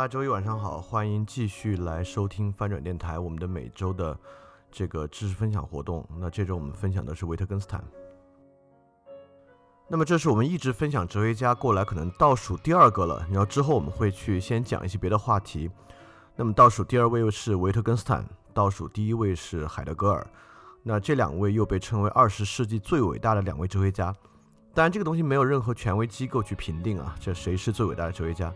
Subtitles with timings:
[0.00, 4.18] 大家周一晚上好，欢迎继续来收听翻转电台，我们的每周的
[4.72, 6.08] 这个知识分享活动。
[6.18, 7.84] 那这周我们分享的是维特根斯坦。
[9.88, 13.26] 那么这是我们一直分享哲学家过来可能倒数第二个了。
[13.28, 15.70] 然后之后我们会去先讲一些别的话题。
[16.34, 20.26] 那么倒数第二位是维特根斯坦，倒数第一位是海德格尔。
[20.82, 24.14] 那这两位又被称为二十世纪最伟大的两位哲学家。
[24.72, 28.50] 当然这个东西没有任何权威机构去评定啊，这谁是最伟大的哲学家？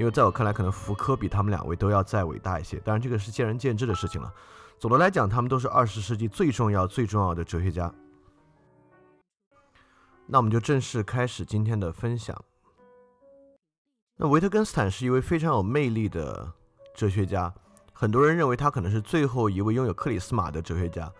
[0.00, 2.78] 因为在我看来，可能福柯比他们两位都要再伟大一些。
[2.78, 4.32] 当然，这个是见仁见智的事情了。
[4.78, 7.92] 总的来讲，他们都是二十世纪最重要、最重要的哲学家。
[10.24, 12.34] 那我们就正式开始今天的分享。
[14.16, 16.50] 那维特根斯坦是一位非常有魅力的
[16.94, 17.52] 哲学家，
[17.92, 21.12] 很多人认为他可能是最后一位拥有克里斯玛的哲学家。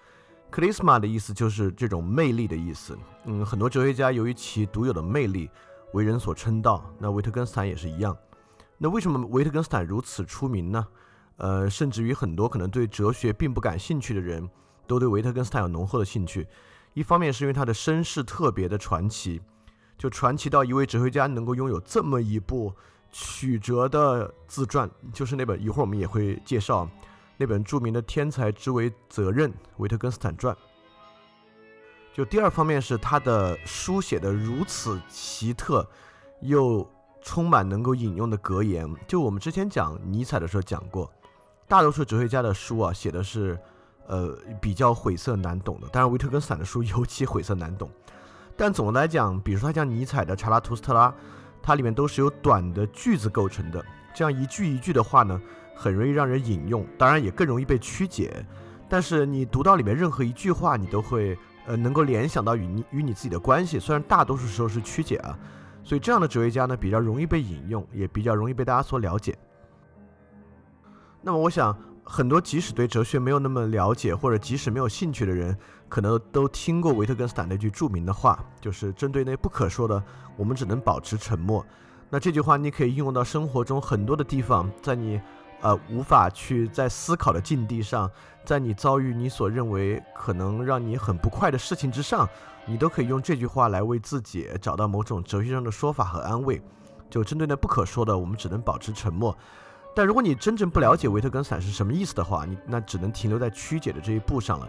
[0.48, 2.97] 克里斯玛的意思就是这种魅力的意思。
[3.27, 5.51] 嗯，很多哲学家由于其独有的魅力
[5.92, 8.17] 为人所称道，那维特根斯坦也是一样。
[8.83, 10.86] 那为什么维特根斯坦如此出名呢？
[11.36, 14.48] 呃，甚至于很多可能对哲学并不感兴趣的人
[14.86, 16.48] 都对维特根斯坦有浓厚的兴趣。
[16.95, 19.39] 一方面是因为他的身世特别的传奇，
[19.98, 22.74] 就传奇到一位哲学家能够拥有这么一部
[23.13, 26.89] 曲折的自传，就是那本一会儿我们也会介绍
[27.36, 30.57] 那本著名的《天才之为责任》——维特根斯坦传。
[32.14, 35.86] 就第二方面是他的书写的如此奇特，
[36.41, 36.91] 又。
[37.23, 41.11] 充满能够引用的格言，就我们之前讲尼采的时候讲过，
[41.69, 43.58] 大多数哲学家的书啊写的是，
[44.07, 47.91] 呃比较晦涩难懂的，当然维特根斯坦的书尤其晦涩难懂。
[48.57, 51.09] 但总的来讲，比如说他像尼采的《查拉图斯特拉》，
[51.63, 55.41] 它里面都是由短的句子构成的，这样一句一句的话呢，
[55.75, 58.45] 很容易让人引用，当然也更容易被曲解。
[58.89, 65.39] 但是你读到里面任何一句话，你都会呃能够联想到与你与你自己的关系，虽然大多数时候是曲解啊。
[65.90, 69.36] 所以这样的哲学家呢，比较容易被引用，也比较容易被大家所了解。
[71.20, 75.58] 那么，我想很多即使对哲学没有那么了解，或者即使没有兴趣的人，
[75.89, 80.00] 可能都听过维特根斯坦那句著名的话，就是针对那不可说的，
[80.36, 81.67] 我们只能保持沉默。
[82.08, 85.20] 那这句话你可以应用到生活中很多的地方，在你。
[85.63, 88.11] 呃，无法去在思考的境地上，
[88.45, 92.29] 在你遭遇你所认为可能让你很不快的事情之上，
[92.67, 96.61] 你都可以用这句话来为自己找到某种哲学上的说法和安慰。
[97.11, 99.37] 就针对那不可说的，我们只能保持沉默。
[99.95, 104.69] 但如果你真正不了解维特根斯坦是什么意思的话，你那只能停留在曲解的这一步上了。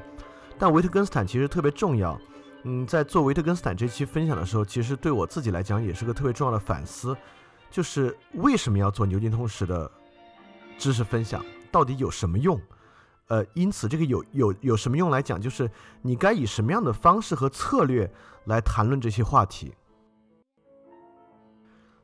[0.58, 2.20] 但维特根斯坦其实特别重要。
[2.64, 7.16] 嗯，在做维特根斯坦这期分享的时候，其实对我自己来讲也是个特别重要的反思，
[7.70, 9.90] 就是为什么要做牛津通识的。
[10.82, 12.60] 知识分享到底有什么用？
[13.28, 15.70] 呃，因此这个有有有什么用来讲，就是
[16.02, 18.12] 你该以什么样的方式和策略
[18.46, 19.76] 来谈论这些话题？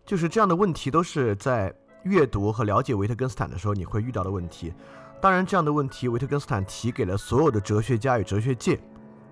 [0.05, 1.73] 就是这样的问题都是在
[2.03, 4.71] 阅读和了解维特根斯坦的时候你会遇到的问题。
[5.19, 8.79] 当然，这样的问题维特根斯坦提给了所有的哲学家与哲学界，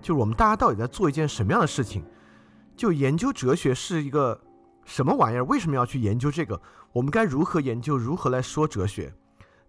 [0.01, 2.03] 就是我们大家到底在做一件什么样的事情？
[2.75, 4.41] 就研究哲学是一个
[4.83, 5.45] 什么玩意儿？
[5.45, 6.59] 为什么要去研究这个？
[6.91, 7.95] 我们该如何研究？
[7.95, 9.13] 如何来说哲学？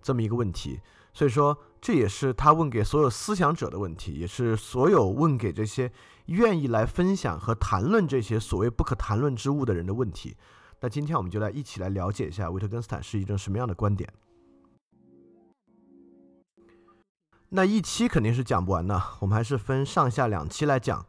[0.06, 0.80] 这么一个问题，
[1.12, 5.90] 所以说这也是他问给所有思想者的问题，也是所有问给这些
[6.26, 10.36] 愿意来分享和谈论这些所谓不可谈论之物的人的问题。
[10.78, 14.08] 那今天我们就来一起来了解一下维特根斯坦是一种什么样的观点。
[17.48, 21.04] 那一期肯定是讲不完的，我们还是分上下两期来讲。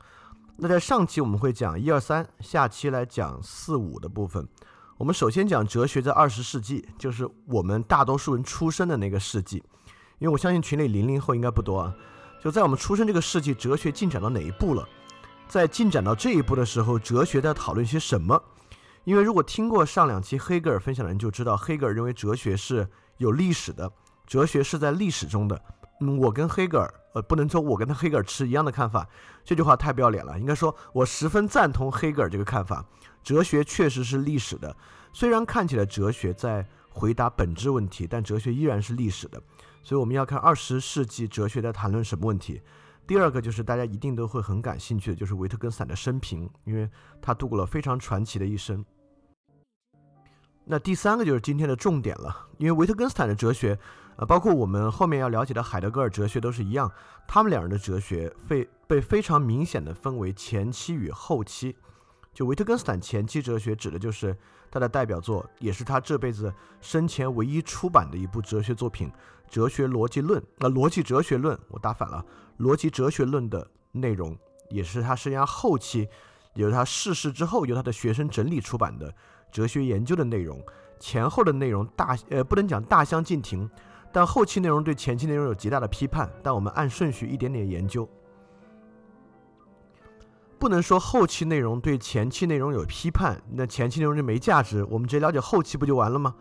[0.58, 4.48] 那在上期我们会讲一二三，下期来讲四五的部分。
[4.98, 9.64] 我们首先讲哲学在二十世纪，就是我们大多数人出生的那个世纪。
[10.18, 11.96] 因为我相信群里零零后应该不多啊。
[12.44, 14.88] 就在我们出生这个世纪，哲学进展到哪一步了？
[15.48, 18.42] 在进展到这一步的时候，哲学在讨论些什么？
[19.04, 23.92] 因为如果听过上两期黑格尔分享的人就知道，黑格尔认为哲学是有历史的，
[24.26, 25.62] 哲学是在历史中的，
[26.02, 29.08] 嗯，我跟黑格尔，呃，不能说我跟他黑格尔持一样的看法，
[29.46, 30.40] 这句话太不要脸了。
[30.40, 32.84] 应该说，我十分赞同黑格尔这个看法。
[33.28, 34.74] 哲学确实是历史的，
[35.12, 39.38] 虽然看起来哲学在回答本质问题，但哲学依然是历史的。
[39.84, 42.62] 所以我们要看二十世纪哲学在谈论什么问题。
[43.06, 46.90] 第二个就是大家一定都会很感兴趣的，就是维特根斯坦的生平，因为
[47.22, 48.86] 他度过了非常传奇的一生。
[50.64, 53.78] 那第三个就是今天的重点了，因为维特根斯坦的哲学。
[54.16, 56.90] 呃，包括我们后面要了解的海德格尔哲学都是一样，
[57.28, 61.76] 他们两人的哲学被被非常明显的分为前期与后期。
[62.38, 64.38] 就维特根斯坦前期哲学指的就是
[64.70, 69.10] 他的代表作，也是他这辈子生前唯一出版的一部哲学作品
[69.50, 70.40] 《哲学逻辑论》。
[70.60, 72.24] 那《逻辑哲学论》我打反了，
[72.64, 74.38] 《逻辑哲学论》的内容
[74.70, 76.08] 也是他生涯后期，
[76.54, 79.12] 也是他逝世之后由他的学生整理出版的
[79.52, 80.64] 哲学研究的内容。
[81.00, 83.68] 前后的内容大呃不能讲大相径庭。
[84.14, 88.08] 但后期内容对前期内容有极大的批判，但我们按顺序一点点研究，
[90.60, 96.34] 不能说后期内容对前期内容有批判，那前期内容就没价值，我们直接了解后期不就完了吗？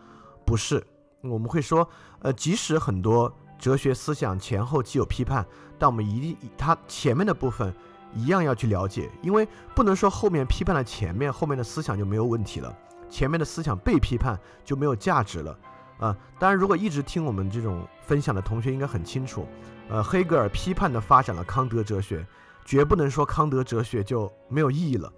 [0.45, 0.85] 不是，
[1.21, 1.87] 我们会说，
[2.19, 5.45] 呃，即使很多哲学思想前后既有批判，
[5.77, 7.73] 但我们一定它前面的部分
[8.13, 12.75] 一样要去了解，因为不能说后面批判了前面，后面的思想就没有问题了，
[13.09, 15.57] 前面的思想被批判就没有价值了。
[15.99, 19.47] 啊，当然，如果一直听我们这种分享的同学应该很清楚，
[19.89, 22.25] 呃，黑格尔批判的发展了康德哲学，
[22.67, 25.11] 绝不能说康德哲学就没有意义了。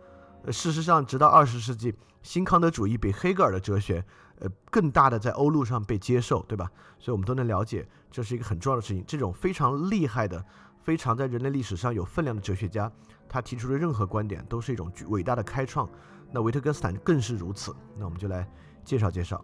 [0.43, 1.91] 呃，事实上，直到二十世纪，
[2.21, 4.05] 新康德主义比黑格尔的哲学，
[4.37, 6.71] 呃，更大的在欧陆上被接受，对吧？
[6.99, 9.03] 所以我们都能了解，这是一个很重要的事情。
[9.07, 10.45] 这种非常厉害的、
[10.83, 12.89] 非常在人类历史上有分量的哲学家，
[13.27, 15.89] 他提出的任何观点都是一种伟大的开创。
[16.31, 17.75] 那维特根斯坦更是如此。
[17.97, 18.47] 那我们就来
[18.85, 19.43] 介绍介绍。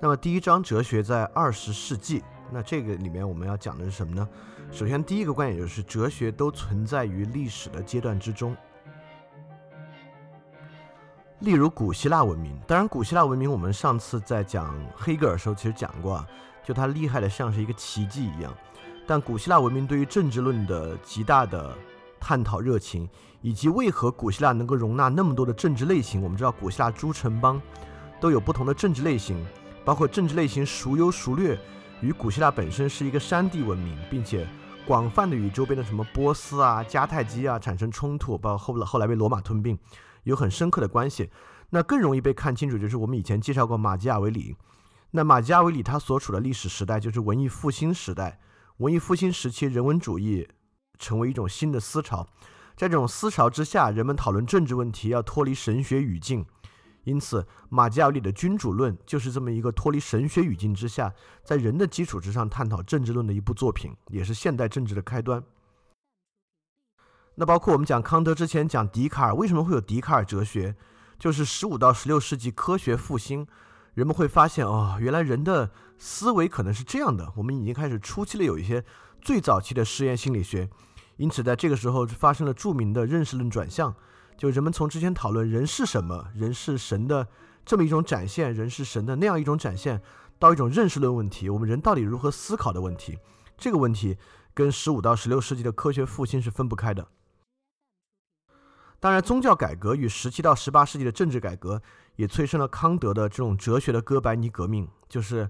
[0.00, 2.22] 那么第一章哲学在二十世纪，
[2.52, 4.28] 那这个里面我们要讲的是什么呢？
[4.70, 8.54] 首先第一个观点就是哲学都存在于历史的阶段之中。
[11.40, 16.28] 例如古希腊文明，当然古希腊文明我们上次在讲黑格尔的时候其实讲过啊，
[16.62, 18.54] 就它厉害的像是一个奇迹一样。
[19.06, 21.74] 但古希腊文明对于政治论的极大的
[22.20, 23.08] 探讨热情，
[23.40, 27.60] 以及为何古希腊能够容纳那么多的政治类型，我们知道古希腊诸城邦
[28.20, 29.42] 都有不同的政治类型。
[29.84, 31.58] 包括政治类型孰优孰劣，
[32.02, 34.44] 与古希腊本身是一个山地文明，并且
[34.84, 39.78] 广泛的与周边的什么波斯啊、迦太基啊产生冲突，包括后来后来被罗马吞并，
[40.24, 41.30] 有很深刻的关系。
[41.70, 44.56] 那更容易被看清楚，就是我们以前介绍过马基雅维里。
[45.12, 48.40] 那马基雅维里他所处的历史时代就是文艺复兴时代，
[48.78, 50.48] 文艺复兴时期人文主义
[50.98, 52.26] 成为一种新的思潮，
[52.74, 56.44] 在这种思潮之下，人们讨论政治问题要脱离神学语境。
[57.04, 61.12] 因此，马基雅维里的君主论就是这么一个脱离神学语境之下，
[61.42, 65.42] 在人的基础之上探讨政治论的一部作品，也是现代政治的开端。
[67.34, 70.76] 那包括我们讲康德之前讲笛卡尔，为什么会有笛卡尔哲学？
[71.18, 73.46] 就是十五到十六世纪科学复兴，
[73.94, 77.32] 人们会发现哦，原来人的思维可能是这样的。
[77.36, 78.84] 我们已经开始初期的有一些
[79.20, 80.68] 最早期的实验心理学，
[81.16, 83.94] 因此在这个时候发生了著名的认识论转向。
[84.42, 87.28] 就人们从之前讨论人是什么，人是神的
[87.64, 90.02] 这么一种展现，人是神的那样一种展现，
[90.40, 93.16] 到一种认识论问题，我们人到底如何思考的问题，
[93.56, 94.18] 这个问题
[94.52, 97.06] 跟十五到十六世纪的科学复兴是分不开的。
[98.98, 101.80] 当然，宗教改革与十七到十八世纪的政治改革
[102.16, 105.48] 也催生了康德的这种哲学的哥白尼革命，就是。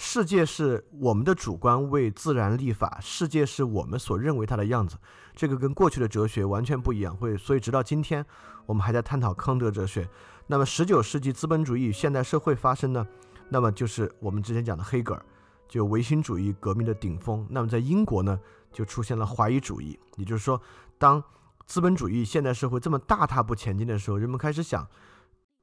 [0.00, 4.96] 世界是我们的主观为自然立法，世界是我们所认为它的样子，
[5.34, 7.16] 这个跟过去的哲学完全不一样。
[7.16, 8.24] 会，所以直到今天，
[8.64, 10.08] 我们还在探讨康德哲学。
[10.46, 13.04] 那么，十九世纪资本主义与现代社会发生呢？
[13.48, 15.22] 那么就是我们之前讲的黑格尔，
[15.68, 17.44] 就唯心主义革命的顶峰。
[17.50, 18.38] 那么在英国呢，
[18.72, 19.98] 就出现了怀疑主义。
[20.14, 20.62] 也就是说，
[20.96, 21.20] 当
[21.66, 24.86] 资本主义现代社会这么大踏步前进的时候，人们开始想：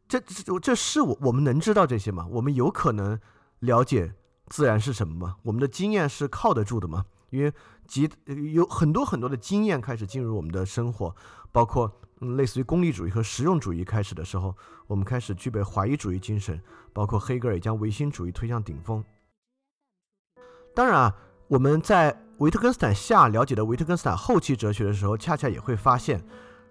[0.10, 2.28] 这这这是我我们能知道这些吗？
[2.30, 3.18] 我们有可能
[3.60, 4.14] 了解？
[4.48, 5.36] 自然是什么吗？
[5.44, 7.06] 我们的经验是靠得住的吗？
[7.32, 7.52] 因为
[7.88, 8.10] 极
[8.54, 11.14] 有很多很多的经验开始进入我们的生活，
[11.52, 14.56] 包括类似于功利主义和实用主义开始的时候，
[14.88, 16.62] 我们开始具备怀疑主义精神，
[16.94, 19.04] 包括黑格尔也将唯心主义推向顶峰。
[20.74, 21.16] 当然啊，
[21.48, 26.24] 我们在维特根斯坦下了解的维特根斯坦后期哲学的时候，恰恰也会发现，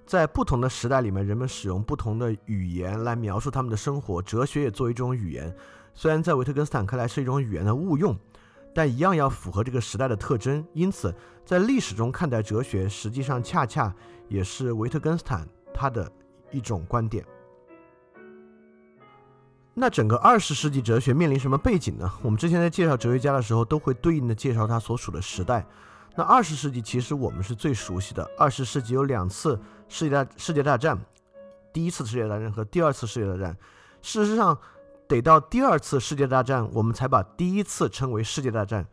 [0.06, 5.54] 在不同的时代里面，人们使用不同的语言来描述他们的生活，哲学也作为一种语言。
[5.94, 8.16] 虽然在维特根斯坦看来是一种语言的误用，
[8.74, 10.64] 但一样要符合这个时代的特征。
[10.72, 13.94] 因此，在历史中看待哲学，实际上恰恰
[14.28, 16.10] 也是维特根斯坦他的
[16.50, 17.24] 一种观点。
[19.72, 22.08] 那整个二十世纪哲学面临什么背景呢？
[22.22, 25.66] 我们之前在介绍哲学家的时候，都会对应的介绍他所处的时代。
[26.16, 28.28] 那二十世纪其实我们是最熟悉的。
[28.38, 30.96] 二十世纪有两次世界大世界大战，
[31.72, 33.56] 第一次世界大战和第二次世界大战。
[34.00, 34.56] 事实上，
[35.06, 38.86] 得到第二次世界大战，我们才把第一次称为世界大战。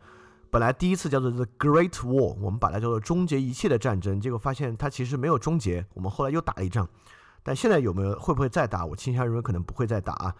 [0.50, 4.20] 本来第一次叫做 The Great War，我们把它叫做终结一切的战争。
[4.20, 6.86] 结果发现它其实没有终结，我们后来又打了一仗。
[7.42, 8.84] 但现在有没有会不会再打？
[8.84, 10.34] 我倾向认为可能不会再打啊。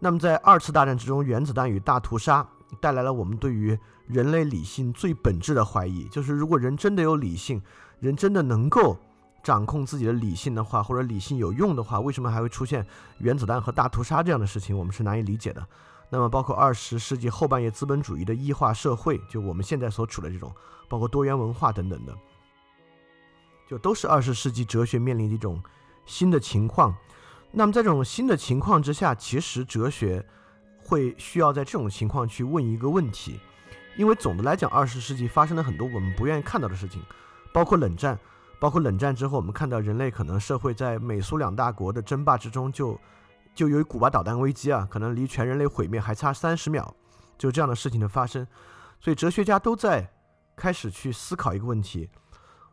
[0.00, 2.46] 那么在二次大战之中，原子弹与大屠杀
[2.80, 7.62] 带来了我们对于人类理性最本质的怀疑，就是如果人真的有理性，
[8.00, 8.98] 人真的能够
[9.44, 12.84] 掌控自己的理性的话，或者理性有用的话，为什么还会出现
[13.18, 14.76] 原子弹和大屠杀这样的事情？
[14.76, 15.64] 我们是难以理解的。
[16.10, 20.50] 那么包括二十世纪后半叶资本主义的异化社会，就我们现在所处的这种，
[20.88, 22.14] 包括多元文化等等的，
[23.68, 25.62] 就都是二十世纪哲学面临的一种
[26.06, 26.94] 新的情况。
[27.50, 30.24] 那么在这种新的情况之下，其实哲学
[30.78, 33.38] 会需要在这种情况去问一个问题，
[33.96, 37.02] 因为总的来讲，二十世纪发生了很多我们不愿意看到的事情，
[37.52, 38.18] 包括冷战，
[38.64, 42.98] 包括冷战之后，我们看到人类可能社会在美苏两大国的争霸之中，就
[43.54, 46.96] 就由于古巴导弹危机啊，可能离全人类毁灭还差三十秒，
[47.36, 48.46] 就这样的事情的发生，
[48.98, 50.10] 所以哲学家都在
[50.56, 52.08] 开始去思考一个问题：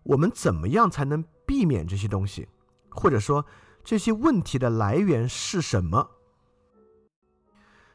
[0.03, 2.47] 我们怎么样才能避免这些东西，
[2.91, 3.45] 或者说？
[3.83, 6.11] 这些问题的来源是什么？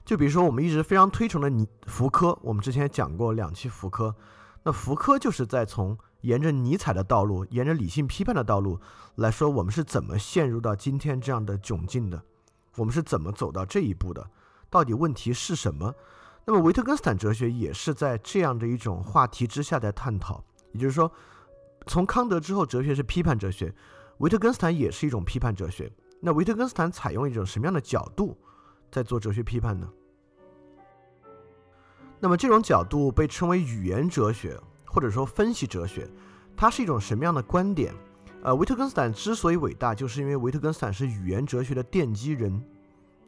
[0.04, 4.14] 就比如说，我们一直非常推崇的尼福柯，我们之前讲过两期福柯。
[4.64, 8.80] 那福柯就是在从沿着尼采的道路，沿着理性批判的道路
[9.16, 12.23] 来说，我们是怎么陷入到今天这样的窘境的？
[12.76, 14.28] 我们是怎么走到这一步的？
[14.68, 15.94] 到底问题是什么？
[16.44, 20.44] 那么维特根斯坦哲学也是在这样的一种话题之下在探讨。
[20.73, 21.11] 也就是说，
[21.87, 23.75] 从康德之后，哲学是批判哲学。
[24.18, 25.90] 维特根斯坦也是一种批判哲学。
[26.20, 28.37] 那维特根斯坦采用一种什么样的角度
[28.90, 29.88] 在做哲学批判呢？
[32.18, 34.58] 那么这种角度被称为语言哲学，
[34.96, 36.08] 或者说分析哲学。
[36.56, 37.94] 它是一种什么样的观点？
[38.42, 42.64] 呃，维特根斯坦之所以伟大，就是因为维特根斯坦是语言哲学的奠基人，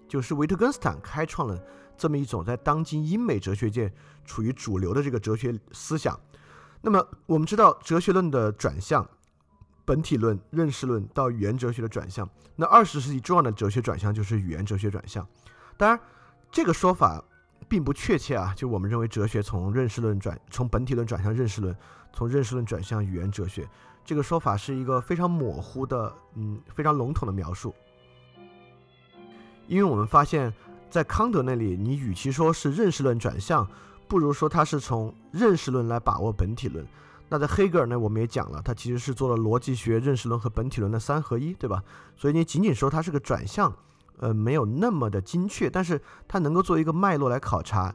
[0.08, 1.62] 就是维特根斯坦开创了
[1.94, 3.92] 这么一种在当今英美哲学界
[4.24, 6.18] 处于主流的这个哲学思想。
[6.80, 9.06] 那么我们知道哲学论的转向。
[9.84, 15.26] 本体论、认识论到语言哲学的转向，那二十世纪重要的哲学转向就是语言哲学转向。
[15.78, 16.00] 当然，
[16.50, 17.24] 这个说法
[17.68, 18.52] 并不确切啊。
[18.56, 21.76] 就我们认为，哲学从认识论转，从本体论转向认识论，
[22.12, 23.68] 从认识论转向语言哲学，
[24.04, 27.74] 这个说法是一个非常模糊的，嗯，非常笼统的描述。
[29.66, 30.52] 因为我们发现，
[30.88, 33.68] 在康德那里，你与其说是认识论转向，
[34.08, 36.86] 不如说他是从认识论来把握本体论。
[37.28, 41.84] 那在黑格尔呢，我们也讲了，他其实是做了逻辑学、认识论和本体论的三合一，对吧？
[42.16, 43.70] 所以你仅仅说它是个转向，
[44.18, 47.94] 呃，没有那么的精确，但是它能够做一个脉络来考察，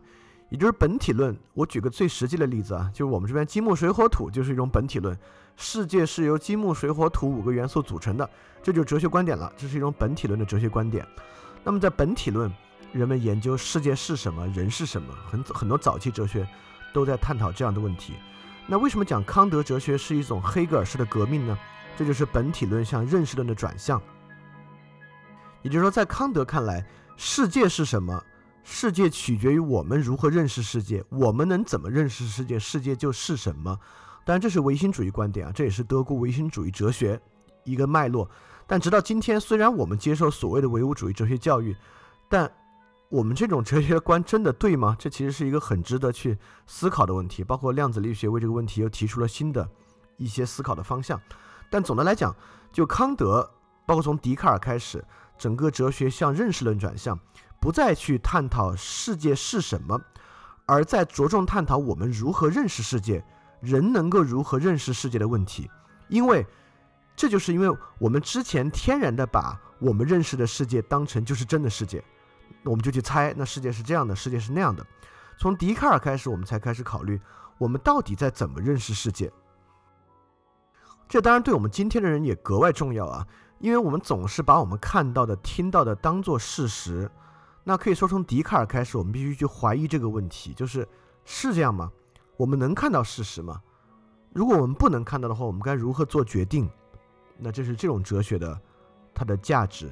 [0.49, 1.37] 也就是本体论。
[1.53, 5.17] 我举个最实际的例子啊，就是我们这边金木水火土就是一种本体论，
[5.55, 8.29] 世界是由金木水火土五个元素组成的，
[8.61, 11.05] 这就是哲学观点了，这是一种本体论的哲学观点。
[11.63, 12.51] 那么在本体论，
[12.91, 16.47] 人们研究世界是什么，人是什么，很很多早期哲学
[16.93, 18.13] 都在探讨这样的问题。
[18.65, 21.57] 那为什么讲康德哲学是一种黑格尔式的革命呢？
[21.97, 24.01] 这就是本体论向认识论的转向。
[25.63, 26.85] 也就是说，在康德看来，
[27.17, 28.23] 世界是什么？
[28.63, 31.03] 世界取决于我们如何认识世界。
[31.09, 33.77] 我们能怎么认识世界，世界就是什么。
[34.25, 37.19] 当然，这是唯心主义观点啊，这也是德国唯心主义哲学
[37.65, 38.29] 一个脉络。
[38.65, 41.75] 但直到今天，虽然我们接受所谓的唯物主义哲学教育，
[42.29, 42.49] 但
[43.09, 44.95] 我们这种哲学观真的对吗？
[44.97, 47.43] 这其实是一个很值得去思考的问题。
[47.43, 49.69] 包括量子力学为这个问题又提出了新的
[50.15, 51.19] 一些思考的方向。
[51.69, 52.33] 但总的来讲，
[52.71, 53.51] 就康德，
[53.85, 55.03] 包括从笛卡尔开始，
[55.37, 57.19] 整个哲学向认识论转向，
[57.59, 59.99] 不再去探讨世界是什么，
[60.65, 63.23] 而在着重探讨我们如何认识世界，
[63.61, 65.69] 人能够如何认识世界的问题。
[66.09, 66.45] 因为
[67.15, 72.03] 这就是因为我们之前天然的把我们认识的世界当成就是真的世界。
[72.63, 74.85] 我们就去猜，那世界是这样的，世界是那样的。
[75.37, 77.19] 从笛卡尔开始，我们才开始考虑，
[77.57, 79.31] 我们到底在怎么认识世界。
[81.09, 83.27] 这当然对我们今天的人也格外重要啊，
[83.63, 87.09] 因为我们总是把我们看到的、听到的当做事实。
[87.63, 90.85] 那可以说，从笛卡尔开始，我们必须去怀疑这个问题：就是
[91.23, 91.89] 是这样吗？
[92.35, 93.61] 我们能看到事实吗？
[94.33, 96.69] 如果我们不能看到的话，我们该如何做决定？
[97.37, 98.59] 那这是这种哲学的
[99.13, 99.89] 它的价值。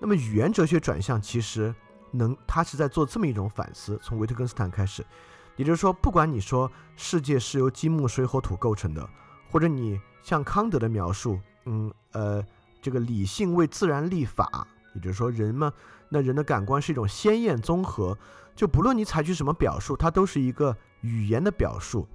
[0.00, 1.72] 那么语言哲学转向，其实。
[2.16, 5.04] 能，它是在做这么一种反思，从维特根斯坦开始，
[5.56, 9.04] 也就是说，不管你说世界是由金木水火土构成的，
[9.50, 12.40] 或者你像康德的描述，嗯呃，
[12.84, 15.72] 这个理性为自然立法，也就是说，人嘛，
[16.10, 18.18] 那人的感官是一种鲜艳综合，
[18.54, 22.06] 就不论你采取什么表述，它都是一个语言的表述。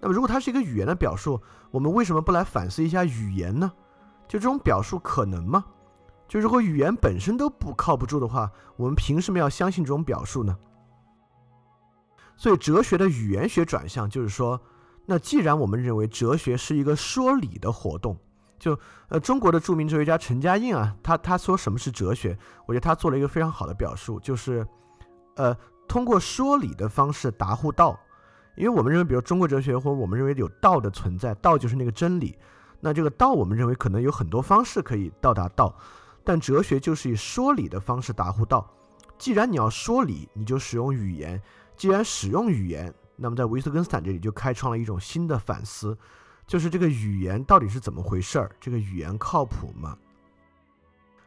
[0.00, 1.42] 那么，如果它是一个语言的表述，
[1.72, 3.72] 我们为什么不来反思一下语言呢？
[4.28, 5.64] 就这种表述可能吗？
[6.28, 10.56] 就如果语言本身都不靠不住的话，我们凭什么要相信这种表述呢？
[12.36, 14.60] 所以，哲学的语言学转向就是说，
[15.06, 18.16] 那既然我们认为哲学是一个说理的活动，
[18.64, 18.78] 就
[19.08, 22.38] 呃，中国的著名哲学家陈嘉映啊，他他说什么是哲学？
[22.64, 24.66] 我觉得他做了一个非常好的表述，就是
[25.36, 25.54] 呃，
[25.86, 28.00] 通过说理的方式达乎道。
[28.56, 32.38] 因为我们认为，比如中国哲学，或者我们认为有道的存在，道就是那个真理。
[32.80, 35.76] 那这个道，我们认为可能有很多方式可以到达道，
[36.24, 38.66] 但哲学就是以说理的方式达乎道。
[39.18, 41.38] 既然你要说理，你就使用语言。
[41.76, 45.98] 既然使用语言，那么在维特根斯坦这里就开创了一种新的反思，
[46.46, 48.50] 就是这个语言到底是怎么回事儿？
[48.60, 49.96] 这个语言靠谱吗？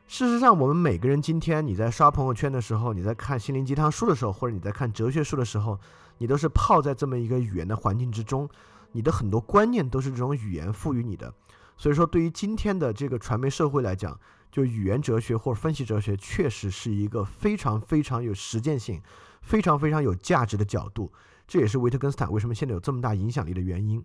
[0.07, 5.77] 事实上，我们每个人今天你在刷朋友圈的时候，你在看心灵鸡汤书的时候，或者你在看哲学书的时候，
[6.17, 8.47] 你都是泡在这么一个语言的环境之中，
[8.93, 11.33] 你的很多观念都是这种语言赋予你的。
[11.75, 14.17] 所以说，对于今天的这个传媒社会来讲，
[14.50, 19.01] 就语言哲学或者分析哲学，确实是一个非常非常有实践性、
[19.41, 21.12] 非常非常有价值的角度。
[21.45, 24.03] 这也是维特根斯坦为什么现在有这么大影响力的原因。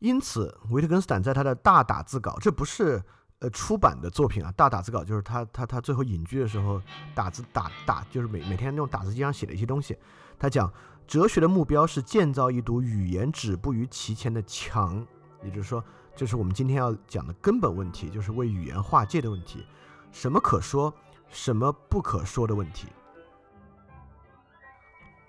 [0.00, 3.02] 因此，维特根斯坦在他的大打字稿，这不是。
[3.42, 6.78] 呃，出版的作品啊，大打字稿就是他他他最后隐居的时候
[7.14, 9.96] 打字打打，就是每每天用打字机上写的一些东西。
[10.38, 10.70] 他讲，
[11.06, 15.06] 哲学的目标是建造一堵语言止步于其前的墙，
[15.42, 15.82] 也就是说，
[16.14, 19.64] 这是我们今天要讲的根本问题，就是为语言划界的问题，
[20.12, 20.92] 什么可说，
[21.30, 22.88] 什么不可说的问题。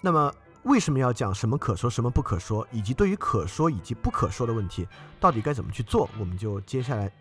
[0.01, 0.33] 那么，
[0.63, 4.87] 为什么要讲什么可说，什么不可说，以及对于可说以及不可说的问题，
[5.19, 6.09] 到底该怎么去做？
[6.19, 7.11] 我们就接下来。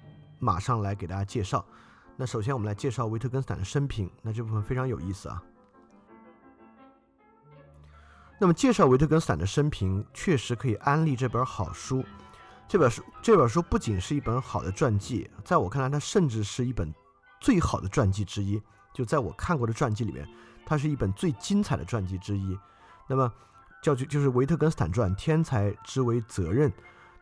[0.42, 1.62] 马上来给大家介绍。
[2.16, 4.10] 那首先我们来介绍维特根斯坦的生平。
[4.22, 5.42] 那这部分非常有意思啊。
[8.38, 12.02] 那么介绍维特根斯坦的生平，确实可以安利这本好书。
[12.66, 16.90] 这本书这本书不仅是一本好的传记，在我看来，它甚至是一本
[17.38, 18.58] 最好的传记之一。
[18.94, 20.26] 就在我看过的传记里面，
[20.64, 22.58] 它是一本最精彩的传记之一。
[23.10, 23.32] 那么
[23.82, 26.72] 叫就就是维特根斯坦传：天才之为责任。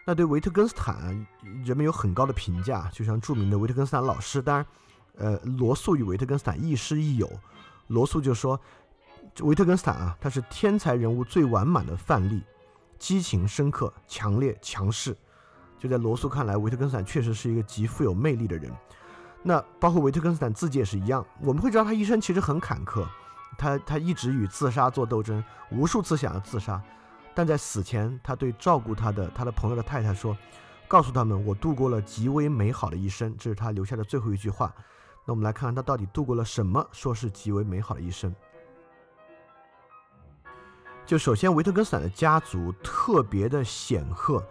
[0.05, 1.27] 那对维特根斯坦，
[1.65, 4.43] 人们有很高的评价，就像著名的维特根斯坦老师。
[4.43, 4.67] 当然，
[5.17, 7.31] 呃，罗素与维特根斯坦亦师亦友。
[7.87, 8.61] 罗素就说，
[9.41, 12.43] 维特根斯坦啊，他是天才人物最完满的范例，
[12.99, 15.17] 激情深刻、强烈、强势。
[15.79, 18.71] 就在罗素看来，维特根斯坦确实是一个极富有魅力的人。
[19.43, 23.07] 那包括维特根斯坦自己也是一样，我们会知道他一生其实很坎坷，
[23.59, 26.81] 他他一直与自杀做斗争，无数次想要自杀。
[27.35, 30.37] 但在死前，他对照顾他的他的朋友的太太说
[30.89, 34.73] ：“告诉他们，我度过了极为美好的一生。”这是他留下的最后一句话。
[35.27, 38.35] 那我们来看看他到底度过了什么，说是极为美好的一生。
[41.05, 44.43] 就首先，维特根斯坦的家族特别的显赫。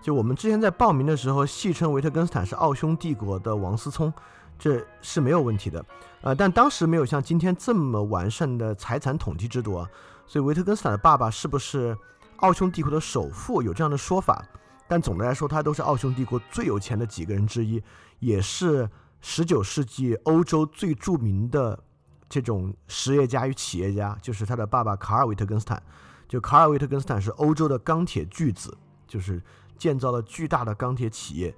[0.00, 4.12] 就我们之前在报名的时候，戏称维特根斯坦是奥匈帝国的王思聪，
[4.58, 5.84] 这是没有问题的。
[6.22, 9.88] 呃，但当时没有像今天这么完善的财产统计制度啊，
[10.26, 11.96] 所以维特根斯坦的爸爸是不是？
[12.40, 14.44] 奥匈帝国的首富有这样的说法，
[14.86, 17.82] 但总的来说，他都是奥匈帝国最有钱的几个人之一，
[18.18, 18.86] 也是
[19.22, 21.82] 十九世纪欧洲最著名的
[22.28, 25.82] 这种实业家与企业家，就是他的爸爸卡尔维特根斯坦。
[26.28, 28.76] 就卡尔维特根斯坦是欧洲的钢铁巨子，
[29.08, 29.42] 就是
[29.78, 31.54] 建造了巨大的钢铁企业。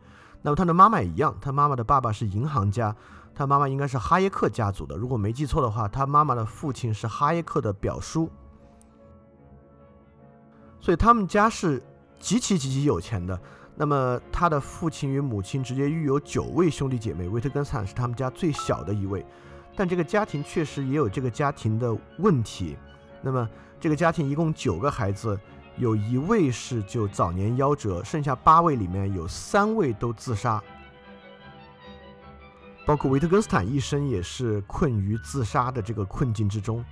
[0.49, 2.97] 那么他的妈妈也一样，他妈妈的爸爸是银行家，
[3.35, 8.31] 他妈妈应该是哈耶克家族的，如果没记错的话，他妈妈的父亲是哈耶克的表叔。
[10.81, 11.83] 所以他们家是
[12.19, 13.39] 极其极其有钱的。
[13.77, 19.27] 那么他的父亲与母亲直接育有九位兄弟姐妹，维特根斯坦是他们家最小的一位。
[19.77, 22.75] 但这个家庭确实也有这个家庭的问题。
[23.21, 23.47] 那么
[23.79, 25.39] 这个家庭一共九个孩子，
[25.79, 30.63] 有一位是就早年夭折，剩下八位里面有三位都自杀。
[32.87, 36.85] 包括维特根斯坦一生也是困于自杀的这个困境之中。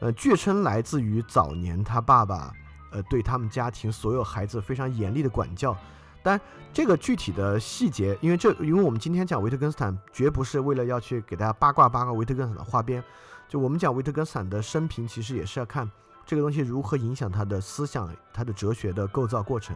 [0.00, 2.52] 呃，据称来自于早年他爸爸。
[2.90, 5.76] 呃，对他们家庭所有孩子非常严厉的管教，
[6.22, 6.40] 但
[6.72, 13.04] 这个具体的细节，因为这，因为我们今天讲维特根斯坦，绝不是为了要去给大家八卦八卦维特根斯坦的花边，
[13.46, 15.86] 就我们讲维特根斯坦的生平，其实也是要看
[16.28, 19.74] 这个东西如何影响他的思想、他的哲学的构造过程。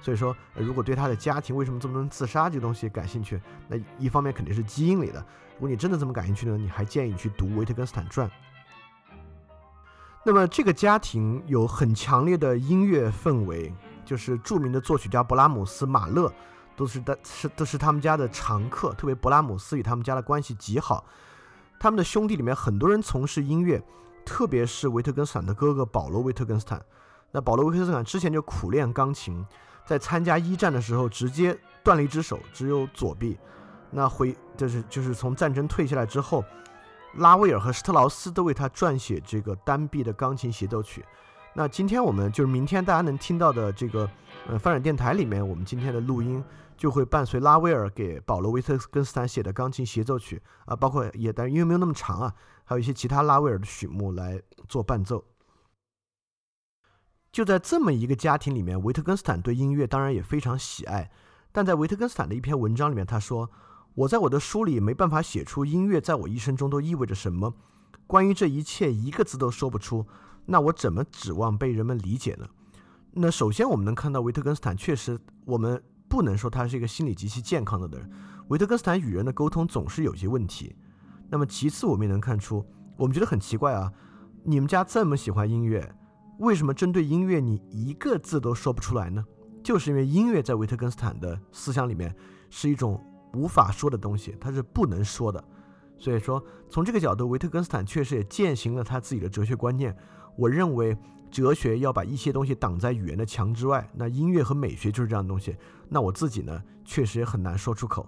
[0.00, 5.20] 所以说，如果对他的家庭为什么这么多人自杀这个东西感兴趣，那一方面肯定是基因里的。
[5.56, 8.30] 如果你真的这么感兴趣呢，你还建议你去读维特根斯坦传。
[10.24, 13.70] 那么这个家庭有很强烈的音乐氛围，
[14.02, 16.32] 就是著名的作曲家勃拉姆斯、马勒
[16.74, 21.04] 都是的是都是他们家的常客，特别勃拉姆斯与他们家的关系极好。
[21.78, 23.82] 他们的兄弟里面很多人从事音乐，
[24.30, 26.80] 特别是维特根斯坦的哥哥保罗·维特根斯坦。
[27.32, 29.44] 那保罗·维特根斯坦之前就苦练钢琴，
[29.84, 33.36] 在参加一战的时候直接断了一只手，只有左臂。
[33.90, 36.44] 那回就是就是从战争退下来之后，
[37.16, 41.04] 拉威尔和施特劳斯都为他撰写这个单臂的钢琴协奏曲。
[41.52, 44.08] 那今天我们就是明天大家能听到的这个
[44.46, 46.42] 呃发展电台里面，我们今天的录音
[46.76, 52.32] 就会伴随拉威尔给保罗·维特根斯坦写的钢琴协奏曲啊，包括也但因为没有那么长啊，
[52.70, 55.24] 还有一些其他拉威尔的曲目来做伴奏。
[57.32, 61.10] 就在这么一个家庭里面，维特根斯坦对音乐当然也非常喜爱，
[61.50, 63.50] 但在维特根斯坦的一篇文章里面，他说。
[63.96, 67.52] 我在我的书里没办法写出音乐在我一生中都意味着什么，
[68.06, 70.06] 关于这一切一个字都说不出，
[70.46, 72.48] 那我怎么指望被人们理解呢？
[73.14, 78.08] 那首先我们能看到维特根斯坦确实，我们不能说他是一个心理极其健康的人，
[78.46, 80.76] 维特根斯坦与人的沟通总是有些问题。
[81.30, 82.64] 那么其次我们也能看出，
[82.96, 83.90] 我们觉得很奇怪啊，
[84.44, 85.94] 你们家这么喜欢音乐，
[86.40, 89.24] 为什么针对音乐你一个字都说不出来呢？
[89.62, 92.14] 就是因为音乐在维特根斯坦的思想里面
[92.50, 93.02] 是一种。
[93.32, 95.40] 无法说的东西，它是不能说的。
[95.96, 99.96] 所以说，从这个角度，维特根斯坦确实也践行了他自己的哲学观念。
[100.36, 100.98] 我认为，
[101.30, 103.88] 哲学要把一些东西挡在语言的墙之外。
[103.94, 105.56] 那音乐和美学就是这样的东西。
[105.88, 108.04] 那我自己呢，确实也很难说出口。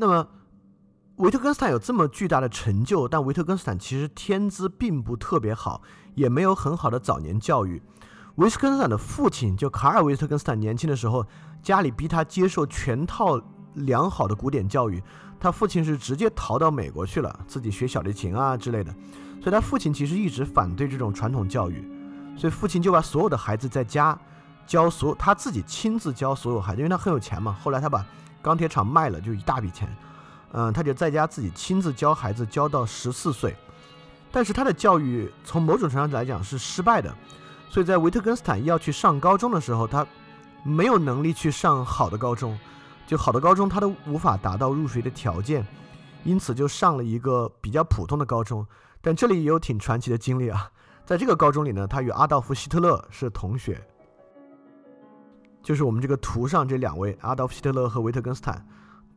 [0.00, 0.26] 那么，
[1.16, 5.82] 维特根斯坦有这么巨大的成就，但维特根斯坦其实天资并不特别好，
[6.14, 7.82] 也没有很好的早年教育。
[8.36, 11.26] 维特根斯坦的父亲就卡尔·维特根斯坦年轻的时候。
[11.60, 13.38] 家里逼他接受全套
[13.74, 15.02] 良好的古典教育，
[15.40, 18.94] 他父亲是直接逃到美国去了，自己学小提琴啊之类的。
[19.42, 21.84] 所以他父亲其实一直反对这种传统教育，
[22.36, 24.16] 所以父亲就把所有的孩子在家
[24.68, 27.56] 教所有，他自己亲自教所有孩子，因为他很有钱嘛。
[27.60, 28.06] 后来他把
[28.48, 29.86] 钢铁厂卖了，就一大笔钱，
[30.52, 33.54] 嗯，他就在家自己亲自教孩子，教到十四岁。
[34.32, 37.14] 但是他的教育从某种程度上来讲是失败的，
[37.68, 40.06] 所以在维特根斯坦要去上高中的时候，他。
[40.64, 42.58] 没有能力去上好的高中，
[43.06, 45.64] 就好的高中他都无法达到入学的条件，
[46.24, 48.66] 因此就上了一个比较普通的高中。
[49.00, 50.68] 但这里也有挺传奇的经历啊，
[51.06, 53.80] 在这个高中里呢，他与阿道夫·希特勒是同学，
[55.68, 58.66] 就是我们这个图上这两位阿道夫·希特勒和维特根斯坦。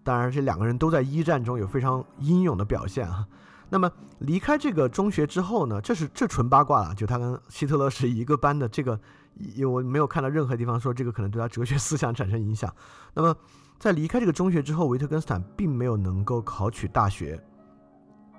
[0.04, 3.26] 当然，这两个人都在一战中有非常英勇的表现啊。
[3.70, 9.00] 那么离开这个中学之后呢，这是这纯八卦了，就他跟希特勒是一个班的这个。
[9.56, 12.70] 因为我没有看到任何地方说这个可能对他哲学思想产生影响。
[13.14, 13.34] 那么，
[13.80, 17.42] 在离开这个中学之后，维特根斯坦并没有能够考取大学。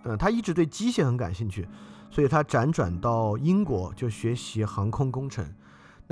[0.03, 1.67] 呃，他一直对机械很感兴趣，
[2.11, 5.43] 所以他辗转到英国就学习航空工程。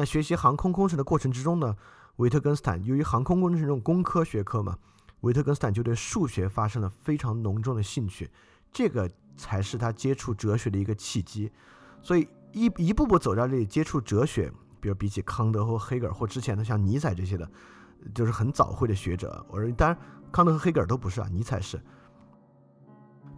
[0.00, 1.76] 那学习航空工程的过程之中呢，
[2.16, 4.78] 维特根斯坦由于航空工程这种工科学科嘛，
[5.20, 8.30] 维特根斯坦就对数学发生了非常浓重的兴趣，
[8.72, 11.52] 这个才是他接触哲学的一个契机。
[12.00, 14.50] 所以一一步步走到这里接触哲学。
[14.80, 17.46] 比如比起康德或黑格尔或之前的像尼采这些的，
[18.14, 19.44] 就是很早会的学者。
[19.50, 19.98] 我说，当然
[20.32, 21.78] 康德和黑格尔都不是啊，尼采是。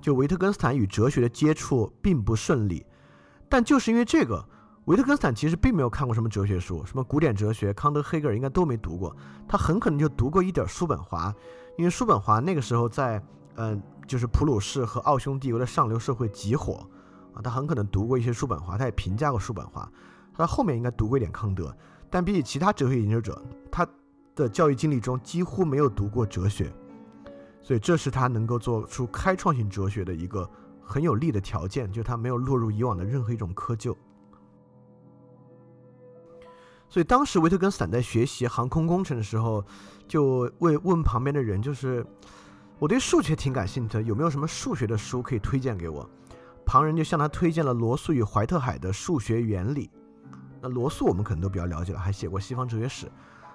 [0.01, 2.87] 就维特根斯坦与哲学的接触并不顺利，
[3.49, 4.49] 但就是因为这个，
[4.87, 9.15] 维特根斯坦其实并没有看过什么哲学书，什么古典哲学，康德、黑格尔应该都没读过。
[9.47, 11.33] 他很可能就读过一点叔本华，
[11.79, 13.23] 因为叔本华那个时候在，
[13.55, 16.85] 嗯，就是普鲁士和奥匈帝国的上流社会极火
[17.33, 19.89] 啊，他很可能读过一些叔本华，他也评价过叔本华。
[20.35, 21.73] 他后面应该读过一点康德，
[22.11, 23.41] 但比起其他哲学研究者，
[23.71, 23.87] 他
[24.35, 26.73] 的教育经历中几乎没有读过哲学，
[27.63, 30.49] 所以这是他能够做出开创性哲学的一个
[30.83, 33.95] 很有利的条件，就他没有落入以往的任何一种窠臼。
[36.93, 39.65] 所以当时维特根斯坦在学习航空工程的时候，
[40.07, 42.05] 就问问旁边的人，就是
[42.79, 46.07] 我对数学挺感兴趣的，有没有什么数学的书可以推荐给我？
[46.67, 49.91] 旁人就向他推荐了罗素与怀特海的数学原理。
[50.61, 53.11] 那罗素我们可能都比较了解了，还写过西方哲学史。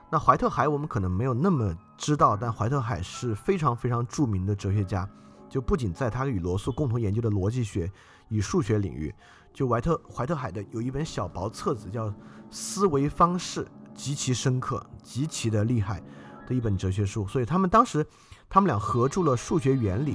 [0.10, 5.08] 那怀特海我们可能没有那么知道，但怀特海是非常非常著名的哲学家。
[5.48, 7.90] 就不仅在他与罗素共同研究的逻辑学
[8.30, 9.14] 与数学领域，
[9.54, 12.10] 就怀特怀特海的有一本小薄册子叫
[12.50, 13.64] 《思维方式》，
[13.96, 16.02] 极其深刻、极其的厉害
[16.48, 17.28] 的一本哲学书。
[17.28, 18.06] 所以他们当时
[18.50, 20.14] 他们俩合著了《数学原理》，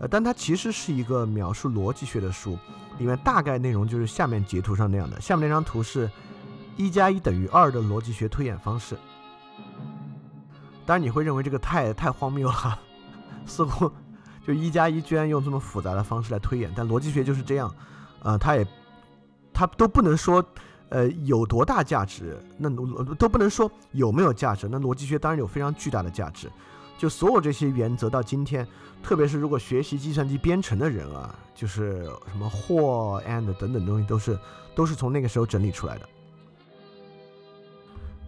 [0.00, 2.58] 呃，但它其实是一个描述逻辑学的书，
[2.98, 5.20] 里面大概内容就是下面截图上那样的。
[5.20, 6.10] 下面那张图是。
[6.78, 8.98] 一加一等于二的逻辑学推演方式，
[10.84, 12.78] 当然你会认为这个太太荒谬了，
[13.46, 13.90] 似乎
[14.46, 17.74] 就一加一居然用这么复杂的方式来推演，但逻辑学就是这样，
[18.20, 18.66] 呃，他也
[19.54, 20.44] 他都不能说
[20.96, 22.42] 呃，有多大价值？
[22.56, 22.70] 那
[23.16, 24.66] 都不能说有没有价值。
[24.66, 26.50] 那逻辑学当然有非常巨大的价值。
[26.96, 28.66] 就所有这些原则到今天，
[29.02, 34.38] 特别是如果学习计算机编程的人啊，就是什么或 and 等等东西，都是
[34.74, 36.08] 都是从那个时候整理出来的。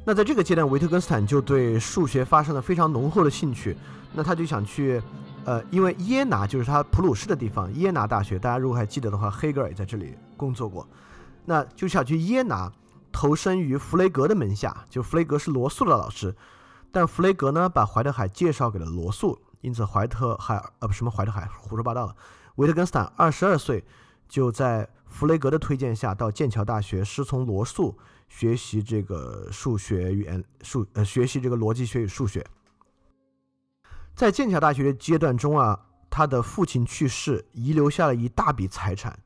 [0.05, 3.75] 那在这个阶段，维特根斯坦就对数学发生了非常浓厚的兴趣。
[4.13, 5.01] 那他就想去，
[5.47, 10.87] 呃，因为耶拿就是他普鲁士的地方，耶拿大学，大家如果还记得的话，黑格尔也在这里工作过。
[11.49, 12.71] 那就想去耶拿，
[13.11, 14.85] 投身于弗雷格的门下。
[14.91, 16.37] 就弗雷格是罗素的老师，
[16.93, 22.15] 但弗雷格呢把怀特海介绍给了罗素，因此怀特海呃不什么怀特海胡说八道了。
[22.57, 23.83] 维特根斯坦二十二岁
[24.29, 27.97] 就在弗雷格的推荐下到剑桥大学师从罗素
[28.29, 32.45] 学习这个数学原数呃学习这个逻辑学与数学。
[34.15, 35.81] 在剑桥大学的阶段中啊，
[36.11, 39.19] 他的父亲去世，遗留下了一大笔财产，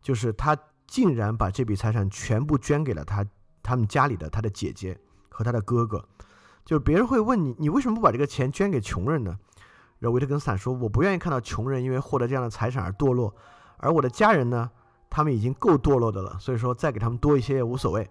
[0.00, 0.56] 就是他。
[0.92, 3.24] 竟然把这笔财产全部捐给了他
[3.62, 4.94] 他们家里的他的姐姐
[5.30, 6.06] 和他的哥哥，
[6.66, 9.34] 就别人会问你，你为什么不把这个钱捐给穷人呢？
[10.00, 13.34] 然后维特根斯坦说，我不愿意看到穷人因为获得这样的财产而堕落，
[13.78, 14.70] 而我的家人呢，
[15.08, 18.06] 他们已经够堕落的了，所以说再给他们多一些也无所谓。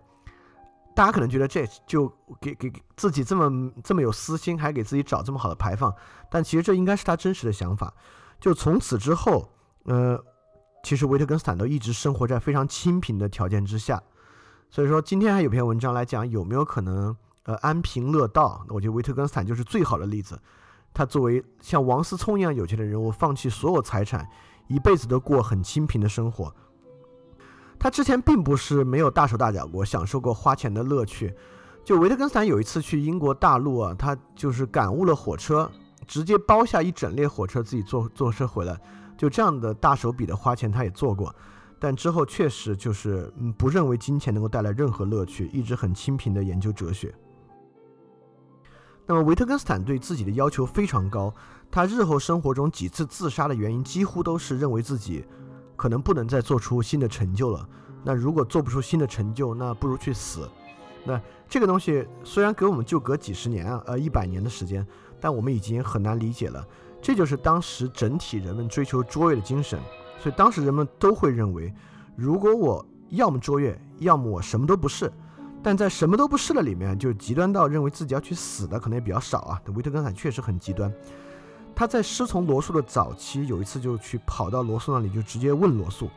[0.96, 5.94] 大家可能觉得这就给给自己这么这么有私心，还给自己找这么好的牌坊，
[6.32, 7.94] 但其实这应该是他真实的想法。
[8.40, 9.48] 就从此之后，
[9.84, 10.20] 呃。
[10.84, 14.02] 其实维特根斯坦都一直生活在非常清贫的条件之下，
[14.70, 18.66] 所以说今天还有篇文章来讲有没有可能呃安贫乐道？
[18.70, 20.40] 我觉得维特根斯坦就是最好的例子。
[20.94, 24.28] 他作为像王思聪一样有钱的人物，放弃所有财产，
[24.68, 26.54] 一辈子都过很清贫的生活。
[27.80, 31.34] 他之前并不是没有大手大脚过，享受过花钱的乐趣。
[31.86, 35.72] 就维特根斯坦有一次去英国大陆啊，他就是赶误了火车，
[36.06, 38.80] 直接包下一整列火车自己坐坐车回来。
[39.22, 41.32] 就这样的大手笔的花钱，他也做过，
[41.78, 47.14] 但之后确实就是不认为金钱能够带来任何乐趣，一直很清贫的研究哲学。
[49.06, 51.32] 那么维特根斯坦对自己的要求非常高，
[51.70, 55.24] 他日后生活中几次自杀的原因几乎都是认为自己
[55.76, 57.70] 可能不能再做出新的成就了。
[58.04, 60.50] 那如果做不出新的成就，那不如去死。
[61.06, 64.84] 那这个东西虽然给我们就隔几十年啊，呃一百年的时间，
[65.20, 66.66] 但我们已经很难理解了。
[67.02, 69.80] 这就是当时整体人们追求卓越的精神，
[70.20, 71.74] 所以当时人们都会认为，
[72.16, 75.12] 如果我要么卓越，要么我什么都不是。
[75.64, 79.62] 但在什么都不是的里面，就极端到认为自己要去死的可能也比较少啊。
[79.76, 80.92] 维特根斯坦确实很极端，
[81.76, 86.10] 他在师从罗素的早期，有一次就去跑到罗素那里，就直接问罗素：“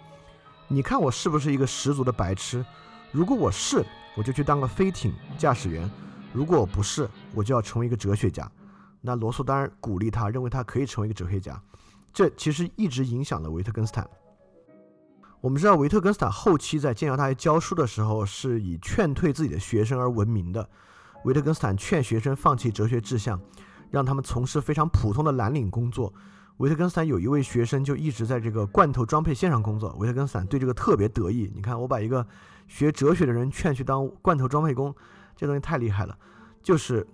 [0.66, 2.64] 你看我是不是一个十足的白痴？
[3.12, 3.85] 如果我是，
[4.16, 5.87] 我就去当个飞艇驾驶员；
[6.33, 8.51] 如果我不是，我就要成为一个哲学家。”
[9.06, 11.60] 那罗素当然鼓励他，认为他可以成为一个哲学家，
[12.10, 14.08] 这其实一直影响了维特根斯坦。
[15.42, 20.66] 我们知道维特根斯坦后期在剑桥大学教书的时候，是以劝退自己的学生而闻名的。
[21.26, 23.38] 维特根斯坦劝学生放弃哲学志向，
[23.90, 26.10] 让他们从事非常普通的蓝领工作。
[26.56, 31.52] 维特根斯坦有一位学生就一直在这个罐头装配线上工作，维特根斯坦对这个特别得意。
[31.54, 32.26] 你看，我把一个
[32.68, 34.94] 学哲学的人劝去当罐头装配工，
[35.36, 36.18] 这东西太厉害了，
[36.62, 37.06] 就是。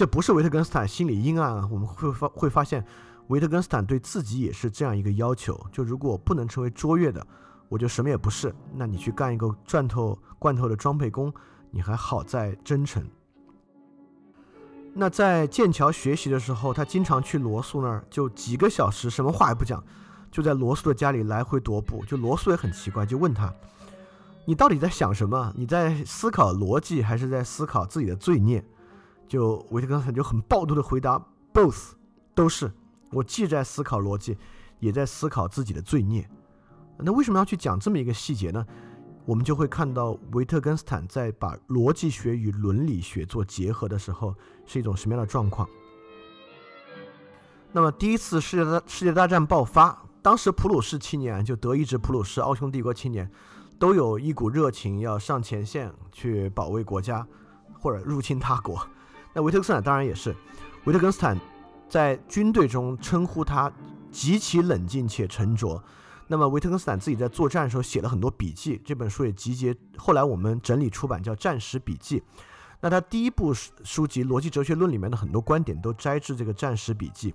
[0.00, 2.82] 这不是维特根斯坦心里阴暗啊，我们会发会发现，
[3.26, 7.26] 维特根斯坦对自己也是这样一个要求：就如果不能成为卓越的，
[7.68, 8.50] 我就什么也不是。
[8.74, 11.30] 那你去干一个钻头罐头的装配工，
[11.70, 13.06] 你还好在真诚。
[14.94, 19.84] 那在剑桥学习的时候，他经常去罗素那儿，就几个小时什么话也不讲，
[20.30, 22.02] 就在罗素的家里来回踱步。
[22.06, 23.52] 就罗素也很奇怪，就问他
[24.48, 25.52] ：“你到底在想什么？
[25.54, 28.64] 你在思考逻辑，还是在思考自己的罪孽？”
[29.30, 31.92] 就维特根斯坦就很暴怒的回答：“both，
[32.34, 32.68] 都是。
[33.12, 34.36] 我既在思考逻辑，
[34.80, 36.28] 也在思考自己的罪孽。
[36.98, 38.66] 那为什么要去讲这么一个细节呢？
[39.24, 44.34] 我们就会看到维特根斯坦在把逻辑学与伦理学做结合的时候
[44.66, 45.68] 是一种什么样的状况。
[47.70, 53.30] 那么第一次世界大世界大战爆发，当时普鲁士青年，就德意志普鲁士奥匈帝国青年，
[53.78, 57.24] 都有一股热情要上前线去保卫国家，
[57.78, 58.84] 或者入侵他国。”
[59.32, 60.34] 那维特根斯坦当然也是，
[60.84, 61.38] 维特根斯坦
[61.88, 63.70] 在军队中称呼他
[64.10, 65.82] 极其冷静且沉着。
[66.26, 72.20] 那么维特根斯坦自己在作战的时候写了很多笔记，这本书也集结，后来我们整理出版叫《战时笔记》。
[72.80, 77.32] 那他第一部书籍《逻辑哲学论》里面的很多观点都摘自这个《战时笔记》。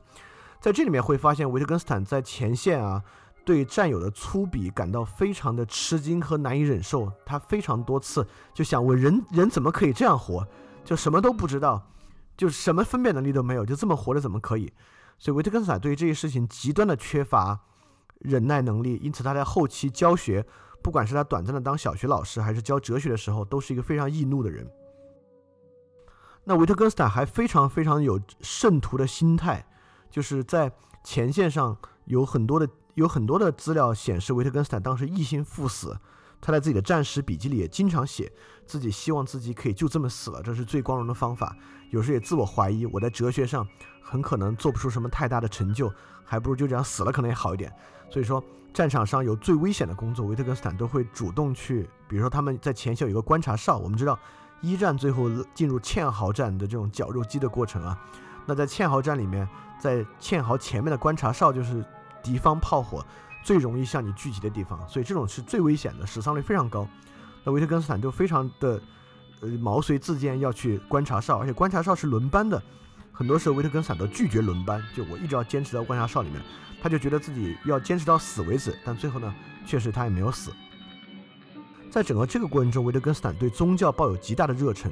[0.60, 3.04] 在这里面会发现，维特根斯坦在前线啊，
[3.44, 7.12] 对战友的粗鄙感到非常的吃惊和难以忍受。
[7.26, 10.48] 他非常多次就想问人人怎么可以这样活？
[10.86, 11.92] 就什么都不知道，
[12.38, 14.72] 就什么分辨能力都没有，就这么活着怎么可以？
[15.18, 17.60] 所以维特根斯坦对于这些事情极端的缺乏
[18.20, 20.46] 忍耐能力，因此他在后期教学
[20.84, 24.70] 不管是他短暂的当小学老师，还是教哲学的时候，都是一个非常易怒的人。
[26.44, 29.66] 那维特根斯坦还非常非常有圣徒的心态，
[30.12, 30.72] 就是在
[31.04, 35.98] 前线上有很多的有很多的资料显示，维特根斯坦当时一心赴死。
[36.42, 38.32] 他在自己的战时笔记里也经常写
[38.66, 41.56] 自己希望自己可以就这么死了，这是最光荣的方法。
[41.92, 43.68] 有时也自我怀疑，我在哲学上
[44.02, 45.92] 很可能做不出什么太大的成就，
[46.24, 47.72] 还不如就这样死了可能也好一点。
[48.10, 51.90] 所以说，战场上有最危险的工作，维特根斯坦都会主动去。
[52.08, 54.18] 比如说他们在前线有一个观察哨，我们知道。
[54.62, 57.96] 一战最后进入堑壕战的这种绞肉机的过程啊，
[58.48, 59.48] 那在堑壕战里面，
[59.80, 61.86] 在堑壕前面的观察哨就是
[62.24, 63.06] 敌方炮火
[63.44, 66.88] 最容易向你聚集的地方，所以这种是最危险的，死伤率非常高。
[67.46, 68.82] 那维特根斯坦就非常的
[69.42, 72.62] 呃毛遂自荐要去观察哨，而且观察哨是轮班的，
[73.14, 76.42] 很多时候维特根斯坦都拒绝轮班，就我一直要坚持在观察哨里面，
[76.82, 79.34] 他就觉得自己要坚持到死为止，但最后呢，
[79.66, 80.52] 确实他也没有死。
[81.92, 84.92] 在整个这个过程中，维特根斯坦对宗教抱有极大的热忱。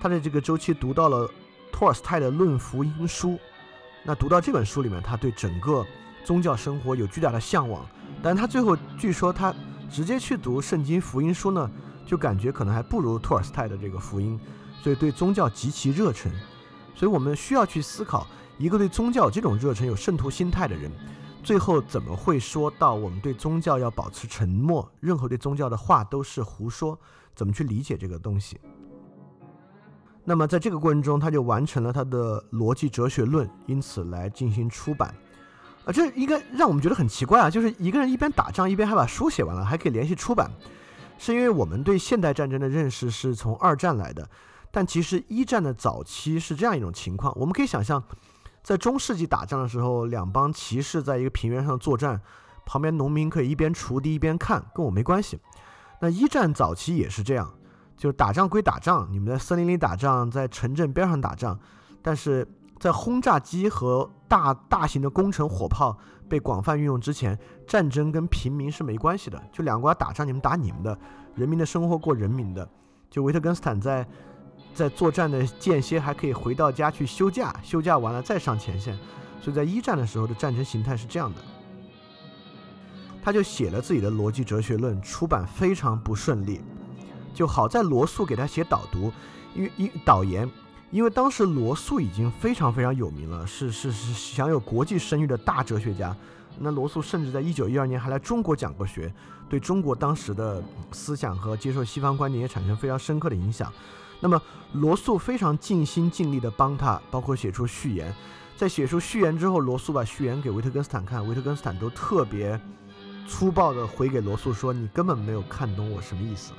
[0.00, 1.30] 他在这个周期读到了
[1.70, 3.30] 托尔斯泰的《论福音书》，
[4.02, 5.86] 那读到这本书里面，他对整个
[6.24, 7.86] 宗教生活有巨大的向往。
[8.20, 9.54] 但他最后据说他
[9.90, 11.70] 直接去读《圣经福音书》呢，
[12.06, 14.38] 就感觉可能还不如托尔斯泰的这个福音，
[14.82, 16.30] 所以对宗教极其热忱。
[16.94, 18.26] 所以我们需要去思考，
[18.58, 20.90] 一个对宗教这种热忱、有圣徒心态的人。
[21.42, 24.88] 最后怎么会说到我们对宗教要保持沉默？
[25.00, 26.98] 任何对宗教的话都是胡说。
[27.34, 28.60] 怎么去理解这个东西？
[30.22, 35.12] 那么在这个过程中，他就完成了他的逻辑哲学论，因此来进行出版。
[35.84, 37.50] 啊，这应该让我们觉得很奇怪啊！
[37.50, 40.48] 就是一个人一边打仗一边还把书写完了，还可以联系出版，
[41.22, 44.28] 是因为我们对现代战争的认识是从二战来的，
[44.72, 47.32] 但其实一战的早期是这样一种情况。
[47.38, 48.02] 我们可以想象。
[48.64, 52.20] 在中世纪打仗的时候，两帮骑士在一个平原上作战，
[52.66, 55.38] 旁边农民可以一边锄地一边看，跟我没关系。
[56.00, 57.54] 那一战早期也是这样，
[57.96, 61.56] 就是打仗归打仗，你们在森林里打仗，在城镇边上打仗，
[62.02, 62.46] 但是
[62.80, 65.96] 在轰炸机和大大型的工程火炮
[66.32, 69.38] 被广泛运用之前，战争跟平民是没关系的。
[69.52, 70.98] 就两国家打仗，你们打你们的，
[71.34, 72.66] 人民的生活过人民的。
[73.10, 74.06] 就维特根斯坦在。
[74.74, 78.96] 在作战的间歇还可以回到家去休假，休假完了再上前线，
[79.38, 81.40] 所以在一战的时候的战争形态是这样的。
[83.22, 86.62] 他就写了自己的逻辑哲学论，出版非常不顺利。
[87.34, 89.12] 就好在罗素给他写导读，
[89.54, 90.50] 因为因导言，
[90.92, 96.14] 因为当时罗素已经非常非常有名了，是是是享有国际声誉的大哲学家。
[96.58, 99.12] 那罗素甚至在一九一二年还来中国讲过学，
[99.48, 103.72] 对中国当时的思想和接受西方观点也产生非常深刻的影响。
[104.20, 104.40] 那么
[104.74, 108.14] 罗素非常尽心尽力地帮他，包括写出序言。
[108.54, 112.60] 在写出序言之后，罗素把序言给维特根斯坦看，维特根斯坦都特别
[113.26, 116.52] 粗暴地回给罗素说：“你根本没有看懂我什么意思，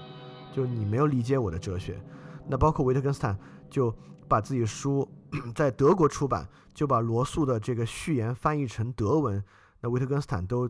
[0.54, 2.02] 就你没有理解我的哲学。”
[2.50, 3.38] 那包括维特根斯坦
[3.69, 3.96] 就
[4.34, 5.08] 把自己书
[5.54, 9.43] 在德国出版，就把罗素的这个序言翻译成德文。
[9.80, 10.67] 那维特根斯坦都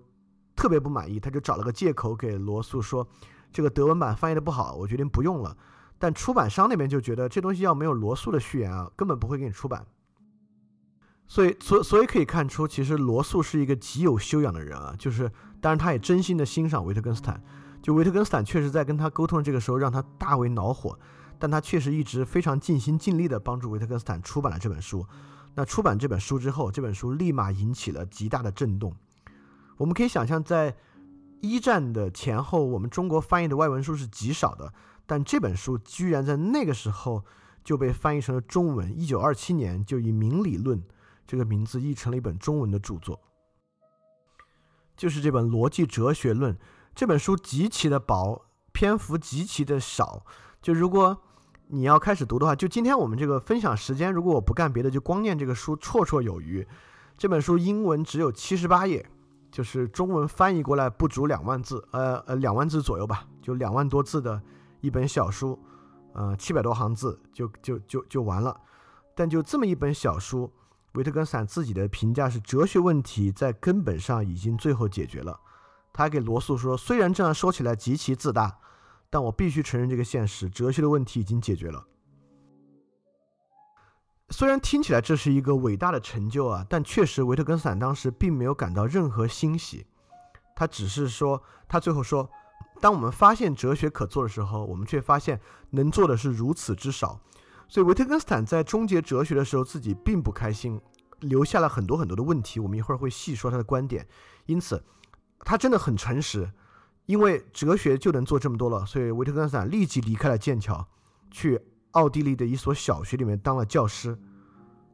[0.53, 3.07] 特别不满意，他就找了个借口给罗素说
[3.53, 5.55] ：“这个德文版翻译的不好，我决定不用了。”
[5.97, 9.85] 但出版商那边就觉得这东西要没有罗素的序言啊，根本不会给你出版。
[11.25, 14.93] 所以，所所以可以看出，其实罗素是一个极有修养的人啊。
[14.99, 17.41] 就是，当然他也真心的欣赏维特根斯坦。
[17.81, 20.99] 就维特根斯坦确实在跟他沟通的这个时候，让他大为恼火。
[21.43, 25.05] 但他确实一直非常尽心尽力的帮助维特根斯坦出版了这本书。
[25.55, 28.95] 那出版这本书之后，这本书立马引起了极大的震动。
[29.75, 30.73] 我们可以想象，在
[31.41, 34.73] 一战的前后，我们中国翻译的外文书是极少的。
[35.05, 37.25] 但这本书居然在那个时候
[37.61, 38.97] 就被翻译成了中文。
[38.97, 40.79] 一九二七年就以《明理论》
[41.27, 43.19] 这个名字译成了一本中文的著作，
[44.95, 46.55] 就是这本《逻辑哲学论》。
[46.95, 50.25] 这本书极其的薄，篇幅极其的少。
[50.61, 51.21] 就如果
[51.67, 56.67] 你要开始读的话，就今天我们这个分享时间，如果我不干别的，就光念这个书绰绰有余。
[57.17, 59.05] 这本书英文只有七十八页，
[59.51, 64.41] 就是中文翻译过来不足两万字，呃呃，两万字左右吧，就两万多字的。
[64.81, 65.57] 一本小书，
[66.11, 68.59] 呃，七百多行字就就就就完了。
[69.15, 70.51] 但就这么一本小书，
[70.95, 75.39] 维特根斯坦自己的评价是：哲学问题在根本上已经最后解决了。
[75.93, 78.57] 他给罗素说：“虽然这样说起来极其自大，
[79.13, 81.85] 但我必须承认这个现实：哲学的问题已经解决了。”
[84.31, 89.85] 虽然听起来这是一个伟大的成就啊，但确实维特根斯坦当时并没有感到任何欣喜。
[90.55, 92.27] 他只是说，他最后说。
[92.81, 95.39] 当我们发现哲学可做的时候，我们却发现
[95.69, 97.21] 能做的是如此之少。
[97.67, 100.81] 所以维特根斯坦在终结哲学的时候，自己并不开心，
[101.19, 102.59] 留下了很多很多的问题。
[102.59, 104.05] 我们一会儿会细说他的观点。
[104.47, 104.83] 因此，
[105.41, 106.51] 他真的很诚实，
[107.05, 110.87] 因为哲学就能做这么多了，所以维特根斯坦立即离开了剑桥，
[111.29, 111.59] 去
[111.91, 114.17] 奥地利的一所小学里面当了教师。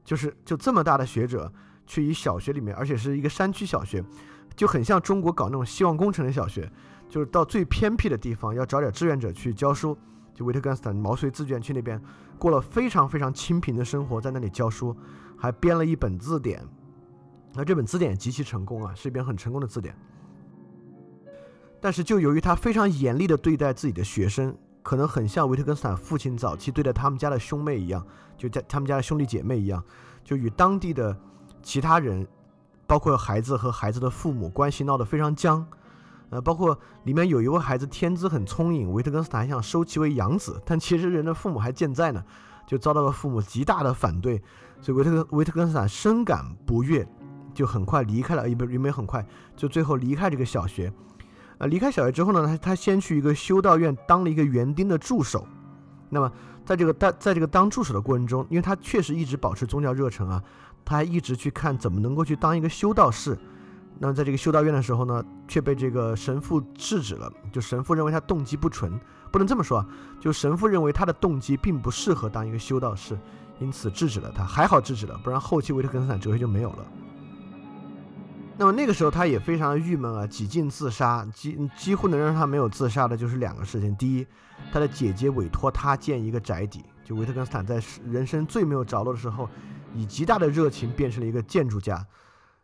[0.03, 1.51] 就是就这么大的学者，
[1.85, 4.03] 去一小学里面，而且是一个山区小学，
[4.55, 6.71] 就很像中国搞那种希望工程的小学，
[7.07, 9.95] 就是到最偏僻的地方要找点志愿者去教书。
[10.33, 12.01] 就维特根斯坦毛遂自荐去那边，
[12.37, 14.95] 过了非常非常清贫的生活，在那里教书，
[15.37, 16.65] 还编了一本字典。
[17.53, 19.93] 那这本字典极其成功啊，是一本很成功的字典。
[21.81, 28.05] 但是就由于他非常严厉的对待自己的学生，可能很像维特根斯坦父亲早期对待他们家的兄妹一样，
[28.37, 29.83] 就在他们家的兄弟姐妹一样，
[30.23, 31.17] 就与当地的
[31.61, 32.27] 其他人，
[32.85, 35.65] 包括孩子和孩子的父母关系闹得非常僵。
[36.31, 42.23] 呃，包括里面有一位孩子天资很聪颖，维特根斯坦还想收其为养子，但其实人的父母还健在呢，
[42.67, 44.39] 就遭到了父母极大的反对，
[44.79, 47.07] 所以维特根维特根斯坦深感不悦，
[47.51, 49.25] 就很快离开了，也不也没很快，
[49.55, 50.93] 就最后离开这个小学。
[51.59, 55.45] 啊，离开小学之后呢，他他先去一个修道院当了一个园丁的助手。
[56.09, 56.31] 那么，
[56.65, 60.41] 在这个当在这个当助手的过程中，因为他确实一直保持宗教热忱啊，
[60.83, 63.37] 他还一直去看怎么能够去当一个修道士。
[63.99, 67.29] 那么，在这个修道院的时候呢，却被这个神父制止了。
[67.51, 68.97] 就神父认为他动机不纯，
[69.29, 69.87] 不能这么说啊，
[70.19, 73.19] 就神父认为他的动机并不适合当一个修道士，
[73.59, 74.45] 因此制止了他。
[74.45, 76.85] 还好制止了，不然后期维特根斯坦哲学就没有了。
[78.59, 83.95] 那么那个时候他也非常的郁闷啊，几近自杀，几几乎能让他没有自杀的就是两个事情。
[83.95, 84.27] 第一，
[84.69, 89.47] 他的姐姐委托他建一个宅邸，就维特根斯坦在人生最没有着落的时候，
[89.95, 92.05] 以极大的热情变成了一个建筑家。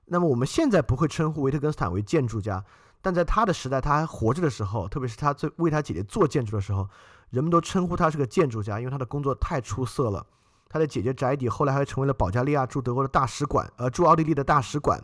[0.03, 2.61] 那么我们现在不会称呼维特根斯坦为建筑家，
[3.01, 6.85] 但在他的时代，他还活着的时候，特别是他最为他姐姐做建筑的时候，
[7.29, 10.27] 人们都称呼他是个建筑家，因为他的工作太出色了。
[10.67, 15.01] 他的姐姐宅邸后来还成为了保加利亚驻德国的大使馆，呃，驻奥地利的大使馆。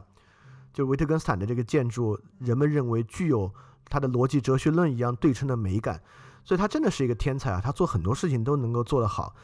[0.74, 3.54] 就维特根斯坦的这个建筑，人们认为具有
[3.90, 6.02] 他的逻辑哲学论一样对称的美感，
[6.44, 7.62] 所以他真的是一个天才啊！
[7.62, 9.36] 他做很多事情都能够做得好。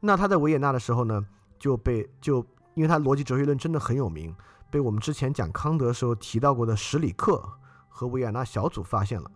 [0.00, 1.26] 那他在维也纳的时候呢，
[1.58, 4.34] 就被就因为他逻辑哲学论真的很有名，
[4.70, 7.42] 被我们之前讲康德时候提到过的史里克
[7.88, 9.30] 和维也纳小组发现了。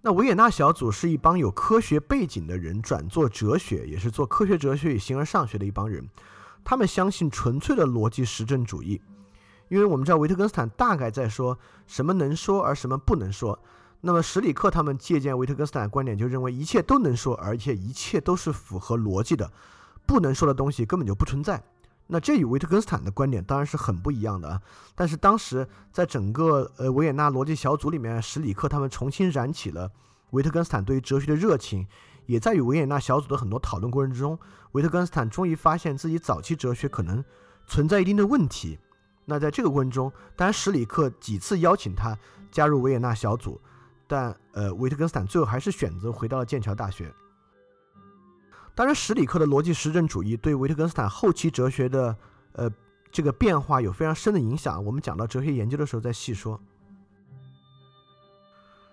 [0.00, 6.08] 那维也纳小组是一帮有科学背景的人转做哲学，也是做科学哲学与形而上学的一帮人，
[6.62, 9.02] 他们相信纯粹的逻辑实证主义。
[9.68, 13.58] 因为我们知道维特根斯坦大概在说什么能说而什么不能说，
[14.00, 19.50] 那么史里克他们借鉴维特根斯坦的观点，就认为一切都能说，而且一切都是符合逻辑的，
[20.06, 21.62] 不能说的东西根本就不存在。
[22.06, 24.62] 那这与维特根斯坦的观点当然是很不一样的啊。
[24.94, 29.90] 但是当时在整个呃维也纳逻辑小组里面，史里克他们重新燃起了
[30.30, 31.86] 维特根斯坦对于哲学的热情，
[32.24, 34.38] 也在与维也纳小组的很多讨论过程之中，
[34.72, 37.22] 维特根斯坦终于发现自己早期哲学可能
[37.66, 38.78] 存在一定的问题。
[39.30, 42.16] 那在这个过程中，当然史里克几次邀请他
[42.50, 43.60] 加入维也纳小组，
[44.06, 47.12] 但呃，维特根斯坦最后还是选择回到了剑桥大学。
[48.74, 52.16] 当然，史里克的逻辑实证主义对维特根斯坦后期哲学的
[52.52, 52.70] 呃
[53.12, 54.82] 这个变化有非常深的影响。
[54.82, 56.58] 我们讲到哲学研究的时候再细说。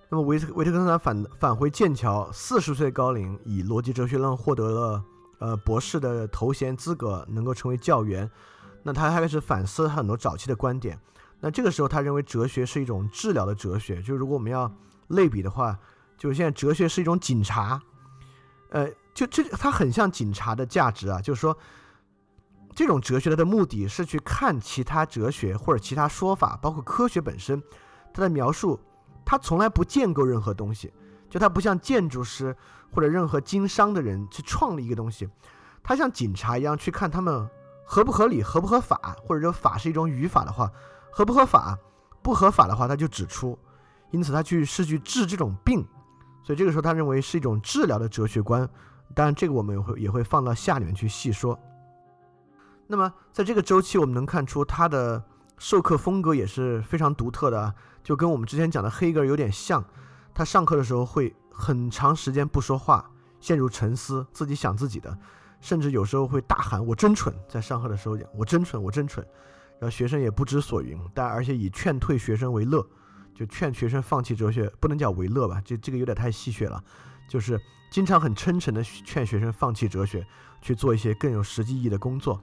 [0.09, 5.03] 那么维特维特根斯坦返返回剑桥，四十岁高龄，以逻辑哲学论获得了
[5.39, 8.29] 呃博士的头衔资格，能够成为教员。
[8.87, 10.99] 那他开始反思很多早期的观点。
[11.39, 13.99] 那这个时候，他认为哲学是一种治疗的哲学。
[13.99, 14.71] 就如果我们要
[15.07, 15.75] 类比的话，
[16.19, 17.81] 就是现在哲学是一种警察。
[18.69, 21.19] 呃，就这，它很像警察的价值啊。
[21.19, 21.57] 就是说，
[22.75, 27.59] 这种哲学它的目的是去看其他哲学或者其他说法，包括科学本身，
[28.13, 28.79] 它的描述，
[29.25, 30.93] 它从来不建构任何东西。
[31.27, 32.55] 就它不像建筑师
[32.91, 35.27] 或者任何经商的人去创立一个东西，
[35.81, 37.49] 他像警察一样去看他们。
[37.85, 40.71] 合不合理，合不合法，或者说法是一种语法的话，
[41.11, 41.77] 合不合法，
[42.21, 43.57] 不合法的话，他就指出。
[44.11, 45.85] 因此，他去是去治这种病，
[46.43, 48.67] 所以这个时候他认为是一种治疗的哲学观。
[49.13, 51.57] 当然，这个我们也会也会放到下里面去细说。
[52.87, 55.23] 那么，在这个周期，我们能看出他的
[55.57, 57.73] 授课风格也是非常独特的，
[58.03, 59.83] 就跟我们之前讲的黑格尔有点像。
[60.33, 63.09] 他上课的时候会很长时间不说话，
[63.39, 65.17] 陷入沉思，自己想自己的。
[65.65, 69.25] 甚至有时候会大喊“我真蠢”，在上课的时候讲“我真蠢，我真蠢”，
[69.81, 72.87] 然后学生也不知所云，但而且以劝退学生为乐，
[73.33, 76.79] 就劝学生放弃哲学，不能叫为乐吧，这这个有点太戏谑了，
[77.27, 77.59] 就是
[77.89, 80.23] 经常很真诚的劝学生放弃哲学，
[80.61, 82.39] 去做一些更有实际意义的工作。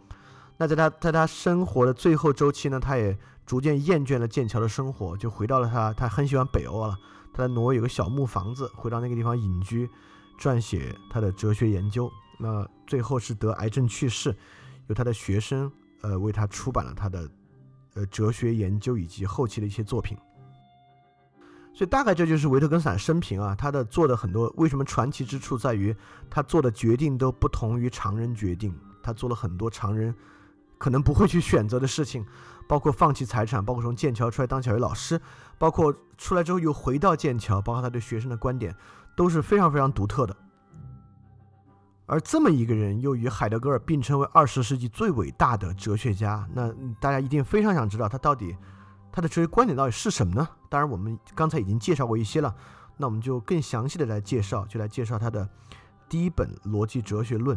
[0.57, 3.17] 那在他在他生活的最后周期呢，他也
[3.47, 6.99] 逐渐厌倦了剑桥的生活，就回到了他他很喜欢北欧啊，
[7.33, 9.89] 他在挪威有个小木房子，回到那个地方隐居，
[10.41, 12.11] 撰写他的哲学研究。
[12.43, 14.37] 那最后是得癌症去世，
[14.89, 15.71] 由他的学生
[16.01, 17.31] 呃为他出版了他的
[17.95, 20.19] 呃哲学研究以及后期的一些作品。
[21.73, 25.95] 所以大概这就是维特根斯坦生平啊，他的做的很多为什么传奇之处在于
[26.29, 30.13] 他做的决定都不同于常人决定，他做了很多常人
[30.79, 32.27] 可能不会去选择的事情，
[32.69, 35.19] 包括放弃财产，包括从剑桥出来当小学老师，
[35.59, 38.75] 包括出来之后又回到剑桥，包括他对学生的观点
[39.17, 40.37] 都是非常非常独特的。
[42.13, 48.55] 而这么一个人又与海德格尔并称为二十世纪最伟大的哲学家，那大家一定非常想知道他到底。
[49.11, 50.47] 他的哲学观点到底是什么呢？
[50.69, 52.55] 当然，我们刚才已经介绍过一些了，
[52.99, 55.49] 那我们就更详细的来介绍，就来介绍他的
[56.07, 57.57] 第一本《逻辑哲学论》。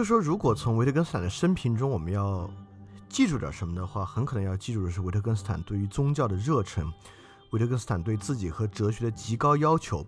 [0.00, 2.50] 就说，如果从维特根斯坦的生平中我们要
[3.10, 6.90] 记住点什么的话，很可能要记住的是维特根斯坦对于宗教的热忱，
[7.50, 10.06] 维特根斯坦对自己和哲学的极高要求，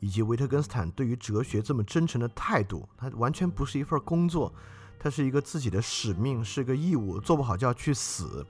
[0.00, 2.88] 以及维特根斯坦对于哲学这么真诚的态度。
[2.96, 4.52] 他完全不是一份工作，
[4.98, 8.44] 他是一个自己的使命，是个义务，做不好就要去死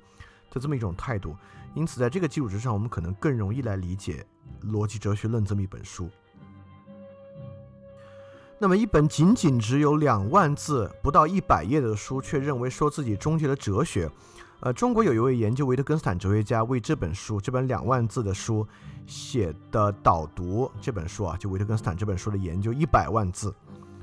[0.51, 1.37] 的这么一种态度。
[1.75, 4.27] 因此，在这个基础之上，我们可能更容易来理解
[4.67, 6.09] 《逻辑哲学论》这么一本书。
[8.61, 14.11] 那么，一本仅仅只有两万字、不到一百页的书，却认为说自己终结了哲学。
[14.59, 18.67] 呃，中国有一位研究维特根斯坦哲学家为这本书、这本两万字的书
[19.07, 20.69] 写的导读。
[20.81, 23.55] 这本书啊，就维特根斯坦这本书的研究一百万字，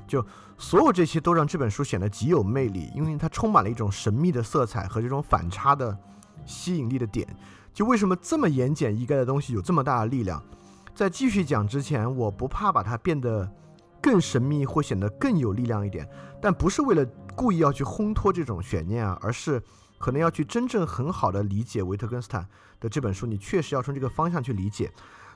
[0.08, 0.26] 就
[0.58, 5.98] 所有这些都让这本书显得极有魅力，因为它充满了一种神秘的色彩和这种反差的
[6.46, 7.28] 吸引力的点。
[7.74, 10.42] 就为什么这么言简意赅的东西有这么大的力量？
[10.96, 13.52] 在继续讲之前，我不怕把它变得。
[14.06, 16.08] 更神秘或显得更有力量一点，
[16.40, 17.04] 但不是为了
[17.36, 19.60] 故意要去烘托这种悬念啊，而是
[19.98, 22.48] 可能要去真正很好的理解维特根斯坦
[22.80, 23.26] 的这本书。
[23.26, 24.92] 你确实要从这个方向去理解。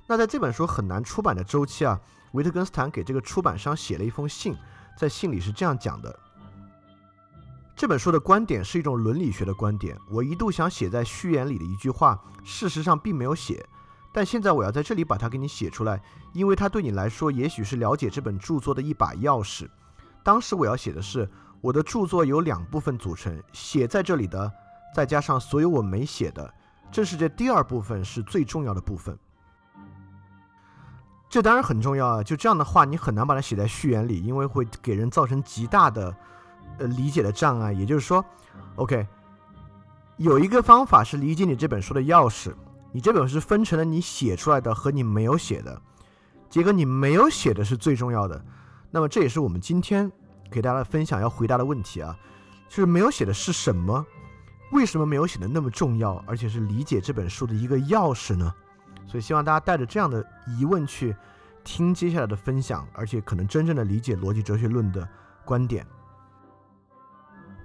[0.06, 2.00] 那在这本书很难出版的周期啊，
[2.34, 4.56] 维特根斯坦给这个出版商写了一封信，
[4.96, 6.20] 在信里是这样讲的：
[7.76, 13.66] 这本书的观点是一种伦理学的观点，我一度想写在序言里的一句话，事实上并没有写。
[14.12, 16.02] 但现在我要在这里把它给你写出来，
[16.34, 19.70] 因为它对你来说也许是了解这本著作的一把钥匙。
[20.24, 21.30] 当时我要写的是，
[21.62, 24.52] 我的著作由两部分组成，写在这里的，
[24.96, 26.54] 再加上所有我没写的，
[26.92, 29.18] 正是这第二部分是最重要的部分。
[31.30, 32.24] 这当然很重要啊！
[32.24, 36.16] 就这样的话，你很难把它写在序言里，因为会给人造成极大的
[36.80, 37.72] 呃理解的障碍。
[37.72, 38.26] 也就是说
[38.76, 39.08] ，OK，
[40.18, 42.52] 有一个方法是理解你这本书的钥匙。
[42.92, 45.82] 你这本是分成了你写出来的和你没有写的，
[46.50, 48.44] 结果你没有写的是最重要的。
[48.90, 50.12] 那么这也是我们今天
[50.50, 52.18] 给大家分享要回答的问题啊，
[52.68, 54.04] 就是没有写的是什么？
[54.72, 58.54] 为什么没有写的那么重要，而且是理解这本书的一个钥匙呢？
[59.06, 61.16] 所以希望大家带着这样的疑问去
[61.64, 65.08] 听接下来的分享，而且可能真正的理解逻辑哲学论的
[65.46, 65.86] 观点。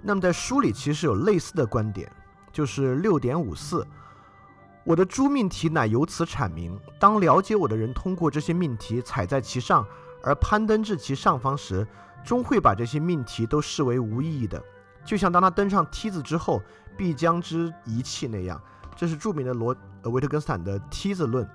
[0.03, 2.11] 那么在书里其实有类似的观点，
[2.51, 3.85] 就是六点五四。
[4.85, 6.79] 我的诸命题乃由此阐明。
[6.99, 9.85] 当了解我的人通过这些命题踩在其上，
[10.23, 11.85] 而攀登至其上方时，
[12.23, 14.63] 终会把这些命题都视为无意义的，
[15.03, 16.61] 就像当他登上梯子之后
[16.95, 18.61] 必将之遗弃那样。
[18.95, 21.45] 这是著名的罗维特根斯坦的梯子论。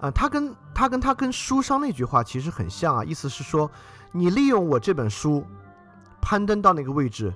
[0.00, 3.68] 啊，他跟他跟他跟书商那句话其实很像啊，意思是说，
[4.12, 5.44] 你利用我这本书
[6.20, 7.32] 攀登到那个位置，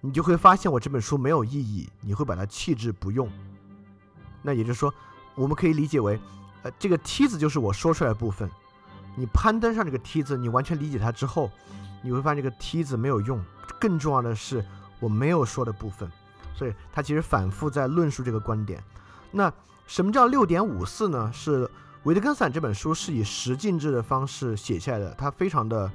[0.00, 3.30] 你就会发现我这本书没有意义，你会把它弃之不用。
[4.42, 4.92] 那也就是说，
[5.34, 6.18] 我们可以理解为，
[6.62, 8.48] 呃，这个梯子就是我说出来的部分。
[9.16, 11.50] 你攀登上这个梯子，你完全理解它之后，
[12.02, 13.42] 你会发现这个梯子没有用。
[13.78, 14.64] 更重要的是，
[14.98, 16.10] 我没有说的部分。
[16.54, 18.82] 所以他其实反复在论述这个观点。
[19.30, 19.50] 那
[19.86, 21.30] 什么叫六点五四呢？
[21.32, 21.68] 是
[22.02, 25.90] 维特根斯坦这本书是以十进制的方式写下来的，它非常的，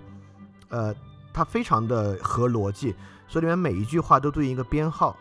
[0.70, 0.96] 呃，
[1.32, 2.96] 它非常的合逻辑，
[3.28, 5.16] 所以里面每一句话都对应一个编号，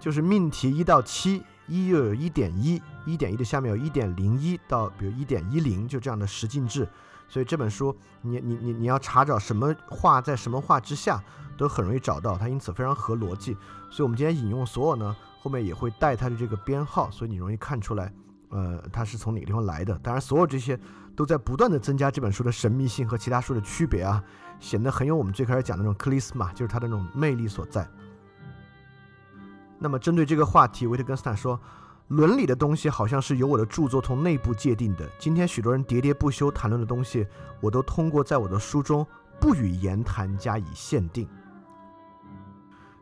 [0.00, 6.86] 就是命题一到七，一又有一点一，一点一的下面有一点零一到比如一点一零，就这样的十进制。
[7.28, 11.22] 所以这本书，你你你你要查找什么话在什么话之下，
[11.56, 13.56] 都很容易找到它，因此非常合逻辑。
[13.88, 18.12] 所以我们今天引用所有呢，后面也会带它的这个编号，所以你容易看出来，
[18.48, 19.96] 呃，它是从哪个地方来的。
[20.02, 20.76] 当然，所有这些
[21.14, 24.20] 都在不断的增加这本书的神秘性和其他书的区别啊，
[24.58, 27.88] 显得很有我们最开始讲的那种克里斯玛，就是它的那种魅力所在。
[29.80, 31.58] 那么针对这个话题，维特根斯坦说。
[32.10, 35.08] 伦理的东西好像是由我的著作从内部界定的。
[35.16, 37.24] 今天许多人喋喋不休谈论的东西，
[37.60, 39.06] 我都通过在我的书中
[39.40, 41.28] 不与言谈加以限定。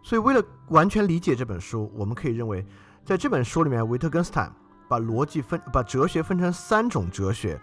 [0.03, 2.67] 所以，为了完全理解这本书，我们可以认为，
[3.03, 4.55] 在这本书里面，维特根斯坦
[4.91, 7.59] 把逻辑分、把哲学分成三种哲学。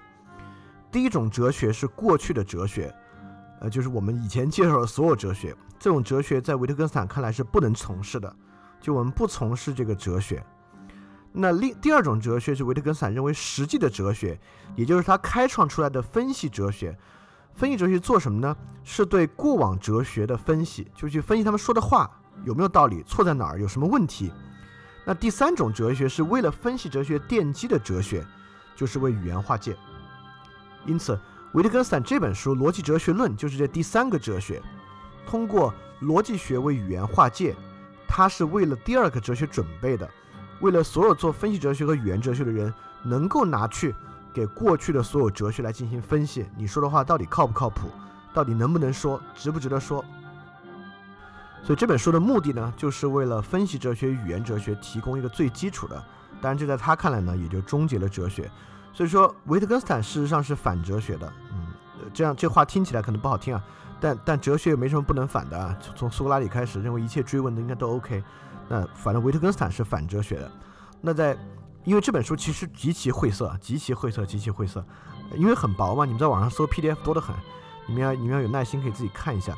[0.91, 2.91] 第一种哲学是过去的哲学，
[3.61, 5.55] 呃，就是我们以前介绍的所有哲学。
[5.78, 8.36] 这种哲学在维特根斯坦看来是不能从事的，
[8.86, 10.45] 就我们不从事这个哲学。
[11.31, 14.39] 那另第二种哲学是维特根斯坦认为实际的哲学，
[14.75, 16.95] 也就是他开创出来的分析哲学。
[17.55, 18.55] 分析哲学做什么呢？
[18.83, 22.07] 是对过往哲学的分析，就去分析他们说的话
[22.43, 24.31] 有没有道理，错在哪儿，有什么问题。
[25.03, 28.23] 那第三种哲学是为了分析哲学奠基的哲学，
[28.75, 29.75] 就是为语言划界。
[30.86, 31.19] 因此，
[31.53, 34.61] 维特根斯坦这本书《逻辑哲学论》就是这第三个哲学，
[35.25, 37.55] 通过逻辑学为语言划界，
[38.16, 40.09] 他是为了第二个哲学准备的。
[40.61, 43.93] 为了所有做分析哲学和语言哲学的人能够拿去
[44.34, 47.89] 给过去的所有哲学来进行分析，你说的话到底靠不靠谱，
[48.34, 50.01] 到底能不能说，值不值得说？
[51.61, 56.01] 所以这本书的目的呢，就是为了分析哲学、语言哲学提供一个最基础的。
[56.41, 58.49] 当然，这在他看来呢，也就终结了哲学。
[58.93, 61.30] 所以说，维特根斯坦事实上是反哲学的。
[61.51, 61.68] 嗯，
[62.13, 63.61] 这样这话听起来可能不好听啊，
[64.06, 65.76] 但但哲学也没什么不能反的啊。
[65.95, 68.24] 从苏格拉底开始，认为一切追问的应该都 OK。
[68.70, 70.51] 那反正维特根斯坦是反哲学的，
[71.01, 71.36] 那在
[71.84, 74.86] 因为这本书其实极其晦涩，极其晦涩，极其晦涩，
[75.36, 77.36] 因为很薄嘛，你们在网上搜 PDF 多得很，
[77.88, 79.56] 你们要你们要有耐心可以自己看一下。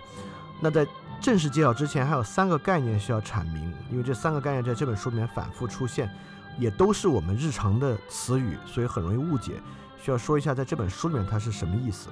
[0.62, 0.88] 那在
[1.20, 6.10] 正式介绍之前，还有三个概念需要阐明，因为这三个概念在这本书里面反复出现，
[6.58, 9.62] 也都是我们日常的词语，所以很容易误解，
[10.02, 12.10] 需要说一下在这本书里面它是什么意思。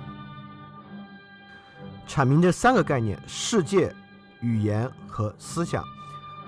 [2.07, 3.93] 阐明这三个概念：世界、
[4.41, 5.83] 语言和思想。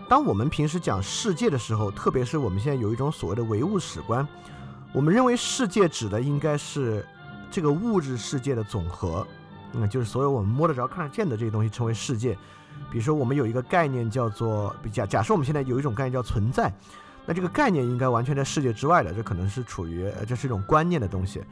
[0.08, 4.26] 当我们平时讲世界的时候，特别是我们现在有一种所谓的唯物史观，
[4.94, 7.06] 我们认为世界指的应该是
[7.52, 9.28] 这个物质世界的总和，
[9.74, 12.38] 那就是所有我们摸得着、看得见的这些东西称为世界。
[12.90, 16.72] 比如说，我们有一个概念叫做假假设我们现在有一种概念叫存在，
[17.26, 21.44] 那这个概念应该完全在世界之外的，这可能是处于这是一种观念的东西。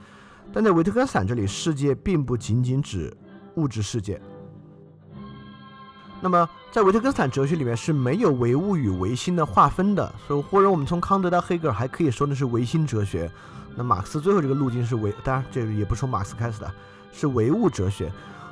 [0.53, 3.11] 但在维特根斯坦这里，世界并不仅仅指
[3.55, 4.21] 物质世界。
[6.21, 13.29] 那么，在维特根斯坦哲学里面是没有唯物与唯心的划分的，所以或者我们从康德到黑格尔还可以说的是唯心哲学。
[13.75, 16.73] 那马克思最后这个路径是唯，当然这个也不是从马克思开始的，
[17.11, 18.11] 是唯物哲学。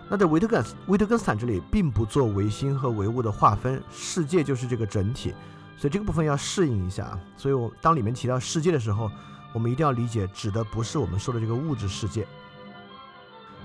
[0.10, 5.34] 那在维特根维特根斯坦这里并不做唯心和唯物的划分，世界就是这个整体，
[5.78, 7.20] 所以这个部分要适应一下啊。
[7.38, 9.10] 所以我当里面提到世界的时候，
[9.54, 12.28] 我们一定要理解指的不是我们说的这个物质世界。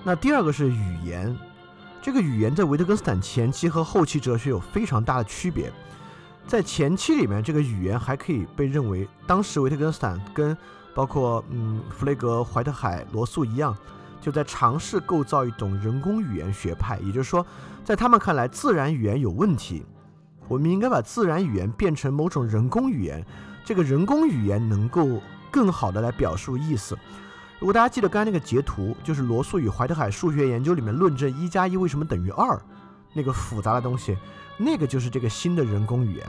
[0.03, 1.35] 那第二个是语言。
[2.01, 5.71] 这个语言在维特根斯坦前期和后期哲学有非常大的区别。
[6.47, 10.57] 在前期里面，这个语言还可以被认为，当时维特根斯坦跟
[10.95, 13.77] 包括嗯弗雷格、怀特海、罗素一样，
[14.21, 16.97] 就在尝试构造一种人工语言学派。
[16.99, 17.45] 也就是说，
[17.83, 19.85] 在他们看来，自然语言有问题，
[20.47, 23.23] 我们应该把自然语言变成某种人工语言，
[23.65, 25.21] 这个人工语言能够
[25.51, 26.97] 更好的来表述意思。
[27.59, 32.57] 如果大家记得刚才那个截图，就是罗素与怀特海数学研究里面论证一加一为什么等于二，
[33.13, 34.17] 那个复杂的东西，
[34.55, 36.25] 那个就是这个新的人工语言。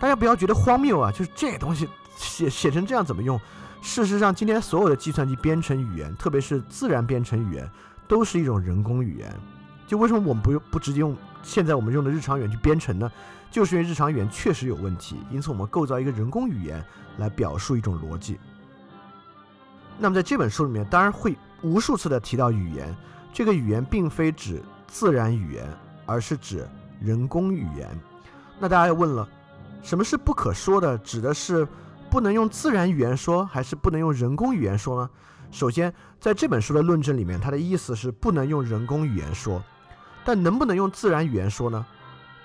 [0.00, 3.40] 大家不要觉得荒谬啊，就是这东西写写成这样怎么用？
[3.80, 7.70] 事实上，今天所有的计算机编程语言，特别是自然编程语言，
[8.08, 9.32] 都是一种人工语言。
[9.86, 13.08] 就为什么我们不用不直接用现在我们用的日常语言去编程呢？
[13.52, 16.84] 就是因为日常语言确实有问题，因此我们构造一个人工语言
[17.18, 18.36] 来表述一种逻辑。
[19.98, 22.94] 那么在这本书里面，当然会无数次的提到语言。
[23.32, 25.66] 这个语言并非指自然语言，
[26.06, 26.66] 而是指
[27.00, 27.88] 人工语言。
[28.58, 29.28] 那大家要问了，
[29.82, 30.96] 什么是不可说的？
[30.98, 31.66] 指的是
[32.10, 35.10] 不能用自然语言说，还是不能用人工语言说呢？
[35.50, 39.62] 首先，在这本书的论证里面，它的意思是不能用人工语言说，
[40.24, 41.84] 但能不能用自然语言说呢？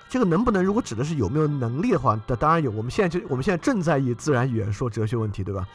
[0.08, 2.70] 这个能不能如果指的是有没有能力的话，那当然有。
[2.70, 5.66] 我们现在就我们现在正在以自然语言说哲学问题，对吧？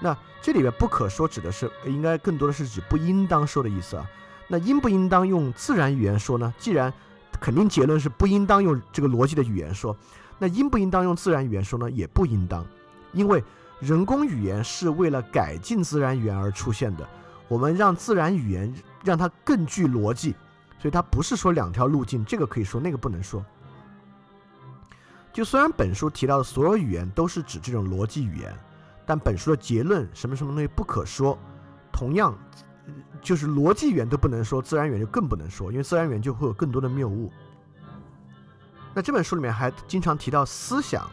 [0.00, 4.08] 那这里边不可说指的是应该更多的是指不应当说的意思啊。
[4.46, 6.54] 那应不应当用自然语言说呢？
[6.58, 6.92] 既然
[7.40, 9.96] 肯定结论是不应当用这个逻辑的语言说，
[10.38, 11.90] 那应不应当用自然语言说呢？
[11.90, 12.64] 也不应当，
[13.12, 13.42] 因为
[13.80, 17.06] 人工语言是为了改进自然语言而出现的。
[17.46, 20.34] 我们让自然语言让它更具逻辑，
[20.78, 23.44] 所以它不是说两条路径，这个可以说，那个不能说。
[25.32, 28.54] 就虽然本书提到的所有语言都是指这种逻辑语言，
[29.08, 31.38] 但本书的结论什么什么东西不可说，
[31.90, 32.36] 同样
[33.22, 37.32] 就是逻辑源都不能说，自然源就更不能说，因为自然源就会有更多的谬误。
[38.92, 41.08] 那这本书里面还经常提到思想，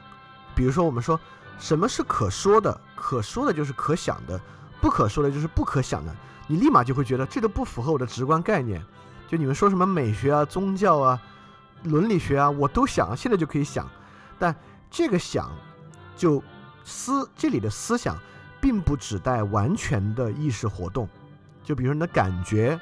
[0.53, 1.17] 比如说我们说
[1.57, 4.37] 什么是可说的，可说的就是可想的，
[4.81, 6.13] 不可说的就是不可想的，
[6.47, 8.83] 你立马就会觉得这都不符合我的直观概念。
[9.29, 11.21] 就你们说什么美学啊、宗教啊、
[11.83, 13.89] 伦理学啊，我都想，现在就可以想。
[14.37, 14.53] 但
[14.91, 15.49] 这个想，
[16.15, 16.43] 就
[16.85, 18.17] 思这里的思想，
[18.61, 21.09] 并不指代完全的意识活动，
[21.63, 22.79] 就比如你的感觉、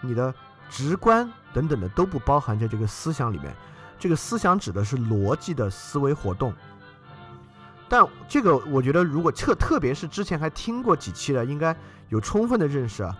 [0.00, 0.32] 你的
[0.70, 3.54] 直观等等的都不包含在这个思想里面。
[3.98, 6.54] 这个思想指的是逻辑的思维活动。
[7.88, 11.76] 但这个我觉得，如果特特别是之前还听过几期的，应该
[12.08, 13.14] 有充分的认识啊。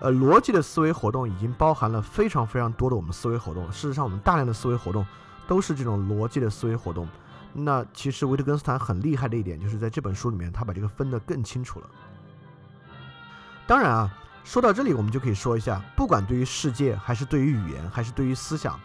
[0.00, 3.64] 呃，逻辑的思维活动已经包含了非常非常多的我们思维活动。
[3.72, 5.06] 事实上，我们大量的思维活动。
[5.46, 7.08] 都是这种逻辑的思维活动。
[7.64, 11.86] 那其实维特根斯坦很厉害的一点，就是在这本书里面，他把这个分得更清楚了。
[13.66, 18.78] 当然啊，说到这里，我们就可以说一下，不管对于世界，还是对于语言，还是对于思想，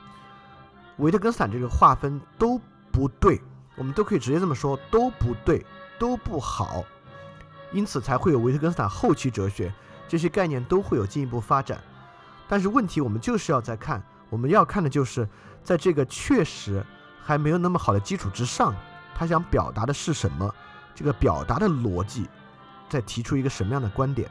[0.97, 2.59] 维特根斯坦这个划分都
[2.91, 3.39] 不对。
[3.75, 5.65] 我们都可以直接这么说，都不对，
[5.97, 6.83] 都不好。
[7.71, 9.73] 因此才会有维特根斯坦后期哲学，
[10.07, 11.81] 这些概念都会有进一步发展。
[12.47, 15.27] 但是问题，我们就是要再看，我们要看的就是。
[15.63, 16.85] 在这个确实
[17.23, 18.75] 还没有那么好的基础之上，
[19.15, 20.53] 他想表达的是什么？
[20.93, 22.27] 这个表达的逻辑，
[22.89, 24.29] 再提出一个什么样的观点？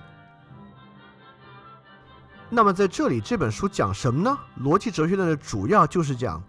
[2.48, 4.38] 那么在这里这本书讲什么呢？
[4.60, 6.42] 逻辑哲学论的主要就是讲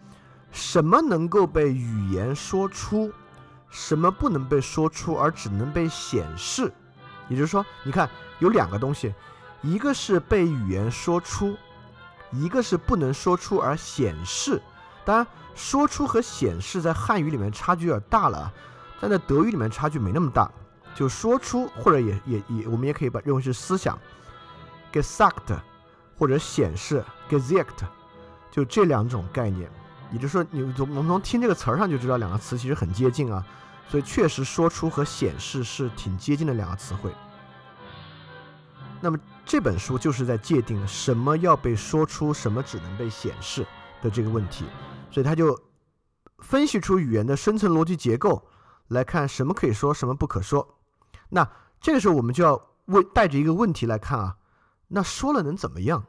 [0.52, 3.12] 什么能够被语言说出，
[3.70, 6.72] 什么不能被说出而只能被显示。
[7.30, 9.14] 也就是说，你看有两个东西，
[9.62, 11.56] 一个是被语言说出，
[12.32, 14.62] 一个是不能说出而显示。
[15.06, 15.26] 当然，
[15.56, 18.52] 说出和显示在汉语里面差距有点大了，
[19.00, 20.50] 但在德语里面差距没那么大。
[20.96, 23.98] 就说出或者也也也，我们也可以把认为是思想
[24.92, 25.58] ，gesagt，
[26.18, 27.86] 或者显示，gesagt，
[28.52, 29.70] 就这两种概念。
[30.12, 33.44] 也就是说，你从我们从听这个词儿上就知道两个词其实很接近啊。
[33.90, 37.12] 所以确实说出和显示是挺接近的两个词汇。
[39.02, 43.66] 那么这本书就是在界定什么要被说出，什么只能被显示
[44.02, 44.66] 的这个问题。
[45.14, 45.58] 所以他就
[46.40, 48.48] 分析出语言的深层逻辑结构，
[48.88, 50.80] 来看什么可以说，什么不可说。
[51.30, 51.48] 那
[51.80, 54.38] 这个时候我们就要问，带着一个问题来看啊，
[54.88, 56.04] 那说了能怎么样？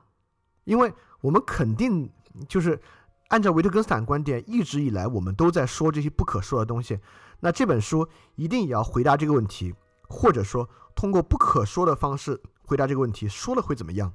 [0.65, 2.11] 因为我们肯定
[2.49, 2.81] 就是
[3.29, 6.99] 按照维特根斯坦观点，一直以来我们都在说这些不可说的东西。
[7.41, 9.75] 那这本书一定也要回答这个问题，
[10.09, 14.15] 或者说通过不可说的方式回答这个问题，说了会怎么样？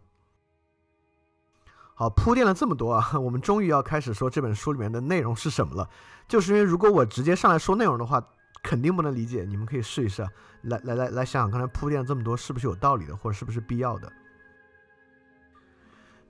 [2.00, 5.90] 好，铺垫了这么多啊， 我们终于要开始说这本书里面的内容是什么了。
[6.30, 8.26] 就是因为如果我直接上来说内容的话，
[8.64, 9.44] 肯定不能理解。
[9.44, 10.26] 你们可以试一试，
[10.62, 14.10] 来来来来想想，刚才铺垫了这么多，是不是有道理的，或者是不是必要的？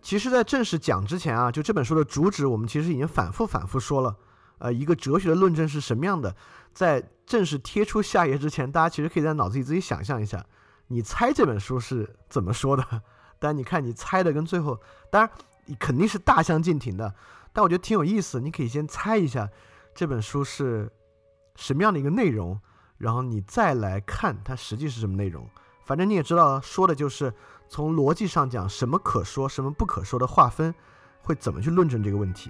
[0.02, 4.16] 其实，在正式讲之前啊，就这本书的主旨，我们其实已经反复反复说了。
[4.58, 6.36] 呃，一个哲学的论证是什么样的？
[6.74, 10.44] 在正式贴出下页之前，大家其实可以在脑子里自己想象一下，
[10.88, 12.84] 你猜这本书是怎么说的？
[13.38, 15.32] 但你看，你猜的跟最后，当然。
[15.70, 17.14] 你肯定是大相径庭的，
[17.54, 18.42] 但我觉得挺有意思。
[18.42, 19.48] 你可以先猜一下
[19.94, 20.92] 这本书是
[21.56, 22.60] 什么样的一个内容，
[22.98, 25.48] 然后你再来看它实际是什么内容。
[25.86, 27.32] 反正你也知道，说的就是
[27.68, 30.74] 从逻辑上讲，什么可说，什么不可说的划分，
[31.22, 32.50] 会怎么去论证这个问题。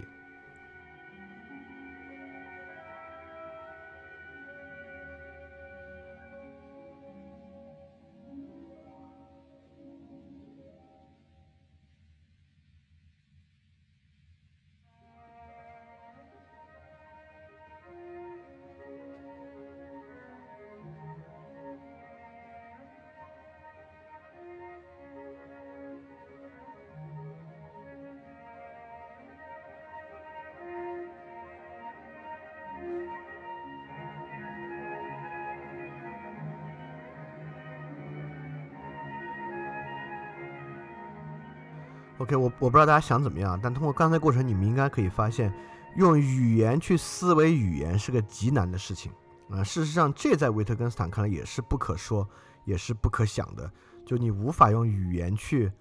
[42.29, 45.51] OK，我我不知道大家想怎么样，但通过刚才过程，你们应该可以发现，
[45.97, 49.11] 用语言去思维语言是个极难的事情
[49.49, 49.63] 啊。
[49.63, 52.29] 事实上，这在维特根斯坦看来也是不可说，
[52.65, 53.71] 也是不可想的。
[54.05, 55.71] 就你无法用语言去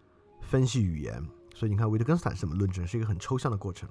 [0.41, 1.23] 分析语言，
[1.55, 3.87] 所以你看维特根斯坦是怎么论证，是一个很抽象的过程。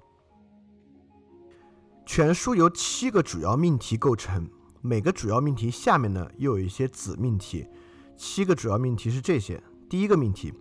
[2.08, 4.50] 全书由七个主要命题构成，
[4.82, 7.68] 每个主要命题下面呢又有一些子命题。
[8.16, 10.52] 七个主要命题是这些：第一个命题，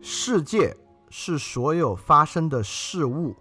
[0.00, 0.76] 世界
[1.16, 3.36] 是所有发生的事物；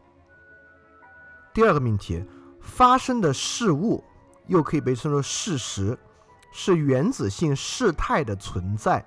[1.56, 2.24] 第二个命题，
[2.62, 4.04] 发生的事物
[4.46, 5.98] 又可以被称作事实，
[6.52, 9.04] 是原子性事态的存在；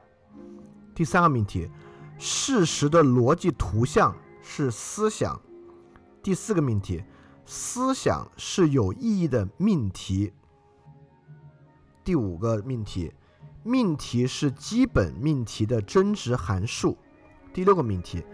[0.96, 1.70] 第三个命题，
[2.18, 4.12] 事实的逻辑图像
[4.42, 5.40] 是思想；
[6.20, 7.04] 第四个命题。
[7.48, 10.32] 思想是有意义的命题。
[12.02, 13.12] 第五个命题，
[13.62, 16.98] 命题是基本命题的真值函数。
[17.54, 18.24] 第六个命题，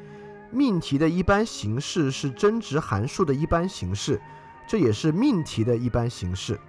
[0.53, 4.20] 命题的一般形式是真值函数的一般形式，
[4.68, 6.61] 这也是命题的一般形式。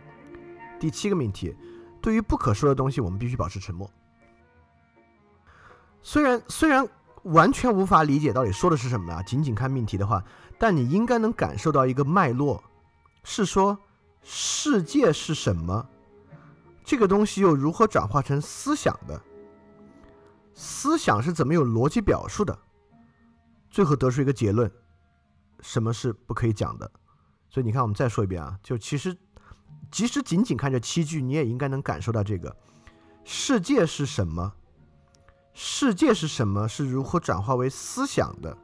[0.80, 1.56] 第七个命题，
[2.02, 3.88] 对于不可说的东西，我们必须保持沉默。
[6.02, 6.88] 虽然虽然。
[7.28, 9.24] 完全无法理解到底说的是什么啊！
[9.24, 10.22] 仅仅看命题的话，
[10.60, 12.62] 但你应该能感受到一个脉络，
[13.24, 13.80] 是说
[14.22, 15.88] 世界是什么，
[16.84, 19.22] 这个东西又如何转化成思想的？
[20.54, 22.60] 思想是怎么有逻辑表述的？
[23.74, 24.72] 最后得出一个结论：
[25.62, 26.90] 什么是不可以讲的？
[27.50, 29.18] 所以你看，我们再说一遍啊，就其实
[29.90, 32.56] 即使仅仅看这七句，你也应该能感受到这个
[33.24, 34.54] 世界是什么。
[35.56, 36.70] 世界是什么？
[36.70, 38.56] 是如何转化为思想的？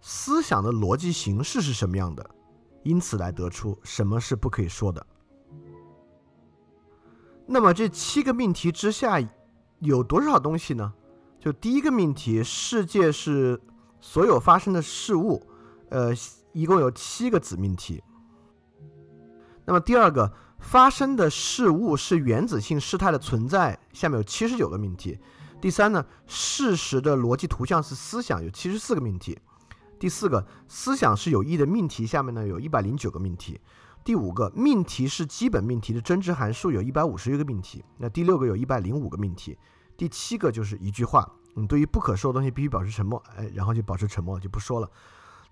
[0.00, 2.30] 思想的逻辑形式是什么样的？
[2.84, 5.06] 因此来得出什么是不可以说的。
[7.44, 9.20] 那么这七个命题之下
[9.80, 10.94] 有多少东西呢？
[11.38, 13.60] 就第一个命题，世界是
[14.06, 15.44] 所有发生的事物，
[15.88, 16.14] 呃，
[16.52, 18.00] 一共有七个子命题。
[19.64, 25.18] 那么第二个，发生的事物是原子性事态的存在，下面有七十九个命题。
[25.60, 29.36] 第三呢，事实的逻辑图像是思想，有七十四个命题。
[29.98, 33.60] 第四个，思想是有益的命题，下面呢有一百零九个命题。
[34.04, 37.84] 第五个，命题是基本命题的真值函数，有一百五十一个命题。
[37.98, 39.58] 那第六个有一百零五个命题。
[39.96, 44.90] 第七个就是一句话，嗯，对于不可说的东西必须保持沉默，哎，然后就保持沉默，就不说了。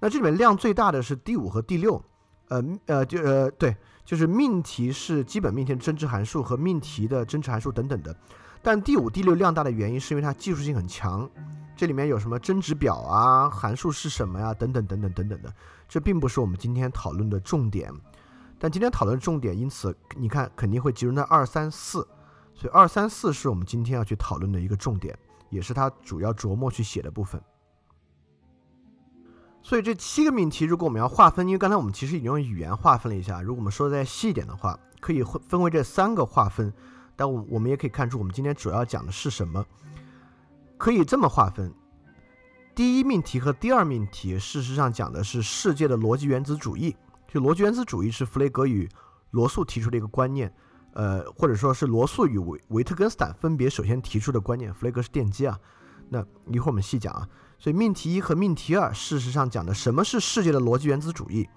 [0.01, 2.03] 那这里面量最大的是第五和第六，
[2.49, 8.15] 呃呃，就呃对，就是命题是基本命题的真值函数和命题的真值函数等等的。
[8.63, 11.29] 但第五、第六量大的原因是因为它技术性很强，
[11.77, 15.53] 这里面有什么真值表啊、函数是什么呀，等等等等等等的，
[15.89, 17.93] 这并不是我们今天讨论的重点。
[18.59, 22.07] 但今天讨论重点，因此你看肯定会集中在二三四，
[22.55, 25.19] 所以二三四是我们今天要去讨论的一个重点，
[25.55, 27.41] 也是他主要琢磨去写的部分。
[29.63, 36.71] 所以这七个命题，如果我们要划分，因为刚才我们其实已经用语言划分了一下，如果我们说的再细一点的话，可以分为这三个划分。
[37.17, 39.65] 但我我们也可以看出，我们今天主要讲的是什么？
[40.77, 41.73] 可以这么划分：
[42.75, 46.95] 第一命题和第二命题，事实上讲的是世界的逻辑原子主义。
[47.27, 48.89] 就逻辑原子主义是弗雷格与
[49.31, 50.53] 罗素提出的一个观念，
[50.95, 55.59] 呃，或者说是罗素与维维特根斯坦分别首先提出的观念，弗雷格是奠基啊。
[56.09, 57.29] 那一会儿我们细讲啊。
[57.59, 61.49] 所以命题一和命题二，事实上讲的什么是世界的逻辑原子主义？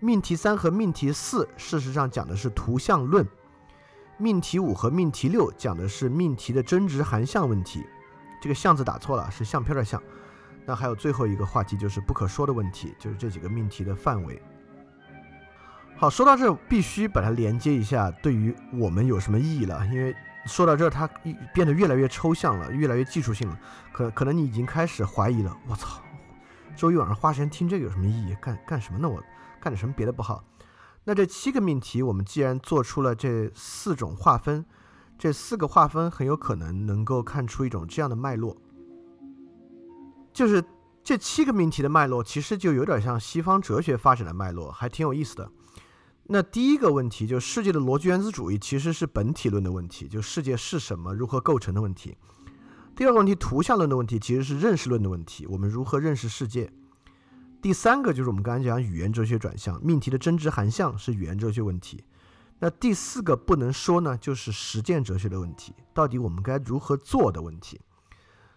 [0.00, 3.26] 命题三和命题四，事实上讲的是图像论。
[4.18, 7.84] 命题五和命题六讲的是命题的真值含项问题，
[8.40, 10.00] 这个“项”字打错了，是相片的“相”。
[10.66, 14.40] 那还有最后一个话题就是不可说的问题，就是这几个命题的范围。
[15.96, 19.86] 好，说到这必须把它连接一下，对于我们有什么意义了？
[19.86, 20.14] 因为
[20.46, 21.08] 说到这它
[21.54, 23.56] 变得越来越抽象了，越来越技术性了。
[23.92, 25.56] 可可能你已经开始怀疑了。
[25.68, 26.02] 我操，
[26.74, 28.36] 周一晚上花时间听这个有什么意义？
[28.40, 29.08] 干干什么呢？
[29.08, 29.22] 我
[29.60, 30.42] 干点什么别的不好？
[31.04, 34.66] 那这七个命题，我们既然做出了这四种划分，
[35.16, 38.56] 这四个划分很有可能能够看出一种这样的脉络，
[40.32, 40.64] 就是
[41.04, 45.48] 这七个命题的脉络，其实就有点像西方哲学发展的脉络，还挺有意思的。
[46.32, 52.16] 那第一个问题，就是世界的逻辑原子主义，其实是本体论的问题，就世界是什么、如何构成的问题。
[52.96, 56.72] 第二个问题，图像论的问题，其实是认识论的问题，我们如何认识世界。
[57.60, 62.02] 第三个就是我们刚才讲语言哲学转向命题的真值含项是语言哲学问题，
[62.60, 67.78] 那第四个不能说呢，就是实践哲学的问题，到底我们该如何做的问题。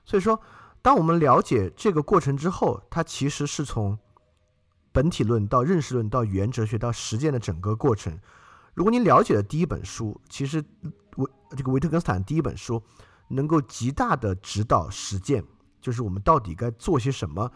[0.05, 0.39] 所以说，
[0.81, 3.99] 当我们了解这个过程之后，它其实是从
[4.95, 8.17] 本体论到认识论到语言哲学到实践的整个过程。
[8.73, 10.63] 如果你了解了第一本书，其实
[11.17, 12.81] 维这个维特根斯坦第一本书
[13.27, 15.43] 能够极大的指导实践，
[15.81, 17.51] 就是我们到底该做些什么。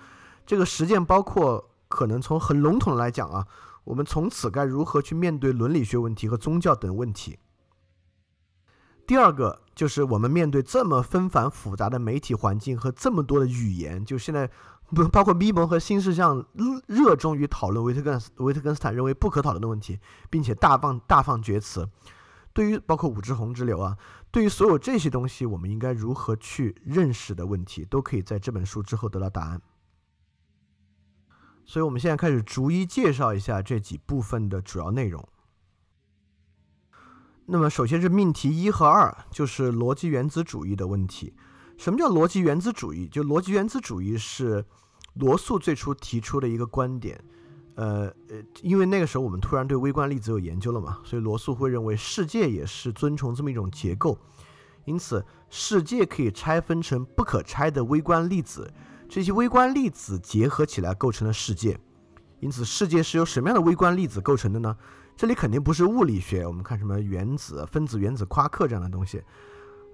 [0.46, 3.48] 这个实践包括可能从很笼统来讲啊，
[3.86, 7.40] 我们从此该如何去面对伦理学问题和宗教等问题？
[9.08, 14.50] 第二个就是我们面对这么纷繁复杂的媒体环境和这么多的语言，就现在
[14.96, 16.46] 不包括咪蒙和新世相
[16.88, 21.88] 热衷于讨论维特根斯维特根斯坦认为不可讨论的问题，并且大放大放厥词。
[22.52, 23.98] 对于包括武志红之流啊，
[24.32, 29.62] 对于所有这些东西，我们应该如何去认识的问题，都可以在这本书之后得到答案。
[31.66, 35.30] 所以，我们现在开始逐一介绍一下这几部分的主要内容。
[37.46, 41.36] 那么，首先是命题一和二，就是逻辑原子主义的问题。
[41.80, 43.08] 什么叫逻辑原子主义？
[43.08, 44.66] 就逻辑原子主义是
[45.14, 47.18] 罗素最初提出的一个观点。
[47.76, 54.18] 呃呃，因为那个时候我们突然对微观粒子有研究了嘛，所以罗素会认为世界也是遵从这么一种结构。
[54.84, 58.70] 因此，世界可以拆分成不可拆的微观粒子，
[59.08, 61.80] 这些微观粒子结合起来构成了世界。
[62.42, 64.76] 因此，世界是由什么样的微观粒子构成的呢？
[65.16, 69.24] 这里肯定不是物理学，我们看什么原子、分子、原子、夸克这样的东西。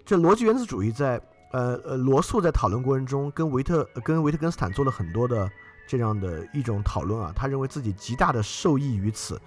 [0.04, 1.22] 这逻辑原子主义在
[1.56, 5.50] 呃呃罗素在讨论过程中跟维特跟维特根斯坦做了很多的
[5.88, 9.40] 这样的一种讨论啊，他认为自己极大的受益于此。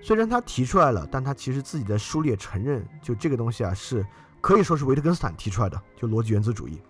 [0.00, 4.06] 虽然他提出来了，但他其实自己在书里也承认，就这个东西啊是
[4.40, 6.80] 可以说是维特根斯坦提出来的，就逻辑原子主义。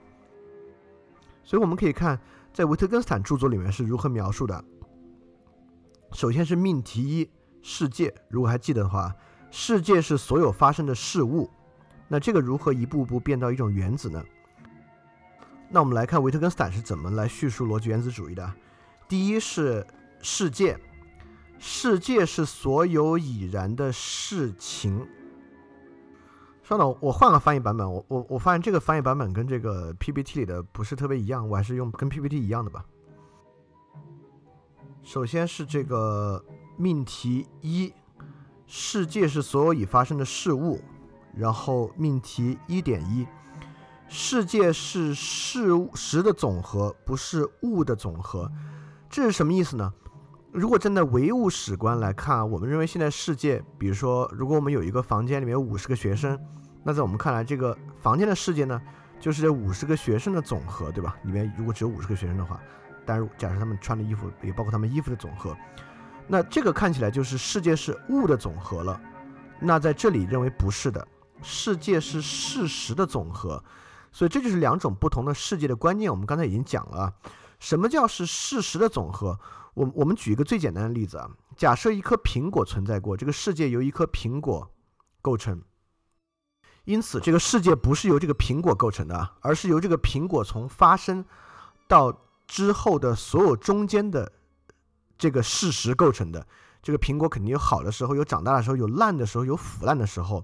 [1.42, 2.16] 所以我们可以看
[2.52, 4.64] 在维特根斯坦著作里面是如何描述的。
[6.12, 7.30] 首先是命题一。
[7.62, 9.12] 世界，如果还记得的话，
[9.50, 11.50] 世界是所有发生的事物。
[12.08, 14.24] 那这个如何一步步变到一种原子呢？
[15.70, 18.52] 那我们来看维特根斯坦是怎么来叙述逻辑原子主义的。
[19.08, 19.86] 第一是
[20.20, 20.78] 世界，
[21.58, 25.06] 世界是所有已然的事情。
[26.62, 27.90] 稍等，我换个翻译版本。
[27.90, 32.84] 我我我发现这个翻译版本跟这个 PPT 里的不是特别一样，我还是用跟 PPT 一样的吧。
[35.02, 36.44] 首先是这个。
[36.76, 37.92] 命题一，
[38.66, 40.80] 世界是所有已发生的事物。
[41.34, 43.26] 然后命题一点一，
[44.12, 48.50] 世界是事物实的总和，不是物的总和。
[49.08, 49.94] 这是什么意思呢？
[50.50, 56.36] 如果站在唯物史观来看，我们认为现在世界，比如说，如果我们有一个房间里面有五十个学生，
[56.82, 58.82] 那在我们看来，这个房间的世界呢，
[59.20, 61.16] 就是这五十个学生的总和，对吧？
[61.22, 62.61] 里面如果只有五十个学生的话，
[63.06, 65.56] 但是假设他们穿的衣服也包括他们衣服的总和。
[66.26, 69.00] 那这个看起来就是世界是物的总和了，
[69.61, 71.06] 那在这里认为不是的，
[71.42, 73.62] 世界是事实的总和，
[74.12, 76.11] 所以这就是两种不同的世界的观念。
[76.11, 77.14] 我们刚才已经讲了，
[77.58, 79.38] 什么叫是事实的总和？
[79.74, 84.70] 我我们举一个最简单的例子啊，假设一颗苹果存在过，这个世界由一颗苹果
[85.22, 85.62] 构成，
[86.84, 91.24] 因此这个世界不是由这个苹果构成的，而是由这个苹果从发生
[91.86, 92.12] 到
[92.46, 94.32] 之后的所有中间的。
[95.18, 96.46] 这个事实构成的，
[96.82, 100.42] 这个苹果肯定有好的时候，有长大的时候，有烂的时候，有腐烂的时候，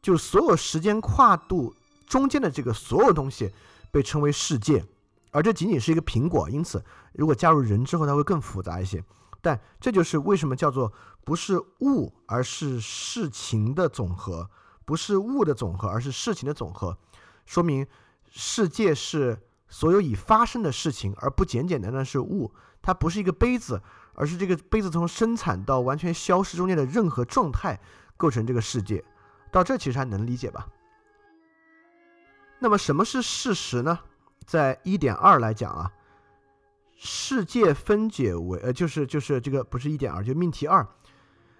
[0.00, 1.74] 就所有时间跨度
[2.08, 3.52] 中间的这个所有东西
[3.90, 4.84] 被称为世界，
[5.30, 6.82] 而这仅仅是一个苹果，因此
[7.12, 9.04] 如果加入人之后，它会更复杂一些。
[9.40, 10.92] 但这就是为什么叫做
[11.24, 14.50] 不是物，而是事情的总和，
[14.84, 16.98] 不是物的总和，而是事情的总和，
[17.46, 17.86] 说明
[18.30, 19.38] 世界是
[19.68, 22.52] 所有已发生的事情，而不简简单单是物。
[22.80, 23.80] 它不是一个杯子，
[24.14, 27.78] 而是这个杯子从生产到完全消失中间的任何状态
[28.16, 29.04] 构成这个世界。
[29.52, 30.66] 到这其实还能理解吧？
[32.58, 33.98] 那么什么是事实呢？
[34.46, 35.90] 在一点二来讲啊，
[36.96, 40.86] 世界分解为呃就是就是这个不是一点二，就命题二，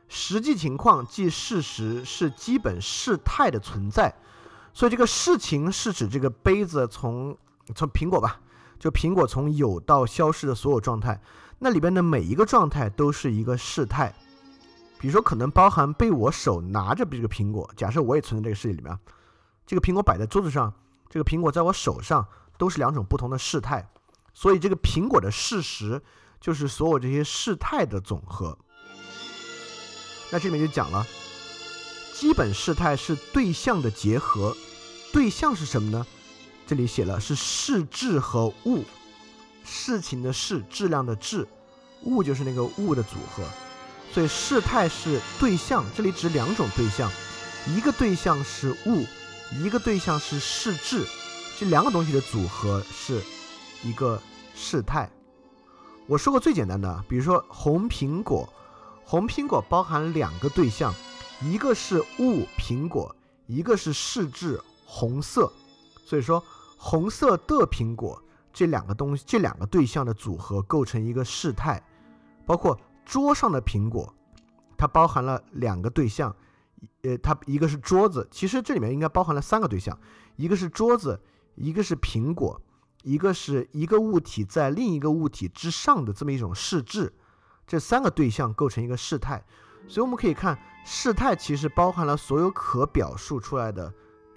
[0.08, 4.14] 实际情况即事实是基本事态的存在。
[4.72, 7.36] 所以这个事情是指这个杯子从
[7.74, 8.40] 从苹果吧。
[8.78, 11.20] 就苹果从有到消失的所有状态，
[11.58, 14.14] 那里边的每一个状态都是一个事态。
[15.00, 18.96] 比如说，可能包含被我手拿着这个苹果，假设我也存在这个世界里面，
[19.66, 20.72] 这个苹果摆在桌子上，
[21.10, 23.88] 这个苹果在我手上，都是两种不同的事态。
[24.34, 26.00] 所以，这个苹果的事实
[26.40, 28.56] 就是所有这些事态的总和。
[30.30, 31.06] 那这里面就讲了，
[32.14, 34.56] 基本事态是对象的结合，
[35.12, 36.06] 对象是什么呢？
[36.66, 38.84] 这里写了是事质和物，
[39.64, 41.48] 事情的事，质量的质，
[42.02, 43.42] 物就是那个物的组合，
[44.12, 45.82] 所以事态是对象。
[45.96, 47.10] 这里指两种对象，
[47.66, 49.06] 一个对象是物，
[49.52, 51.04] 一个对象是事质，
[51.58, 53.22] 这两个东西的组合是
[53.82, 54.20] 一个
[54.54, 55.10] 事态。
[56.06, 58.48] 我说过最简单的，比如说红苹果，
[59.04, 60.94] 红苹果包含两个对象，
[61.42, 63.14] 一个是物苹果，
[63.46, 65.52] 一个是事质红色，
[66.04, 66.42] 所以说。
[66.80, 68.22] 红色的苹果，
[68.52, 71.82] 这两个东西，这两个对象的组合构成一个事态，
[72.46, 74.14] 包括桌上的苹果，
[74.76, 76.32] 它包含了两个对象，
[77.02, 79.98] 呃，它一个是桌子，其实这里面应该包含了三个对象，
[80.36, 81.20] 一个是桌子，
[81.54, 82.60] 一个是苹果，
[83.02, 87.12] 一个是一个物体在另一个物体之上的这么一种视质，
[87.66, 89.44] 这三个对象构成一个事态，
[89.86, 93.92] 所以我们可以看事态其实包含了所有可表述出来的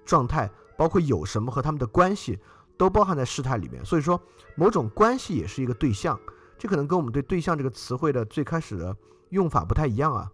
[0.06, 2.39] 状态，包括有什么和他们的关系
[2.78, 4.22] 都包含在事态里面，所以说
[4.56, 6.20] 某种关系也是一个对象，
[6.58, 8.96] 这可能跟我们对对象这个词汇的最开始的。
[9.32, 10.30] 用法不太一样啊，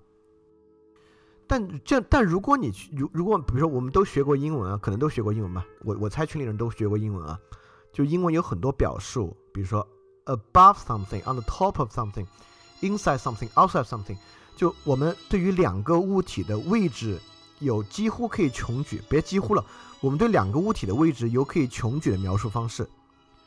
[1.47, 7.39] 但这但如果你去如如果比如说我们都学过英文啊，可能都学过英文吧，我我猜群里人都学过英文啊，
[7.93, 9.87] 就英文有很多表述，比如说
[10.25, 14.17] above something，on the top of something，inside something，outside something，
[14.57, 17.17] 就我们对于两个物体的位置
[17.59, 19.63] 有几乎可以穷举，别几乎了，
[20.01, 22.85] 我们对两个物体的位置有可以穷举的描述方式，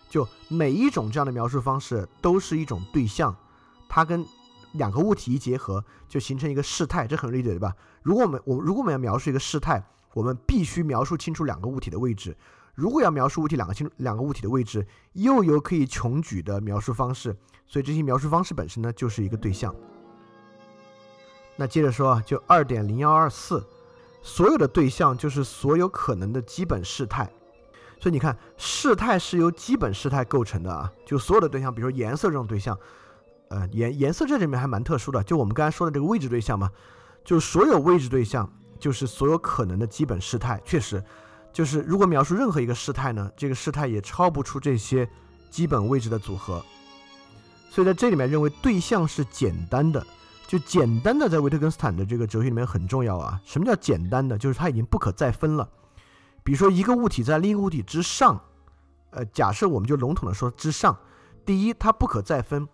[0.08, 3.36] 就每一种这样的描述方式都是一种对象，
[3.88, 4.26] 它跟。
[4.72, 7.74] 两个物体一结合，就形成一个事态，这很容易理解对吧？
[8.02, 12.36] 如果我们我如果我们要描述一个事态，我们必须描述清楚两个物体的位置。
[12.74, 19.74] 如果要描述物体两个清两个物体的位置，又有可以穷举的描述方式，所以这些描述方式本身呢，就是一个对象。
[21.56, 23.62] 那接着说啊，就二点零幺二四，
[24.22, 27.30] 所有的对象就是所有可能的基本事态。
[28.00, 32.78] 所以你看，事态是由基本事态构成的啊，就所有的对象，比如说颜色这种对象。
[33.50, 36.70] 呃，颜颜色这里面还蛮特殊的，就我们刚才说的这个位置对象嘛，
[37.24, 38.48] 就所有位置对象
[38.78, 41.02] 就是所有可能的基本事态，确实，
[41.52, 45.08] 就是如果描述任何一个事态呢，这个事态也超不出这些
[45.50, 46.64] 基本位置的组合，
[47.70, 50.06] 所以在这里面认为对象是简单的，
[50.46, 53.40] 就简单的在维特根斯坦的这个哲学里面很重要啊。
[53.44, 54.38] 什么叫简单的？
[54.38, 55.68] 就是它已经不可再分了。
[56.44, 58.40] 比如说一个物体在另一个物体之上，
[59.10, 60.96] 呃，假设我们就笼统的说之上，
[61.44, 62.68] 第一它不可再分。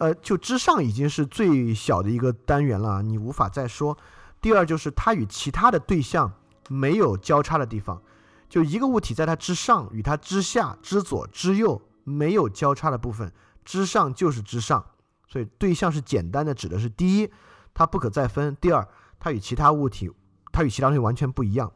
[0.00, 3.96] 呃，就之上已经是最小的一个单元了，你无法再说。
[4.40, 6.32] 第二就是它与其他的对象
[6.70, 8.02] 没有交叉的地方，
[8.48, 13.30] 就一个物体在它之上与它之下、之左、之右没有交叉的部分，
[13.62, 14.82] 之上就是之上。
[15.28, 17.30] 所以对象是简单的，指的是第一，
[17.74, 18.88] 它不可再分；第二，
[19.18, 20.10] 它与其他物体，
[20.50, 21.70] 它与其他东西完全不一样。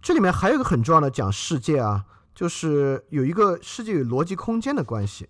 [0.00, 5.28] 这里面还有一个很重要的讲世界啊，就是有一个世界与逻辑空间的关系。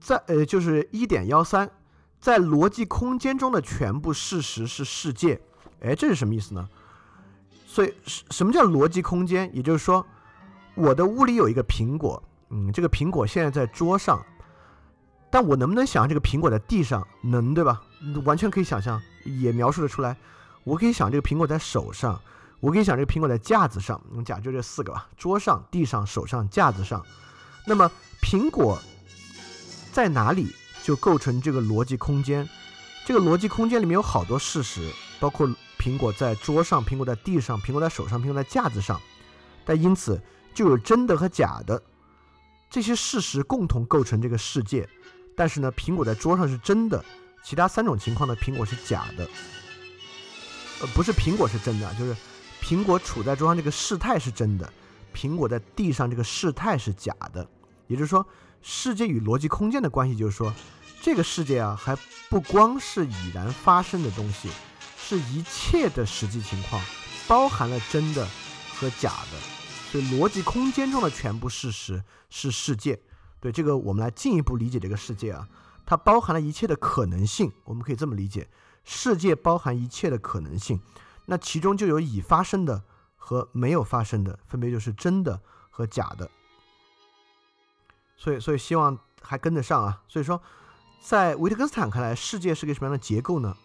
[0.00, 1.70] 在呃，就是一点幺三，
[2.18, 5.40] 在逻辑空间中的全部事实是世界，
[5.80, 6.66] 哎，这是什么意思呢？
[7.66, 9.48] 所以，什什么叫逻辑空间？
[9.54, 10.04] 也就是说，
[10.74, 14.24] 我的屋里有一个苹果，嗯，这个苹果现在在桌上，
[15.30, 17.06] 但我能不能想象这个苹果在地上？
[17.22, 17.80] 能，对吧？
[18.24, 20.16] 完全可以想象，也描述得出来。
[20.64, 22.20] 我可以想这个苹果在手上，
[22.58, 24.00] 我可以想这个苹果在架子上。
[24.10, 27.04] 我们假就这四个吧：桌上、地上、手上、架子上。
[27.66, 27.88] 那么，
[28.22, 28.78] 苹果。
[29.92, 32.48] 在哪里就构成这个逻辑空间？
[33.06, 34.88] 这个逻辑空间里面有好多事实，
[35.18, 39.00] 包括苹果在桌上、苹果在地上、苹果在手上、苹果在架子上。
[39.64, 40.20] 但因此
[40.54, 41.82] 就有真的和假的
[42.70, 44.88] 这些事实共同构成这个世界。
[45.36, 47.04] 但是呢，苹果在桌上是真的，
[47.42, 49.28] 其他三种情况呢，苹果是假的。
[50.80, 52.14] 呃，不是苹果是真的，就是
[52.62, 54.72] 苹果处在桌上这个事态是真的，
[55.14, 57.46] 苹果在地上这个事态是假的。
[57.86, 58.24] 也就是说。
[58.62, 60.52] 世界与逻辑空间的关系，就是说，
[61.00, 61.96] 这个世界啊，还
[62.28, 64.50] 不光是已然发生的东西，
[64.96, 66.82] 是一切的实际情况，
[67.26, 68.26] 包含了真的
[68.74, 69.38] 和假的。
[69.90, 73.00] 所以，逻辑空间中的全部事实是世界。
[73.40, 75.48] 对这个，我们来进一步理解这个世界啊，
[75.86, 77.50] 它包含了一切的可能性。
[77.64, 78.48] 我们可以这么理解：
[78.84, 80.80] 世界包含一切的可能性，
[81.26, 82.84] 那其中就有已发生的
[83.16, 85.40] 和没有发生的，分别就是真的
[85.70, 86.30] 和假的。
[88.20, 90.02] 所以，所以希望还跟得上啊。
[90.06, 90.40] 所以说，
[91.00, 93.56] 在维特根斯坦看来，世界是个什么样的结构呢？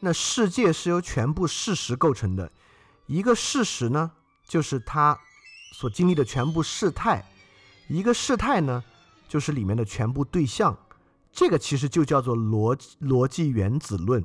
[0.00, 2.50] 那世界是由全部事实构成的。
[3.06, 4.10] 一个事实呢，
[4.48, 5.16] 就是它
[5.74, 7.22] 所经历的全部事态；
[7.88, 8.82] 一个事态呢，
[9.28, 10.76] 就是里面的全部对象。
[11.30, 14.24] 这个其实就叫做逻逻辑原子论。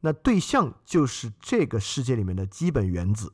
[0.00, 3.30] 那对象就是这个世界里面的基本原子。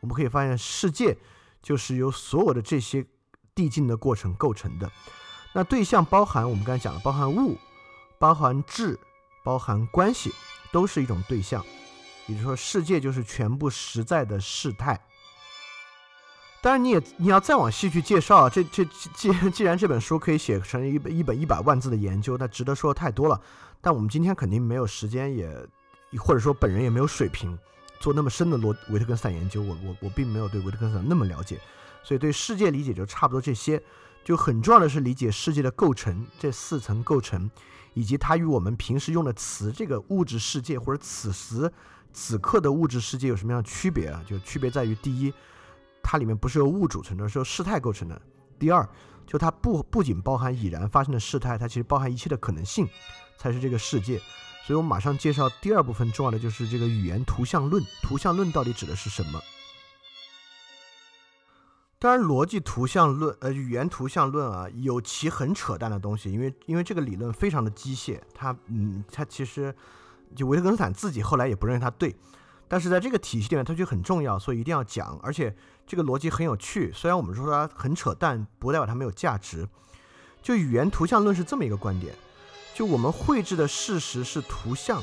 [0.00, 1.16] 我们可以发现，世界
[1.62, 3.06] 就是由所有的这些。
[3.54, 4.90] 递进的过程构成的，
[5.52, 7.58] 那对象包含我们刚才讲的，包含物，
[8.18, 8.98] 包含质，
[9.44, 10.32] 包含关系，
[10.70, 11.64] 都是一种对象。
[12.26, 14.98] 也就是说，世界就是全部实在的事态。
[16.62, 23.40] 当然，你也你要再往细去介绍，这这既既然这本书可以写成一本一本一百万字的研究，那值得说的太多了。
[23.80, 25.68] 但我们今天肯定没有时间，也
[26.18, 27.58] 或者说本人也没有水平
[28.02, 29.62] 做那么深的罗维特根斯坦研究。
[29.62, 31.58] 我我我并没有对维特根斯坦那么了解。
[32.02, 33.80] 所以对世界理解就差不多这些，
[34.24, 37.48] 就很重要的是理解世界的构成，这四层构成，
[37.94, 41.72] 以及它与我们平时用的词这个物质世界或者此时
[42.12, 44.20] 此刻的物质世界有什么样的区别啊？
[44.26, 45.32] 就区别在于，第一，
[46.02, 48.16] 它里面不是由物组成的，是由事态构成的；
[48.58, 48.86] 第二，
[49.24, 52.88] 就它不不仅包含已然发生的事态，它其实包含一切的可能性，
[53.38, 54.20] 才是这个世界。
[54.66, 57.82] 所以我们马上介绍第二部分，重要的就是这个语言图像论。
[58.02, 59.40] 图像论到底指的是什么？
[61.98, 69.72] 当然，逻辑图像论，呃，语言图像论啊，有其很扯淡的东西，因为因为这个理论非常的机械，它，嗯，它其实
[70.34, 72.16] 就维特根斯坦自己后来也不认为它对，
[72.66, 75.54] 但是在这个体系里面，它就很重要，所以一定要讲，而且
[75.86, 76.90] 这个逻辑很有趣。
[76.92, 79.68] 虽然我们说它很扯淡，不代表它没有价值。
[80.42, 82.12] 就语言图像论是这么一个观点，
[82.74, 85.02] 就我们绘制的事实是图像，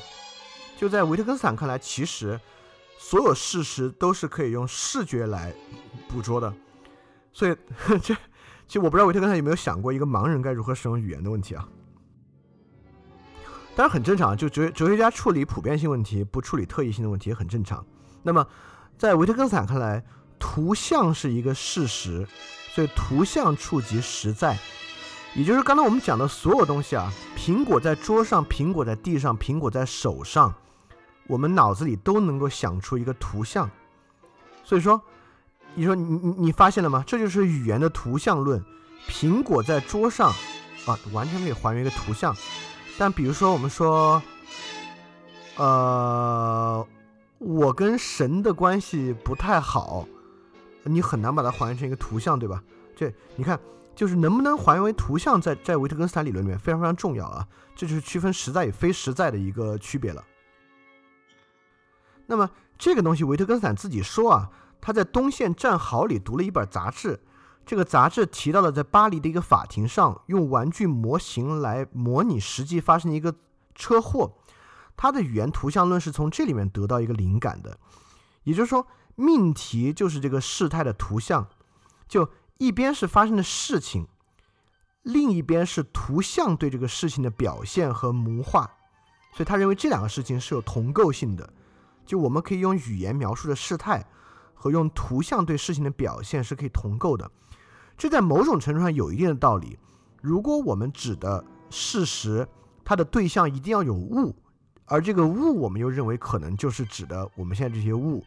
[0.77, 2.39] 就在维特根斯坦看来，其实
[2.97, 5.53] 所有事实都是可以用视觉来
[6.07, 6.53] 捕捉的。
[7.31, 7.55] 所以，
[8.01, 8.13] 这
[8.67, 11.67] 其实我不知道维特根斯坦有没有想过一个盲人该如何使用语言的问题啊？
[13.75, 17.85] 当然很正常，就哲哲学家处理普遍性问题，不处理特异性的问题也很正常。
[18.23, 18.45] 那么，
[18.97, 20.03] 在维特根斯坦看来，
[20.37, 22.27] 图像是一个事实，
[22.73, 24.57] 所以图像触及实在，
[25.35, 30.53] 也就是刚才我们讲的所有东西啊，苹果在桌上，苹果在地上，苹果在手上，
[31.27, 33.69] 我们脑子里都能够想出一个图像。
[34.63, 35.01] 所以说。
[35.75, 37.03] 你说你你你发现了吗？
[37.05, 38.61] 这就是语言的图像论。
[39.07, 40.31] 苹果在桌上，
[40.87, 42.35] 啊，完全可以还原一个图像。
[42.97, 44.19] 但比如说我们说，
[45.57, 46.85] 呃，
[47.37, 50.07] 我跟神的关系不太好，
[50.83, 52.63] 你很难把它还原成一个图像，对吧？
[52.95, 53.57] 这你看，
[53.99, 57.45] 就是能不能还原为图像，在在维特根斯坦理论里面非常非常重要啊。
[57.75, 60.23] 这就是区分实在与非实在的一个区别了。
[62.25, 64.49] 那么这个东西，维特根斯坦自己说啊。
[64.79, 67.19] 他在东线战壕里读了一本杂志，
[67.65, 73.35] 这个杂志提到了在巴黎的一个法庭上用玩具模型来模拟实际发生的一个
[73.75, 74.37] 车祸。
[74.95, 77.77] 他的语言图像论是从这里面得到一个灵感的，
[78.43, 81.45] 也就是说，命题就是这个事态的图像，
[82.07, 82.29] 就
[82.59, 84.07] 一边是发生的事情，
[85.01, 88.69] 另一边是图像对这个事情的表现和模化，
[89.33, 91.51] 所以他认为这两个事情是有同构性的，
[92.05, 94.05] 就我们可以用语言描述的事态。
[94.61, 97.31] 和用图像对事情的表现是可以同构的，
[97.97, 99.79] 这在某种程度上有一定的道理。
[100.21, 102.45] 如果我们指的事实，
[102.83, 104.35] 它的对象一定要有物，
[104.83, 108.21] 而这个物我们又认为可能就是指的我们现在这些物，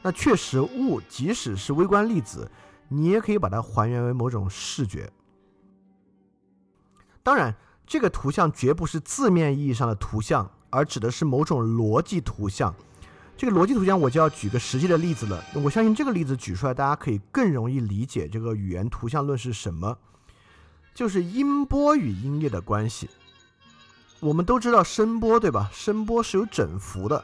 [0.00, 2.50] 那确实物即使是微观粒子，
[2.88, 5.10] 你也可以把它还原为某种视觉。
[7.22, 7.54] 当然，
[7.86, 12.74] 这个图像绝不是字面意义上的图像，而指的是某种逻辑图像。
[13.36, 15.44] 这个逻辑图像，我就要举个实际的例子了。
[15.54, 19.98] 我相信这个例子举出来，大家可以更容易理解这个语言图像论是什么，
[20.94, 23.10] 就是音波与音乐的关系。
[24.20, 25.68] 我们都知道声波，对吧？
[25.72, 27.22] 声波是有振幅的，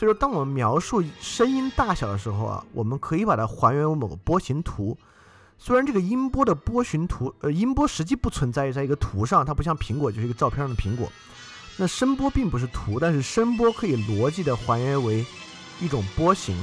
[0.00, 4.96] 所以说当我们描述声音大小的时候啊，我们可以把它还原为某个波形图。
[5.58, 11.12] 虽然这个音波的波形图，呃，音波实际不存在在一个图上，它不像苹果就是一个照片上的苹果。
[11.76, 15.22] 那声波并不是图，但是声波可以逻辑的还原为
[15.80, 16.56] 一种波形，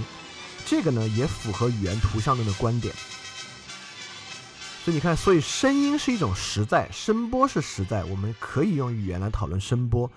[0.66, 2.92] 这个呢也符合语言图像论的观点。
[4.84, 10.10] 所以你看，所以声音是一种实在，声波是实在，我们可以用语言来讨论声波，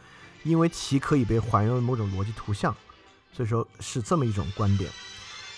[0.42, 2.74] 因为其可以被还原为某种逻辑图像，
[3.32, 4.90] 所以说是这么一种观点。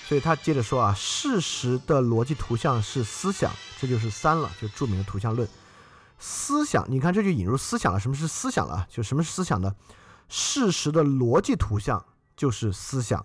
[0.07, 3.51] 所以他接着说啊，事实的逻辑图像是思想，
[3.81, 5.49] 这就是三了，就著名的图像论。
[6.19, 7.99] 思想，你看这就引入思想了。
[7.99, 8.86] 什么是思想了？
[8.90, 9.74] 就什么是思想呢？
[10.28, 12.05] 事实的逻辑图像
[12.36, 13.24] 就是思想。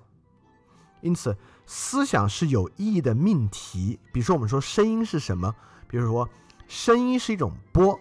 [1.01, 3.99] 因此，思想是有意义的命题。
[4.11, 5.53] 比如说，我们说声音是什么？
[5.87, 6.27] 比如说，
[6.67, 7.99] 声音是一种波。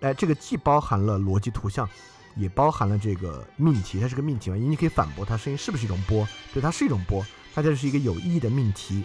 [0.00, 1.88] 哎，这个既包含了逻辑图像，
[2.36, 4.00] 也包含了这个命题。
[4.00, 4.56] 它是个命题嘛？
[4.56, 6.26] 因为你可以反驳它，声音是不是一种波？
[6.52, 7.24] 对，它是一种波。
[7.54, 9.04] 它就是一个有意义的命题。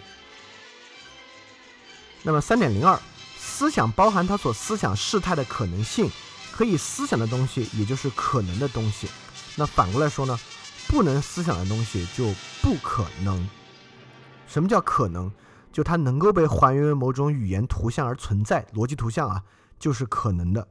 [2.22, 2.98] 那么三点零二。
[3.38, 6.10] 思想包含他所思想事态的可能性，
[6.52, 9.08] 可以思想的东西，也就是可能的东西。
[9.54, 10.38] 那反过来说呢，
[10.88, 13.48] 不能思想的东西就不可能。
[14.46, 15.32] 什么叫可能？
[15.72, 19.42] 就它能够被还原为某种语言图像而存在，逻辑图像啊，
[19.78, 20.68] 就是可能的。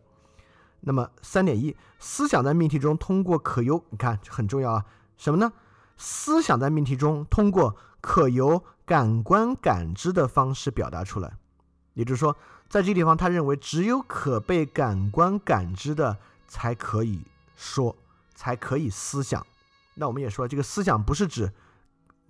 [0.86, 4.86] 那么三点一，思想在命题中通过可由，你看很重要啊，
[5.18, 5.54] 什么呢？
[5.98, 11.38] 思想在命题中通过可由感官感知的方式表达出来，
[11.94, 12.36] 也就是说。
[12.68, 16.18] 在这个地方，他认为只有可被感官感知的
[16.48, 17.22] 才可以
[17.56, 17.96] 说，
[18.34, 19.46] 才可以思想。
[19.94, 21.54] 那我们也说，这个思想不是指，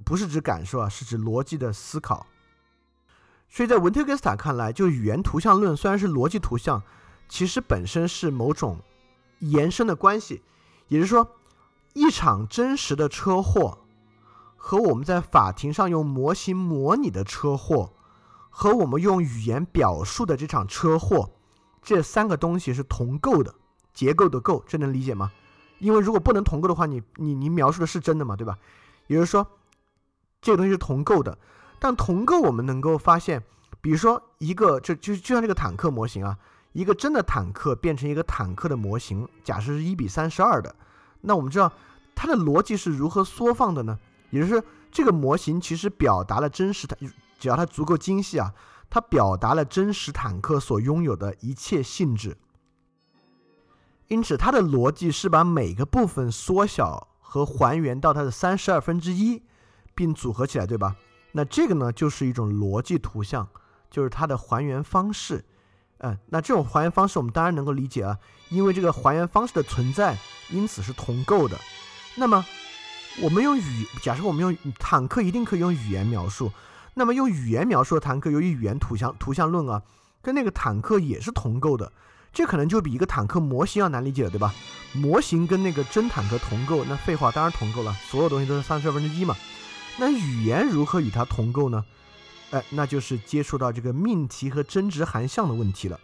[0.03, 2.27] 不是指感受啊，是指逻辑的思考。
[3.49, 6.83] 所以在文特根斯坦看来，就语言图像论虽然是逻辑图像，
[7.27, 8.79] 其实本身是某种
[9.39, 10.41] 延伸的关系。
[10.87, 11.35] 也就是说，
[11.93, 13.79] 一场真实的车祸
[14.55, 17.93] 和我们在法庭上用模型模拟的车祸，
[18.49, 21.31] 和我们用语言表述的这场车祸，
[21.81, 23.55] 这三个东西是同构的，
[23.93, 25.31] 结构的构，这能理解吗？
[25.79, 28.57] 因为如果不能同构的话，你你你描述的是真的嘛，对吧？
[29.07, 29.45] 也就是说，
[30.41, 31.37] 这个东西是同构的。
[31.79, 33.43] 但同构我们能够发现，
[33.81, 36.37] 比如说一个，就就就像这个坦克模型啊，
[36.75, 40.75] 一个真的坦克变成一个坦克的模型，假设是一比三十二的，
[41.21, 41.71] 那我们知道
[42.13, 43.97] 它的逻辑是如何缩放的呢？
[44.29, 44.61] 也就是
[44.91, 46.99] 这个模型其实表达了真实坦，
[47.39, 48.53] 只要它足够精细啊，
[48.89, 52.35] 它表达了真实坦克所拥有的一切性质。
[54.09, 59.41] 因此，它的逻辑是把每个部分缩小和还原到它的三十二分之一，
[59.95, 60.93] 并组合起来，对吧？
[61.31, 63.47] 那这个呢，就是一种逻辑图像，
[63.89, 65.45] 就是它的还原方式。
[65.99, 68.17] 嗯，那这种还原方式我们当然能够理解啊，
[68.49, 70.17] 因为这个还原方式的存在，
[70.49, 71.57] 因此是同构的。
[72.15, 72.45] 那么，
[73.21, 76.51] 我们用语，假设我们用坦克，一定可以用语言描述。
[76.93, 79.81] 那么用语言描述的坦克，由于语言图像图像论啊，
[80.21, 81.91] 跟那个坦克也是同构的，
[82.31, 84.53] 这可能就比一个坦克模型要难理解了，对吧？
[84.93, 89.35] 模型跟那个真坦克同构，那废话当然同构了，所有东西都是三十二分之一嘛。
[89.97, 91.83] 那语言如何与它同构呢？
[92.51, 95.99] 哎，那就是接触到这个命题和真值含项的问题了。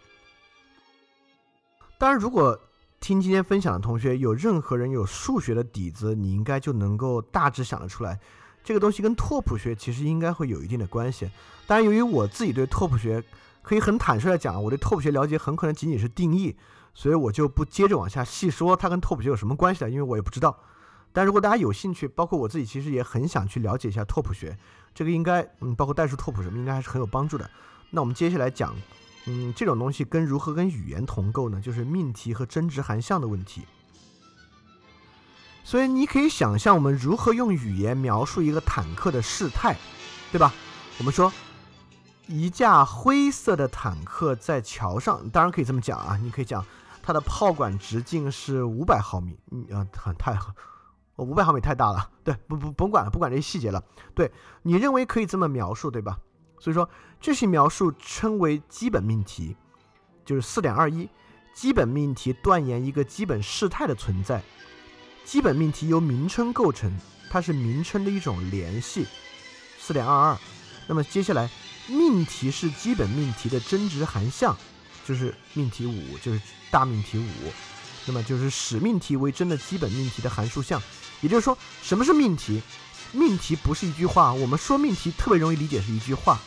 [1.98, 2.58] 当然，如果
[3.00, 8.18] 听今天分享的同学有任何人有数学的底子，你应该就能够大致想得出来，
[8.62, 11.30] 这个东西跟拓扑学其实应该会有一定的关系。
[11.66, 13.22] 当然，由于我自己对拓扑学
[13.62, 16.56] 可以很坦率的讲，我对拓扑学了解很可能仅仅是定义，
[16.92, 20.58] 所以我就不接着往下细说它跟拓扑学有什么关系了，因为我也不知道。
[21.12, 24.58] 但如果大家有兴趣，包括我自己，其实也很想去了解一下拓扑学，
[24.94, 27.48] 这个应该，嗯，包括代数拓扑什么，应该还是很有帮助的。
[27.90, 28.74] 那我们接下来讲，
[29.26, 31.60] 嗯，这种东西跟如何跟语言同构呢？
[31.60, 33.66] 就是命题和真值含项的问题。
[35.64, 39.76] 所以你可以想象，我们如何用语言描述一个坦克的事态，
[40.32, 40.52] 对吧？
[40.98, 41.32] 我们说，
[42.26, 46.64] 一架灰色的坦克在桥上，当然可以这么讲啊，你可以讲
[47.00, 50.36] 它的炮管直径是五百毫米，嗯啊，很太。
[51.22, 53.82] 五百毫米太大了，对，不不甭管了，不管这些细节了。
[54.14, 54.30] 对
[54.62, 56.18] 你认为可以这么描述，对吧？
[56.58, 56.88] 所以说
[57.20, 59.56] 这些描述称为基本命题，
[60.24, 61.08] 就是四点二一，
[61.54, 64.42] 基本命题断言一个基本事态的存在。
[65.24, 66.92] 基本命题由名称构成，
[67.30, 69.06] 它是名称的一种联系。
[69.78, 70.38] 四点二二，
[70.86, 71.50] 那么接下来
[71.88, 74.56] 命题是基本命题的真值含项，
[75.04, 76.40] 就是命题五，就是
[76.70, 77.52] 大命题五，
[78.06, 80.80] 那么就是使命题为真的基本命题的函数项。
[81.22, 82.60] 也就是说，什么是命题？
[83.12, 84.32] 命题不是一句话。
[84.32, 86.38] 我们说命题特别容易理解是一句话，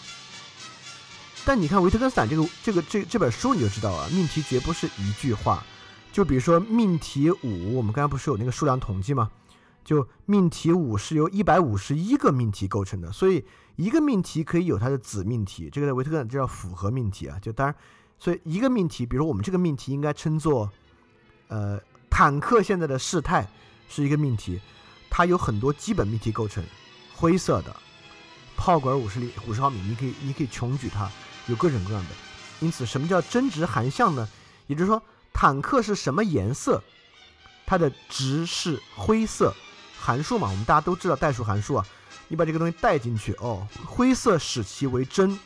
[1.46, 5.64] 但你看维特根斯坦这个这个这这本书你就知道了，命题绝不是一句话。
[6.12, 9.30] 就比如说命题五，我们刚才不是有那个数量统计吗？
[9.84, 13.46] 就命题五是由一百五十一个命题构成的，所以
[13.76, 17.38] 一个命题可以有它的子命题，这个在维特根斯坦叫复合命题啊。
[17.40, 17.76] 就当然，
[18.18, 20.68] 所以一个命题，比如我们这个命题应该称作，
[21.50, 21.80] 呃，
[22.10, 23.48] 坦克现在的事态。
[23.90, 24.60] 是一个命题，
[25.10, 26.64] 它有很多基本命题构成，
[27.14, 27.76] 灰色的，
[28.58, 31.10] 炮管五十厘五十毫米，你可以你可以穷举它，
[31.48, 32.10] 有各种各样的。
[32.60, 34.28] 因此，什么叫真值含项呢？
[34.68, 35.02] 也就是说，
[35.32, 36.84] 坦克是什么颜色，
[37.66, 39.54] 它的值是灰色，
[40.00, 41.86] 函数嘛，我们大家都知道代数函数啊，
[42.28, 45.40] 你把这个东西带进去，哦，灰色使其为真，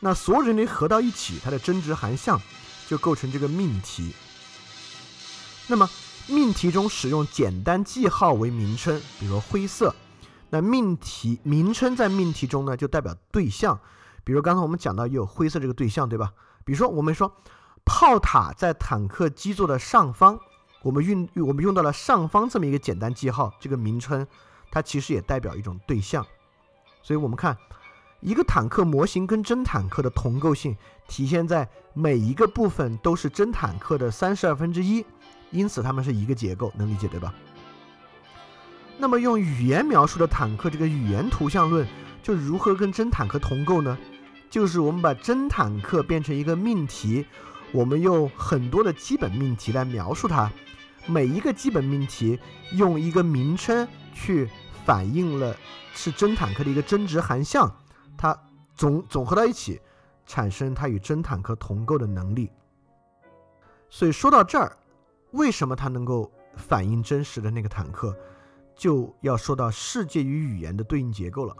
[0.00, 2.40] 那所有人类合到一起，它的真值含项
[2.86, 4.12] 就构成这个命题。
[5.66, 5.88] 那么。
[6.28, 9.94] 命题中使用简单记号为名称，比如灰色。
[10.50, 13.78] 那命题名称在命题中呢，就代表对象。
[14.24, 16.32] 比如刚才我们讲到有灰色这个对象，对吧？
[16.64, 17.34] 比如说我们说
[17.84, 20.38] 炮塔在坦克基座的上方，
[20.82, 24.26] 我们用我们用到了上方这么一个简单记号，这个名称
[24.70, 26.26] 它其实也代表一种对象。
[27.02, 27.56] 所以我们看
[28.20, 30.76] 一个坦克模型跟真坦克的同构性，
[31.08, 35.04] 体现在每一个部分都是真坦克的三十二分之一。
[35.50, 37.32] 因此，它们是一个结构，能理解对吧？
[38.98, 41.86] 那么，用语言描述的坦克，这个语言图像论
[42.22, 43.96] 就如何跟真坦克同构呢？
[44.50, 47.24] 就是我们把真坦克变成一个命题，
[47.72, 50.50] 我们用很多的基本命题来描述它，
[51.06, 52.38] 每一个基本命题
[52.72, 54.50] 用一个名称去
[54.84, 55.56] 反映了
[55.94, 57.72] 是真坦克的一个真值含项，
[58.16, 58.36] 它
[58.74, 59.80] 总总合到一起，
[60.26, 62.50] 产生它与真坦克同构的能力。
[63.88, 64.76] 所以说到这儿。
[65.32, 68.16] 为什么它能够反映真实的那个坦克，
[68.74, 71.54] 就要说到世界与语言的对应结构了。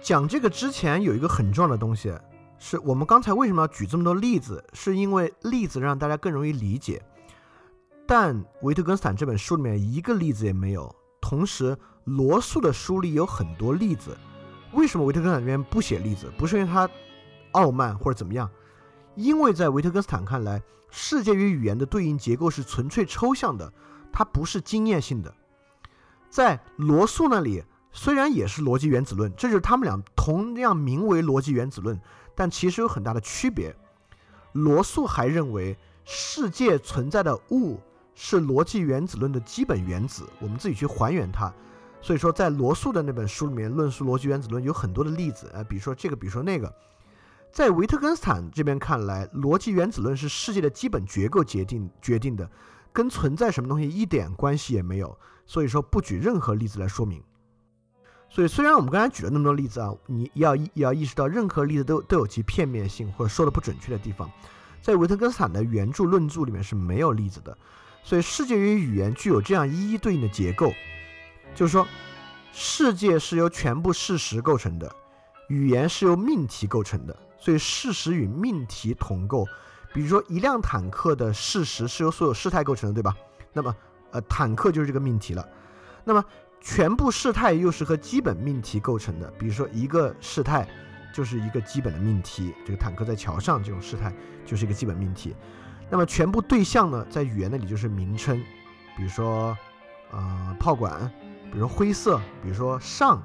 [0.00, 2.16] 讲这个之前有一个很重要的东西，
[2.58, 7.02] 是我们刚才为什么要举这么多例子，是因为例子让大家更容易理解。
[8.06, 14.16] 但维特根斯坦这本书里面一个例子也没有，同时罗素的书里有很多例子。
[14.72, 16.32] 为什么维特根斯坦这边不写例子？
[16.38, 16.88] 不是因为他
[17.52, 18.48] 傲慢或者怎么样，
[19.18, 23.72] 因为在维特根斯坦看来，世界与语言的对应结构是纯粹抽象的，
[24.12, 25.34] 它不是经验性的。
[26.30, 32.00] 在罗素那里，虽然也是逻辑原子论，这就是他们俩同样名为逻辑原子论，
[32.36, 33.74] 但其实有很大的区别。
[34.52, 37.80] 罗素还认为世界存在的物
[38.14, 41.52] 是逻辑原子论的基本原子，我们自己去还原它。
[42.00, 46.72] 所以说，在罗素的那本书里面论述逻辑原子论有很多的例子，呃，比如说这个，比如说那个。
[47.50, 52.48] 在维特根斯坦这边看来，逻辑原子论是世界的基本结构决定决定的，
[52.92, 55.18] 跟存在什么东西一点关系也没有。
[55.46, 57.22] 所以说不举任何例子来说明。
[58.28, 64.30] 所以虽然我们刚才举了那么多例子啊，你要也要意识到任何例子都都有其片面性或者说的不准确的地方。
[64.82, 67.56] 在维特根斯坦的原著论著里面是没有例子的。
[68.04, 70.70] 所以世界与语言具有这样一一对应的结构。
[71.54, 71.86] 就是说，
[72.52, 74.94] 世界是由全部事实构成的，
[75.48, 79.46] 语言是由命题构成的，所以事实与命题同构。
[79.92, 83.16] 比如说，一辆坦克的事实是由所有事态构成的，对吧？
[83.52, 83.74] 那么，
[84.10, 85.48] 呃，坦克就是这个命题了。
[86.04, 86.24] 那么，
[86.60, 89.30] 全部事态又是和基本命题构成的。
[89.38, 90.68] 比如说，一个事态
[91.12, 94.12] 就是一个基本的命题，这个坦克在桥上这种事态
[94.44, 95.34] 就是一个基本命题。
[95.88, 98.38] 那么，全部对象呢，在语言那里就是名称，
[98.96, 99.56] 比如说，
[100.10, 101.10] 呃，炮管。
[101.50, 103.22] 比如灰色，比如说上、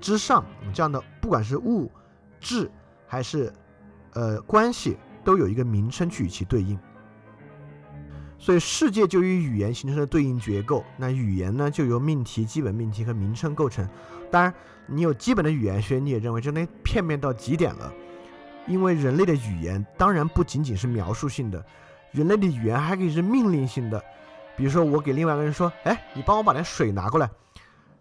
[0.00, 1.90] 之上这样的，不管是物
[2.38, 2.70] 质
[3.06, 3.52] 还是
[4.14, 6.78] 呃关系，都有一个名称去与其对应。
[8.38, 10.84] 所以世界就与语言形成了对应结构。
[10.98, 13.88] 那语言呢，就由命题、基本命题和名称构成。
[14.30, 14.52] 当然，
[14.86, 17.92] 你有基本的语言学，你也认为这那片面到极点了。
[18.66, 21.64] 因为人类的语言当然不仅仅是描述性的，
[22.10, 24.02] 人类的语言还可以是命令性的。
[24.56, 27.30] 比如说，我给另外一个人说：“哎，你帮我把那水拿过来。”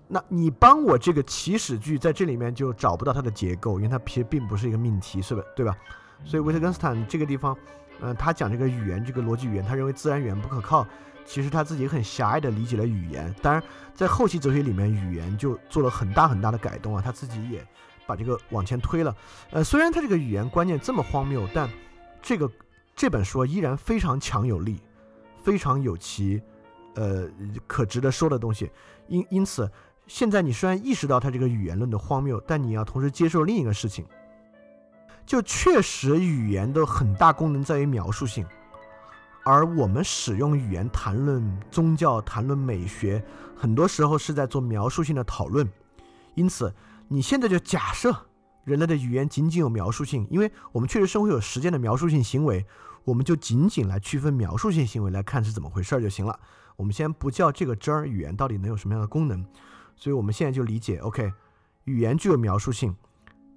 [0.07, 5.44] 那你帮我这个祈使句在这里面就找不到它的结构，因为它其实并不是一个命题，是吧？
[5.56, 5.76] 对吧？
[6.23, 7.57] 所以维特根斯坦这个地方，
[7.99, 10.88] 嗯，他讲这个语言，这个逻辑语言，他认为自然语言不可靠。
[11.26, 13.34] 其实他自己很狭隘的理解了语言。
[13.41, 13.61] 当然，
[13.94, 17.68] 在后期哲学里面，语言就做了很大很大的改动啊，他自己也
[18.06, 19.15] 把这个往前推了。
[19.49, 21.68] 呃，虽然他这个语言观念这么荒谬，但
[22.22, 22.49] 这个
[22.95, 24.80] 这本书依然非常强有力，
[25.44, 26.41] 非常有其
[26.94, 27.27] 呃
[27.65, 28.72] 可值得说的东西。
[29.07, 29.69] 因因此。
[30.07, 34.06] 现在你虽然意识到它这个语言论的荒谬，但你要同时接受另一个事情，
[35.26, 38.45] 就确实语言的很大功能在于描述性，
[39.44, 43.23] 而我们使用语言谈论宗教、谈论美学，
[43.56, 45.68] 很多时候是在做描述性的讨论。
[46.36, 46.73] 因此，
[47.07, 48.15] 你现在就假设
[48.64, 52.64] 人类的语言仅仅有描述性，因为我们确实生活有实践的描述性行为，
[53.03, 56.40] 我们就仅仅来区分描述性行为来看是怎么回事儿就行了。
[56.76, 59.44] 我们先不叫这个真儿，语言到底能有什么样的功能？
[59.95, 61.31] 所以我们现在就理解，OK，
[61.85, 62.95] 语言具有描述性，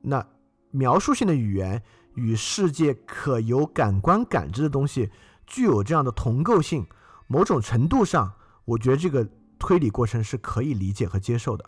[0.03, 0.25] 那
[0.71, 1.83] 描述性的语言
[2.15, 5.11] 与世界可由感官感知的东西
[5.47, 6.87] 具有这样的同构性，
[7.27, 8.33] 某种程度上，
[8.65, 9.29] 我觉得这个
[9.59, 11.65] 推理过程是可以理解和接受的。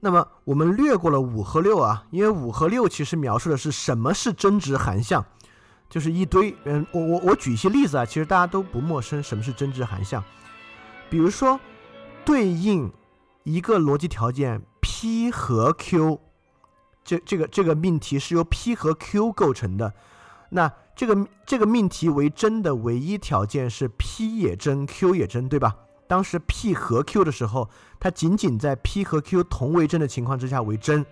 [0.00, 5.24] 那么我们略过了五和六啊，因为五和六其实描述的是什么是真值含象，
[5.88, 10.22] 就是一堆，嗯，我我我举一些例子啊，其实大家都不陌生，什么是真值含象，
[11.08, 11.58] 比如说。
[12.26, 12.92] 对应
[13.44, 16.20] 一个逻辑条件 P 和 Q，
[17.04, 19.94] 这这个这个命题是由 P 和 Q 构成的。
[20.50, 25.76] 那这个这个命题为真的唯一条件是 P 也真，Q 也真，对吧？
[26.08, 27.70] 当时 P 和 Q 的时候，
[28.00, 31.06] 它仅仅在 P 和 Q 同为真的情况之下为真。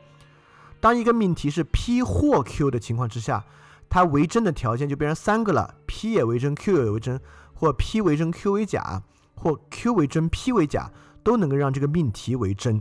[0.81, 3.45] 当一个命题是 P 或 Q 的情况之下，
[3.89, 7.21] 它为真的条件就变成三个了：P 也为真，Q 也为真，
[7.55, 9.05] 或 P 为真，Q 为假。
[9.35, 10.91] 或 Q 为真，P 为假，
[11.23, 12.81] 都能够让这个命题为真。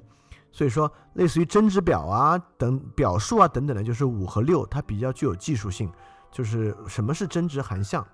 [0.51, 5.91] 所以说，类似于真值表啊等表述啊等等的，就是五和六，它比较具有技术性。
[6.31, 8.05] 就是什么是真值含项？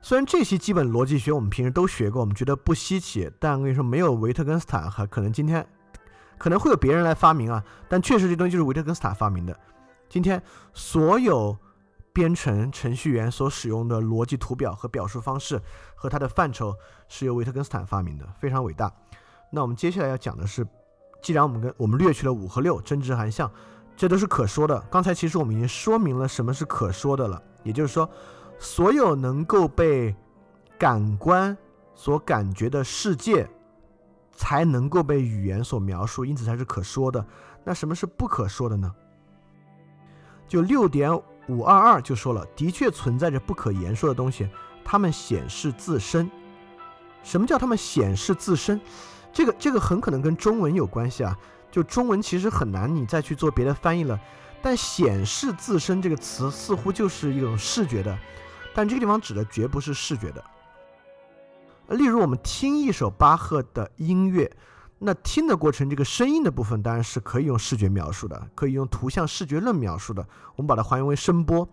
[0.00, 5.66] 虽然这些基本逻辑学我们平时都学过，我们觉得不稀奇，但我跟你说，没有维特根斯坦，还可能今天
[6.38, 9.54] 可能会有别人来发明啊，但确实这东西就是维特根斯坦发明的。
[10.08, 10.42] 今天
[10.72, 11.56] 所有。
[12.12, 15.60] 编程程序员所使用的逻辑图表和表述方式
[15.94, 16.74] 和它的范畴
[17.08, 18.92] 是由维特根斯坦发明的，非常伟大。
[19.50, 20.66] 那我们接下来要讲的是，
[21.22, 23.50] 既然我们跟我们略去了五和六真值含象，
[23.96, 24.80] 这都是可说的。
[24.90, 28.08] 刚才其实我们已经说明了什么是可说的了，也就是说，
[28.58, 30.14] 所有能够被
[30.78, 31.56] 感官
[31.94, 33.48] 所感觉的世界，
[34.32, 37.24] 才能够被语言所描述，因此才是可说的。
[37.62, 38.94] 那什么是不可说的呢？
[40.48, 41.10] 就六点
[41.50, 44.48] 五二二就说了，的确存在着不可言说的东西，
[44.84, 46.30] 它们显示自身。
[47.22, 48.80] 什么叫它们显示自身？
[49.32, 51.36] 这个这个很可能跟中文有关系啊。
[51.70, 54.18] 就中文其实很难，你再去做别的翻译了。
[54.62, 58.18] 但显示自身这个词似乎就是一种视觉的，
[58.74, 60.44] 但这个地方指的绝不是视觉的。
[61.88, 64.50] 例如，我们听一首巴赫的音乐，
[65.02, 70.22] 那听的过程，这个声音的部分当然是可以用视觉描述的，可以用图像视觉论描述的。
[70.56, 71.66] 我们把它还原为声波。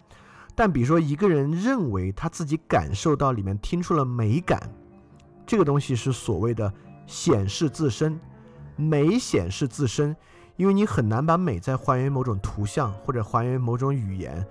[0.56, 4.74] 但比如说，一个人认为他自己感受到里面听出了美感，
[5.46, 6.74] 这个东西是所谓的
[7.06, 8.18] 显示自身，
[8.78, 10.16] 美显示自身。
[10.56, 14.44] 因为你很难把美再还原某种图像或者还原某种语言，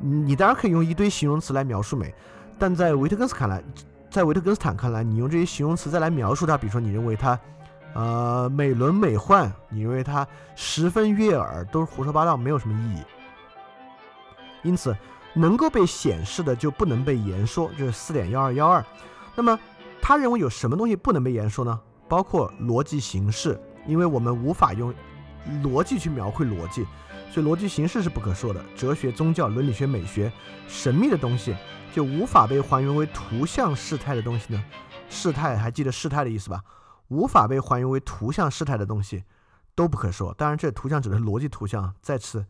[0.00, 2.12] 你当然可以用一堆形容词来描述美，
[2.58, 3.64] 但在维特根斯看来，
[4.10, 7.40] 在维特根斯坦看来，你用这些形容词再来描述它，比如说你认为它，
[7.94, 13.02] 呃，美轮美奂，你认为它十分悦耳，都是胡说八道，没有什么意义。
[14.62, 14.96] 因此，
[15.32, 18.84] 能够被显示的就不能被言说，这是四点幺二幺二。
[19.34, 19.58] 那么，
[20.02, 21.80] 他认为有什么东西不能被言说呢？
[22.08, 24.92] 包括逻辑形式，因为我们无法用。
[25.62, 26.86] 逻辑去描绘逻辑，
[27.30, 28.64] 所以逻辑形式是不可说的。
[28.74, 30.32] 哲学、宗教、伦理学、美学，
[30.66, 31.54] 神秘的东西
[31.92, 34.64] 就无法被还原为图像事态的东西呢？
[35.10, 36.62] 事态还记得事态的意思吧？
[37.14, 39.24] 无法被还原为图像事态的东西
[39.74, 40.34] 都不可说。
[40.34, 41.94] 当然，这图像指的是逻辑图像。
[42.02, 42.44] 再次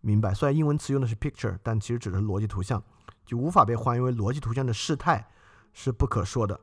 [0.00, 2.82] 明白，虽然英文词用的是 picture，但其实指的是逻辑图像，
[3.24, 5.30] 就无法被还原为逻辑图像的事态
[5.72, 6.60] 是不可说的。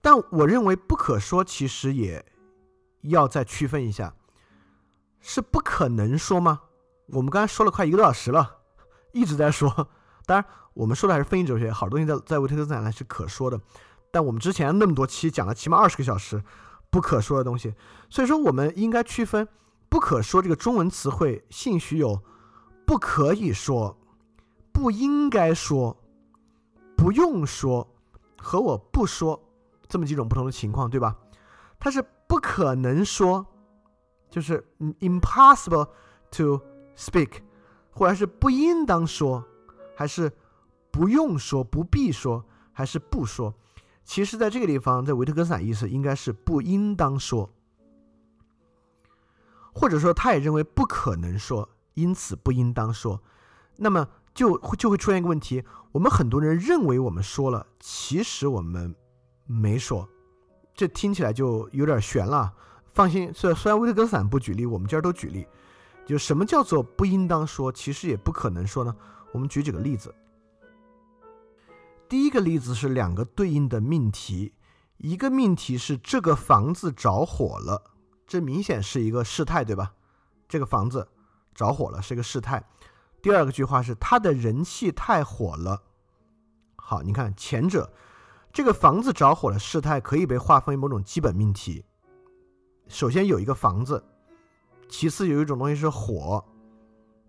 [0.00, 2.24] 但我认为不可说，其实也。
[3.06, 4.14] 要再区分一下，
[5.20, 6.62] 是不可能说吗？
[7.08, 8.60] 我们刚才说了快一个多小时了，
[9.12, 9.90] 一直在说。
[10.24, 13.60] 当然，我们说的还是分析哲学，好东西在在维特根斯坦来是可说的。
[14.14, 16.40] 但我们之前那么多期讲了起码二十个小时
[16.88, 17.74] 不可说的东西，
[18.08, 19.48] 所以说我们应该区分
[19.88, 22.22] 不可说这个中文词汇，兴许有
[22.86, 23.98] 不可以说、
[24.72, 25.96] 不应该说、
[26.96, 27.92] 不用说
[28.38, 29.42] 和我不说
[29.88, 31.16] 这么几种不同的情况，对吧？
[31.80, 32.04] 它是。
[32.26, 33.46] 不可能说，
[34.30, 34.66] 就是
[34.98, 35.86] impossible
[36.30, 36.58] to
[36.96, 37.32] speak，
[37.90, 39.44] 或者是不应当说，
[39.94, 40.32] 还是
[40.90, 42.42] 不用说、不必说，
[42.72, 43.54] 还是不说？
[44.04, 47.50] 其实，在这个地方，在维特根斯坦意思应该是不应当说，
[49.72, 53.22] 或者说他也认为不可能说，因此不应当说。
[53.76, 58.94] 那么就会就会出现一个问题：我们很多人认为我们说了，其实我们
[59.46, 60.08] 没说。
[60.74, 62.52] 这听起来就有点悬了。
[62.84, 65.46] 放心，虽虽然维特根斯坦不举例，我们今儿都举例。
[66.06, 68.94] 就什么叫做不应当说，其实也不可能说呢？
[69.32, 70.14] 我们举几个例子。
[72.14, 74.54] 第一个例子是两个对应的命题，
[74.98, 77.90] 一个命题是这个房子着火了，
[78.24, 79.92] 这明显是一个事态，对吧？
[80.48, 81.08] 这个房子
[81.56, 82.64] 着火了是一个事态。
[83.20, 85.82] 第二个句话是他的人气太火了。
[86.76, 87.92] 好，你看前者。
[88.52, 91.84] 这个房子着火的事态可以被划分为某种基本命题。
[92.86, 94.00] 首先有一个房子，
[94.88, 96.44] 其次有一种东西是火，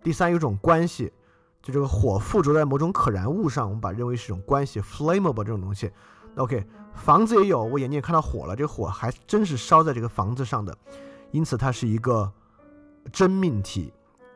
[0.04, 1.12] 第三有一种关系，
[1.66, 5.90] 就这个火附着在某种可燃物上，我们把认为是一种关系，flammable 这种东西。
[6.36, 6.64] OK，
[6.94, 10.72] 房子也有，我眼睛也看到火了，这个火还真是烧在这个房子上的，
[11.32, 12.32] 因此它是一个
[13.10, 13.92] 真命题，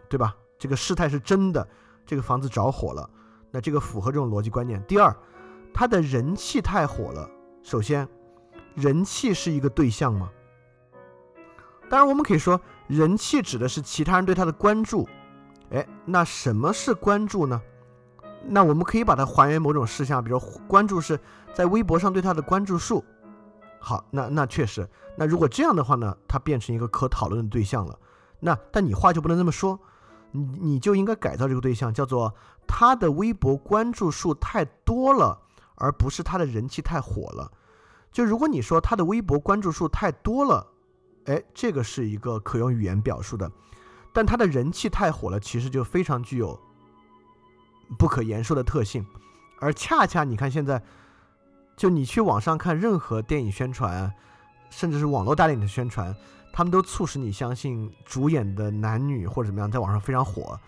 [0.09, 0.35] 对吧？
[0.59, 1.65] 这个事态是真的，
[2.05, 3.09] 这个房子着火了，
[3.52, 4.82] 那这个符合这种逻辑观念。
[4.89, 5.16] 第二。
[5.73, 7.31] 他的人气太火了。
[7.62, 8.09] 首先，
[8.74, 10.28] 人气是一个对象吗？
[11.89, 15.09] 当然，我们可以说人气指的是其他人对他的关注。
[15.71, 17.61] 哎，那什么是关注呢？
[18.45, 21.19] 那我们可以把它还原某种事项，比如关注是
[21.53, 23.05] 在微博上对他的关注数。
[23.79, 27.99] 好，那那确实，那如果这样的话呢，它变成一个可讨论的对象了。
[28.39, 29.79] 那但你话就不能这么说，
[30.33, 32.35] 你你就应该改造这个对象，叫做
[32.67, 35.41] 他的微博关注数太多了。
[35.83, 37.51] 而不是他的人气太火了，
[38.13, 40.67] 就如果你说他的微博关注数太多了，
[41.25, 43.51] 哎，这个是一个可用语言表述的，
[44.12, 46.59] 但他的人气太火了，其实就非常具有
[47.99, 49.07] 不可言说的特性，
[49.61, 50.82] 而恰恰你看现在，
[51.77, 54.12] 就你去网上看任何电影宣传，
[54.70, 56.15] 甚至是网络大电影的宣传，
[56.53, 60.59] 他们都促使你相信主演的男女或者怎么样，在网上非常火，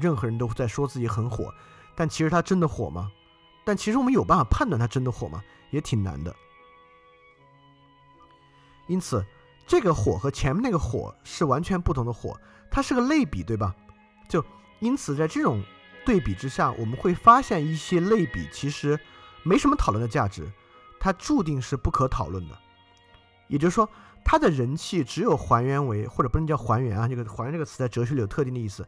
[0.00, 1.52] 任何人都在说自己很火，
[1.94, 3.10] 但其实他真的火吗？
[3.64, 5.42] 但其实我们有办法判断他真的火吗？
[5.70, 6.34] 也挺难的。
[8.86, 9.22] 因此，
[9.66, 12.34] 这个火和前面那个火是完全不同的火，
[12.70, 13.74] 它是个类比，对吧？
[14.28, 14.44] 就
[14.80, 15.62] 因此，在这种
[16.04, 18.98] 对比之下，我们会发现一些类比其实
[19.42, 20.50] 没什么讨论的价值，
[21.00, 22.56] 它注定是不可讨论的。
[23.46, 23.88] 也就是说，
[24.24, 28.86] 他的人气只有还原为，或者不能叫还原啊，这个还原这个词在哲学里有特定的意思，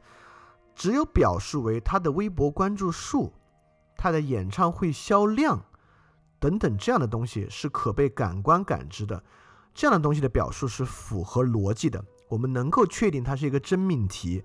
[0.74, 3.32] 只有表述为他的微博关注数、
[3.97, 5.65] 他的演唱会销量
[6.39, 9.24] 等等这样的东西是可被感官感知的，
[9.73, 14.43] 这样的东西的表述是符合逻辑的，我们能够确定它是一个真命题，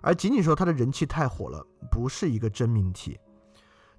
[0.00, 3.18] 而仅仅说它的人气太火了，不是一个真命题。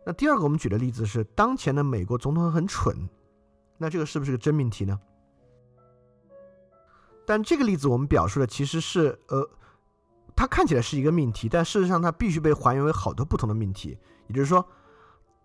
[0.05, 3.09] 那第二个我们举的例子是当前的美国总统很蠢，
[3.77, 4.99] 那这个是不是个真命题呢？
[7.25, 9.49] 但这个例子我们表述的其实是，呃，
[10.35, 13.97] 它看起来是一个命题，但事实上它必须被还原为好多不同的命题。
[14.27, 14.65] 也就是说，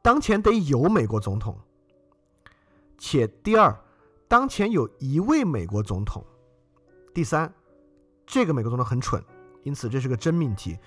[0.02, 1.56] 当前得有美国总统，
[2.98, 3.80] 且第二，
[4.26, 6.24] 当前有一位美国总统，
[7.14, 7.54] 第三，
[8.28, 9.20] 这个美国总统很蠢，
[9.62, 10.78] 因此这是个真命题。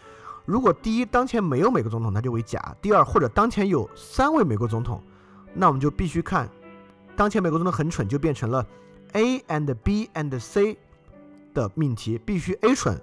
[0.46, 5.02] 如果第一，当前没有美国总统，那就为假；第二，或者当前有三位美国总统，
[5.54, 6.48] 那我们就必须看，
[7.16, 8.66] 当前美国总统很蠢，就变成了。
[9.14, 10.78] A and B and C
[11.54, 13.02] 的命题必须 A 蠢、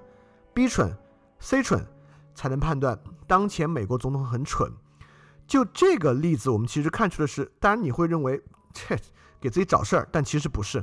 [0.55, 0.97] B 蠢、
[1.39, 1.85] C 蠢
[2.35, 4.73] 才能判断当前美国总统很蠢。
[5.47, 8.41] 就这个例子，我们其实看出的是，当然你会认为
[8.73, 8.99] 切
[9.41, 10.83] 给自己找事儿，但其实不是。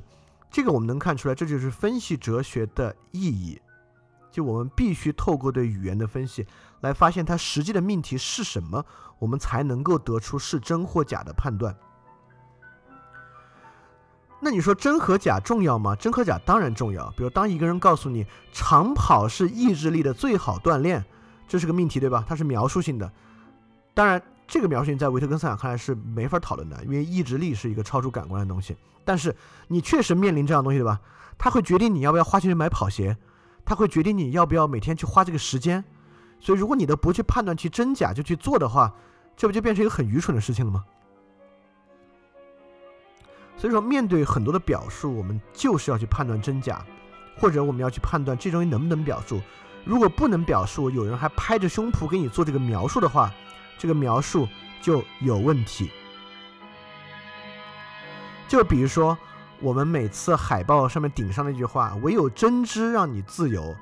[0.56, 3.62] 这个我们能看出来，这就是分析哲学的意义。
[4.32, 6.48] 就我们必须透过对语言的分析
[6.80, 8.86] 来发现它实际的命题是什么，
[9.20, 11.76] 我们才能够得出是真或假的判断。
[14.40, 15.94] 那你说真和假重要吗？
[15.94, 17.10] 真和假当然重要。
[17.18, 21.04] 比如当一个人告诉你长跑是意志力的最好锻炼，
[21.50, 22.24] 这是个命题，对吧？
[22.26, 23.12] 它是描述性的。
[23.94, 28.76] 当然，这个描述性在维特根斯坦看来是没法讨论的，因为意志力是一个超出感官的东西。
[29.04, 29.36] 但是
[29.68, 31.00] 你确实面临这样东西，对吧？
[31.38, 33.18] 它会决定你要不要花钱去买跑鞋，
[33.66, 35.84] 它会决定你要不要每天去花这个时间。
[36.40, 38.94] 所以如果你都不去判断其真假就去做的话，
[39.36, 40.84] 这不就变成一个很愚蠢的事情了吗？
[43.58, 46.86] 所以说，面对很多的表述，我们就是要去判断真假，
[47.38, 49.42] 或者我们要去判断这东西能不能表述。
[49.86, 53.32] 如果不能表述，有人还拍着胸脯给你做这个描述的话，
[53.78, 54.48] 这个描述
[54.82, 55.92] 就有问题。
[58.48, 59.18] 就比如说，
[59.60, 63.76] 我们每次海报上面顶上那句话“唯有真知让你自由”，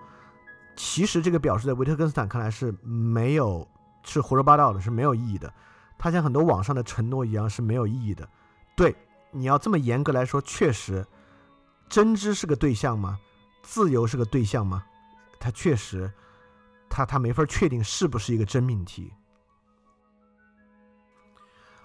[0.76, 3.68] 其实这个表述在维特根斯坦看来是没有，
[4.03, 5.53] 是胡说八道的，是没有意义的。
[5.98, 8.28] 他像很多网上的承诺一样是没有意义的。
[8.76, 8.95] 对。
[9.36, 11.03] 你要这么严格来说，确实，
[11.90, 13.18] 真知是个对象吗？
[13.64, 14.84] 自由是个对象吗？
[15.40, 16.14] 他确实，
[16.88, 19.11] 他他没法确定是不是一个真命题。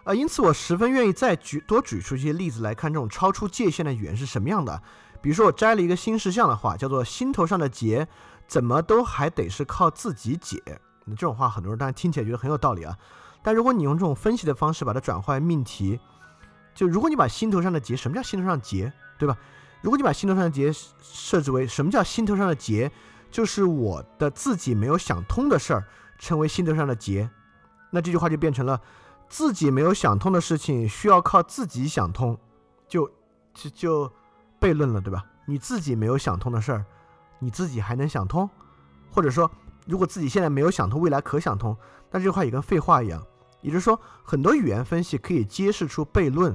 [0.09, 4.83] 啊，因此我十分愿意再举多举出一些例子来看，这种超出界限的语言是什么样的。
[5.21, 8.09] 比如说，我摘了一个新事项的话，叫做“心头上的结，
[8.47, 10.63] 怎么都还得是靠自己解”。
[11.05, 12.97] 那这种话，很多人当然听起来觉得很有道理啊。
[13.43, 16.01] 但如果你用这种分析的方式把它转化为命题，
[16.75, 19.37] 就如果你把心头上的结，什么叫心头上结，对吧？
[19.83, 20.73] 如果你把心头上的结
[21.03, 22.91] 设置为什么叫心头上的结，
[23.31, 25.85] 就是我的自己没有想通的事儿，
[26.19, 27.29] 成为心头上的结，
[27.91, 28.81] 那这句话就变成了
[29.29, 32.39] 自己没有想通的事情需要靠自己想通，
[32.87, 33.11] 就
[33.55, 34.13] 就就
[34.61, 35.25] 悖论了，对吧？
[35.47, 36.85] 你自己没有想通的事儿，
[37.39, 38.49] 你自己还能想通？
[39.11, 39.51] 或者说，
[39.87, 41.77] 如果自己现在没有想通，未来可想通，
[42.11, 43.23] 那这句话也跟废话一样。
[43.61, 46.55] 也就是说，很多语言分析可以揭示出悖论。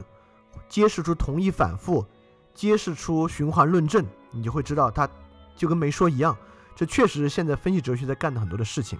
[0.69, 2.05] 揭示出同一反复，
[2.53, 5.09] 揭示出循环论证，你就会知道它
[5.55, 6.35] 就跟没说一样。
[6.75, 8.99] 这确实是现在分析哲学在干的很多的事情。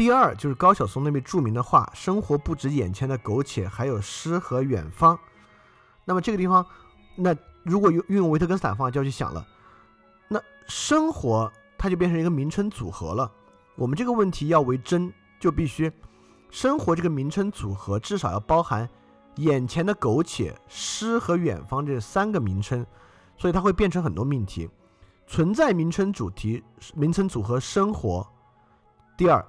[0.00, 5.18] 第二就是高晓松那位著名的话：“生活不止眼前的苟且，还有诗和远方。”
[6.06, 6.64] 那么这个地方，
[7.16, 9.46] 那如果用运用维特根斯坦方法就要去想了，
[10.26, 13.30] 那生活它就变成一个名称组合了。
[13.74, 15.92] 我们这个问题要为真，就必须
[16.48, 18.88] 生活这个名称组合至少要包含。
[19.34, 22.86] 眼前的苟且、诗和远方这三个名称，
[23.36, 24.66] 所以它会变成很多命题。
[25.26, 26.64] 存在名称主题
[26.94, 28.26] 名称组合生活。
[29.14, 29.46] 第二，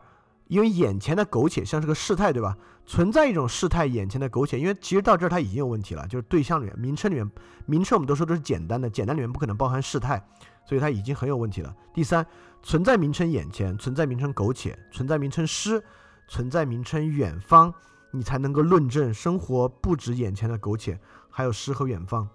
[0.52, 2.58] 因为眼前的苟且像是个事态，对吧？
[2.86, 7.32] 存在一种事态，眼前的苟且，因为其实到这儿它已经有问题了，就是对象里面名称里面
[7.66, 10.22] 名称我们都说都是简单的，简单里面不可能包含事态，
[10.66, 11.74] 所以它已经很有问题了。
[11.94, 12.26] 第三，
[12.62, 15.82] 存在名称眼前，存在名称苟且，存在名称诗，
[16.28, 17.74] 存在名称远方。
[18.12, 21.00] 你才能够论证生活不止眼前的苟且，
[21.30, 22.28] 还有诗和远方。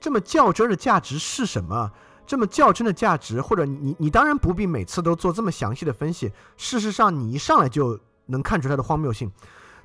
[0.00, 1.92] 这么较真的价值是什么？
[2.26, 6.32] 这么较真的价值，或者你你当然不必每次都做这么详细的分析。
[6.56, 9.30] 事实上，你一上来就能看出它的荒谬性。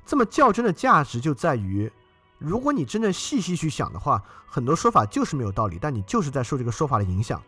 [0.04, 1.90] 这么较真的价值就在于，
[2.38, 7.40] 如果你真正细细去想的话，很多说法就是没有道理，但你就是在受这个说法的影响。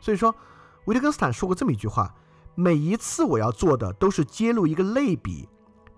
[0.00, 0.32] 所以说，
[0.84, 2.14] 维特根斯坦说过这么一句话：
[2.54, 5.48] 每一次我要做的都是揭露一个类比。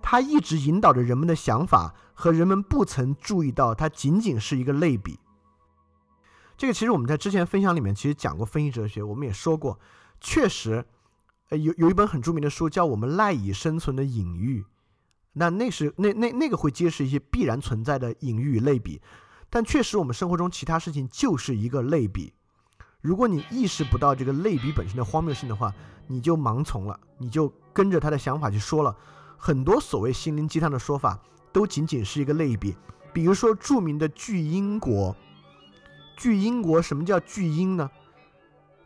[0.01, 5.19] 它一直引导着人们的想法，和人们不曾注意到它仅仅是一个类比。
[6.61, 9.81] 这个其实我们在之前分享里面其实讲过分析哲学，我们也说过，
[10.21, 10.85] 确实，
[11.49, 14.61] 呃，有有一本很著名的书叫《我们赖以生存的隐喻》，
[15.33, 19.01] 那那是那那那个会揭示一些必然存在的隐喻与类比，
[19.49, 22.31] 但确实我们生活中其他事情就是一个类比。
[23.01, 25.73] 如果你意识不到这个类比本身的荒谬性的话，
[26.09, 28.95] 你就盲从了，你就跟着他的想法去说了。
[29.39, 31.19] 很多所谓心灵鸡汤的说法，
[31.55, 32.77] 都仅仅是一个类比。
[33.15, 35.17] 比如说著名的巨婴国，
[36.21, 37.91] 巨婴国什么叫巨婴呢？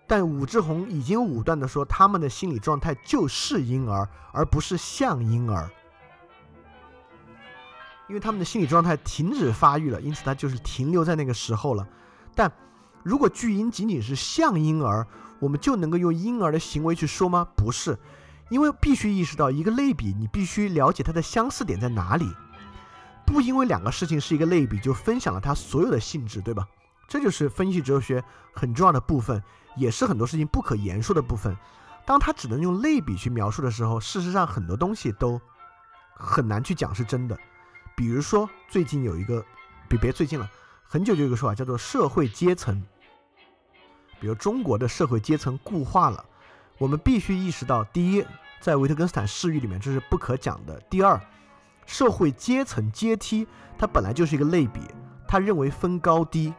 [0.06, 5.68] 但武志红已经武断的说，他们的心理状态就是婴儿，而不是像婴儿，
[8.06, 11.84] 因为他们的心理状态停止发育了，因此他就是停留在那个时候了。
[12.36, 12.52] 但
[13.02, 15.04] 如果巨婴仅仅是像婴儿，
[15.40, 17.48] 我们就能够用婴儿的行为去说吗？
[17.56, 17.98] 不是，
[18.48, 22.32] 因为必须意识到一个类比，你必须了解它的相似点在哪里。
[23.26, 26.68] 不因为两个事情是一个类比，就分享了它所有的性质，对吧？
[27.08, 28.22] 这就是分析哲学
[28.52, 29.42] 很重要的部分，
[29.76, 31.56] 也是很多事情不可言说的部分。
[32.06, 35.40] 当它只能用类比去描述的时候，事实上很多东西都
[36.14, 37.38] 很难去讲是真的。
[37.96, 39.44] 比如说，最近有一个，
[39.88, 40.50] 别别最近了，
[40.82, 42.82] 很久就有一个说法叫做社会阶层。
[44.20, 46.24] 比如中国的社会阶层固化了，
[46.78, 48.24] 我们必须意识到：第一，
[48.60, 51.20] 在维特根斯坦视域里面这是不可讲的；第二，
[51.86, 53.46] 社会阶层阶梯
[53.78, 54.80] 它本来就是一个类比，
[55.28, 56.52] 他认为分高低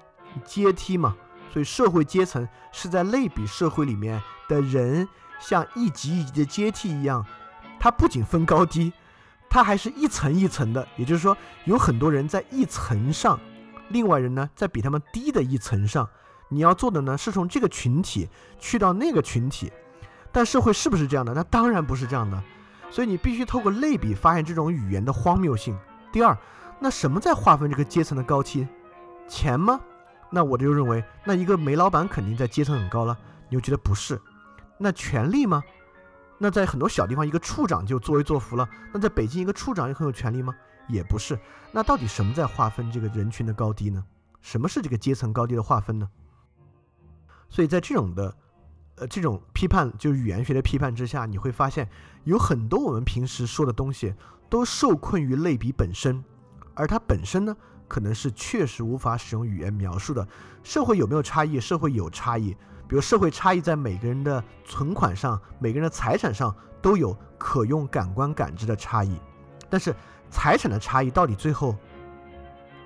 [0.44, 1.16] 阶梯嘛，
[1.52, 5.08] 所以社会阶层是在类比社会里面的人
[5.40, 7.26] 像一级一级的阶梯一样，
[7.80, 8.92] 它不仅分高低，
[9.50, 11.36] 它还是一层一层的，也就是说
[11.66, 13.40] 有很多人在一层上，
[13.90, 16.08] 另外人呢在比他们低的一层上。
[16.50, 18.30] 你要做的呢，是从这个群体
[18.60, 19.72] 去到那个群体，
[20.32, 21.34] 但社会是不是这样的？
[21.34, 22.42] 那当然不是这样的。
[22.92, 25.78] 所以你必须透过类比发现这种语言的荒谬性。
[26.12, 26.38] 第二，
[26.80, 28.68] 那什么在划分这个阶层的高低？
[29.28, 29.82] 钱吗？
[30.30, 33.18] 那我就认为，那一个煤老板肯定在阶层很高了。
[33.50, 34.20] 你又觉得不是？
[34.78, 35.64] 那权力吗？
[36.38, 38.68] 那在很多小地方，一个处长就作威作福了。
[38.92, 40.54] 那在北京，一个处长也很有权利吗？
[40.88, 41.40] 也不是。
[41.72, 44.04] 那到底什么在划分这个人群的高低呢？
[44.42, 46.10] 什么是这个阶层高低的划分呢？
[47.50, 48.36] 所以在这种的，
[48.96, 51.90] 呃，这种批判，就是语言学的批判之下，你会发现
[52.26, 54.14] 有很多我们平时说的东西
[54.50, 56.24] 都受困于类比本身，
[56.74, 57.56] 而它本身呢，
[57.88, 60.28] 可能是确实无法使用语言描述的。
[60.64, 61.60] 社会有没有差异？
[61.60, 62.56] 社会有差异，
[62.88, 69.16] 比如社会差异在每个人的存款上、每个人的财产上都有可用感官感知的差异。
[69.70, 69.96] 但是
[70.30, 71.76] 财产的差异到底最后，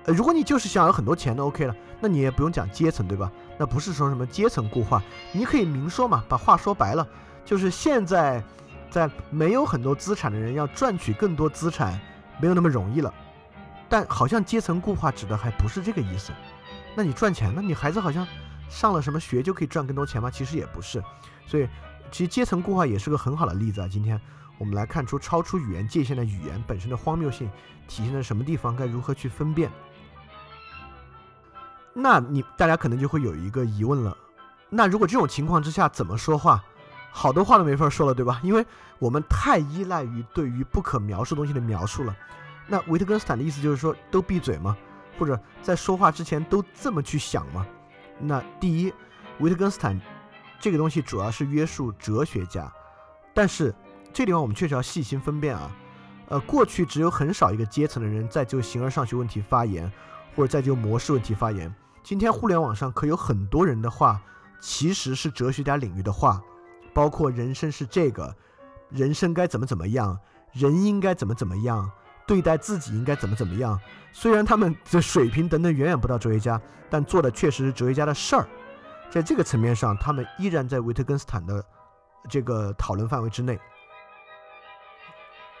[0.04, 3.30] 呃，如果你就是想要很多钱，都 OK 了，那你也不用讲阶层，对吧？
[3.58, 5.02] 那不是说什么阶层固化，
[5.32, 7.06] 你可以明说嘛，把话说白了，
[7.44, 8.42] 就是现在，
[8.90, 12.00] 在没有很多资产的人要赚取更多资产，
[12.40, 13.12] 没有那么容易了。
[13.90, 16.32] 但好像阶层固化指的还不是这个意思。
[16.94, 17.60] 那你赚钱呢？
[17.60, 18.26] 你孩子好像
[18.68, 20.30] 上了什么学就可以赚更多钱吗？
[20.30, 21.02] 其实也不是。
[21.46, 21.68] 所以，
[22.10, 23.88] 其实阶层固化也是个很好的例子啊。
[23.88, 24.18] 今天
[24.56, 27.50] 我们来看出超出语言界限的语言本身的荒谬性
[27.88, 29.70] 体现在什么地方，该如何去分辨。
[31.92, 34.16] 那你大家可能就会有一个疑问了，
[34.68, 36.62] 那如果这种情况之下怎么说话？
[37.12, 38.40] 好多话都没法说了，对吧？
[38.44, 38.64] 因为
[39.00, 42.16] 我们太依赖于对于不可描述东西的描述了。
[42.70, 44.76] 那维特根斯坦的意思就是说，都闭嘴吗？
[45.18, 47.66] 或者在说话之前都这么去想吗？
[48.18, 48.92] 那第一，
[49.40, 50.00] 维特根斯坦
[50.58, 52.72] 这个东西主要是约束哲学家，
[53.34, 53.74] 但是
[54.12, 55.70] 这地方我们确实要细心分辨啊。
[56.28, 59.90] 呃，过去只有很少一个阶层的人在就形而上学问题发言。
[60.36, 61.74] 或者在就模式问题发言。
[62.04, 64.22] 今天互联网上可有很多人的话，
[64.60, 66.40] 其实是哲学家领域的话，
[66.94, 68.34] 包括人生是这个，
[68.90, 70.16] 人生该怎么怎么样，
[70.52, 71.90] 人应该怎么怎么样，
[72.30, 73.76] 对待自己应该怎么怎么样。
[74.12, 78.46] 虽然他们的水平等等远远不到哲学家，但做的确实是哲学家的事儿。
[79.10, 81.64] 在这个层面上，他们依然在维特根斯坦的
[82.28, 83.58] 这个讨论范围之内。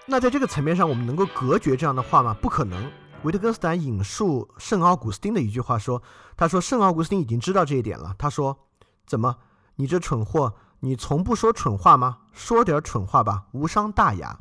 [0.06, 2.32] 那在这个层面上，我们能够隔绝这样的话吗？
[2.40, 2.88] 不可能。
[3.24, 6.00] 维特根斯坦引述圣奥古斯丁的一句话说
[6.38, 8.14] ：“他说圣奥古斯丁已经知道这一点了。
[8.16, 8.56] 他说，
[9.04, 9.38] 怎么，
[9.74, 12.18] 你这蠢货，你从不说蠢话吗？
[12.32, 14.38] 说点蠢话吧，无伤大雅。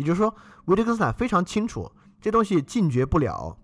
[0.00, 3.58] 也就是说，维特根斯坦非常清楚这东西禁绝不了，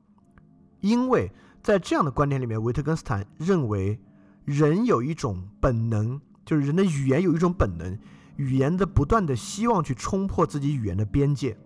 [0.81, 1.33] 因为
[1.63, 3.99] 在这样的观点里面，维特根斯坦认为
[4.45, 7.99] 人有一种本能，就是人的语言有一种本能，
[8.37, 11.57] 语言的不断的希望去冲破自己语言的边界。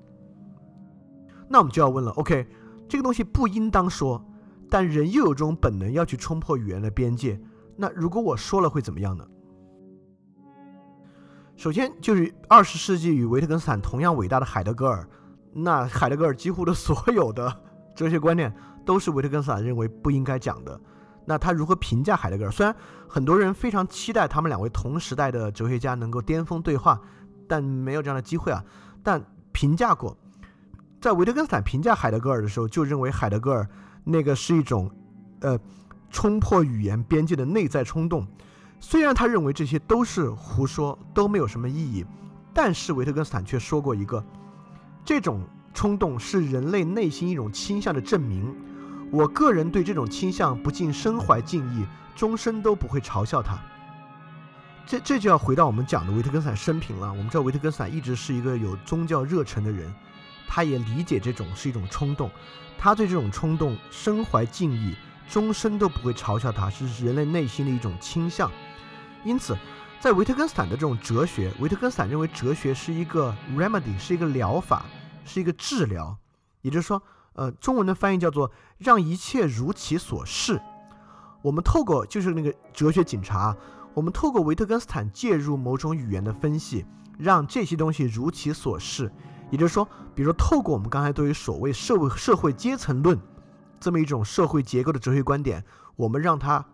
[1.48, 2.46] 那我们就要问了，OK？
[2.88, 4.24] 这个东西不应当说，
[4.70, 7.40] 但人又有这种本能要去冲破语言的边界。
[7.76, 9.26] 那如果我说了会怎么样呢？
[11.60, 15.06] 首先就是二十世纪与维特根斯坦同样伟大的海德格尔，
[15.52, 17.54] 那海德格尔几乎的所有的
[17.94, 18.50] 哲学观念
[18.82, 20.80] 都是维特根斯坦认为不应该讲的。
[21.26, 22.50] 那他如何评价海德格尔？
[22.50, 22.74] 虽然
[23.06, 26.98] 很多人非常期待他们两位同时代的哲学家能够巅峰对话，
[27.46, 28.64] 但没有这样的机会啊。
[29.02, 29.22] 但
[29.52, 30.16] 评价过，
[30.98, 33.68] 在维特根斯坦评价海德格尔的时候，就认为海德格尔
[34.02, 34.90] 那个是一种，
[35.42, 35.60] 呃，
[36.08, 38.26] 冲破语言边界的内在冲动。
[38.82, 42.04] 虽然他认为这些都是胡说，都没有什么意义，
[42.54, 44.24] 但是维特根斯坦却说过一个，
[45.04, 48.56] 这种冲动是人类内心一种倾向的证明。
[49.12, 51.84] 我个人对这种倾向不仅深怀敬意，
[52.16, 53.58] 终身都不会嘲笑他。
[54.86, 57.10] 这这就要回到我们讲的维特根斯坦生平了。
[57.10, 59.92] 我们知道维特根斯坦一直是一个有宗教热忱的人，
[60.48, 62.30] 他也理解这种是一种冲动，
[62.78, 64.94] 他对这种冲动深怀敬意，
[65.28, 68.50] 终身都不会嘲笑他，是人类内心的一种倾向。
[69.22, 69.56] 因此，
[70.00, 74.86] 在维特根斯坦的这种哲学，维特根斯坦认为哲学是一个 remedy，是一个疗法，
[75.24, 76.16] 是一个治疗。
[76.62, 77.02] 也就是说，
[77.34, 80.60] 呃，中文的翻译叫做“让一切如其所是”。
[81.42, 83.54] 我们透过就是那个哲学警察，
[83.92, 86.86] 我们透过维特根斯坦介入某种语言的分析，
[87.18, 89.12] 让这些东西如其所是。
[89.50, 93.20] 也就是说，比如，透过我们刚才对于所谓社会社会阶层论
[93.78, 95.62] 这么一种社会结构的哲学观点，
[95.96, 96.64] 我们让它。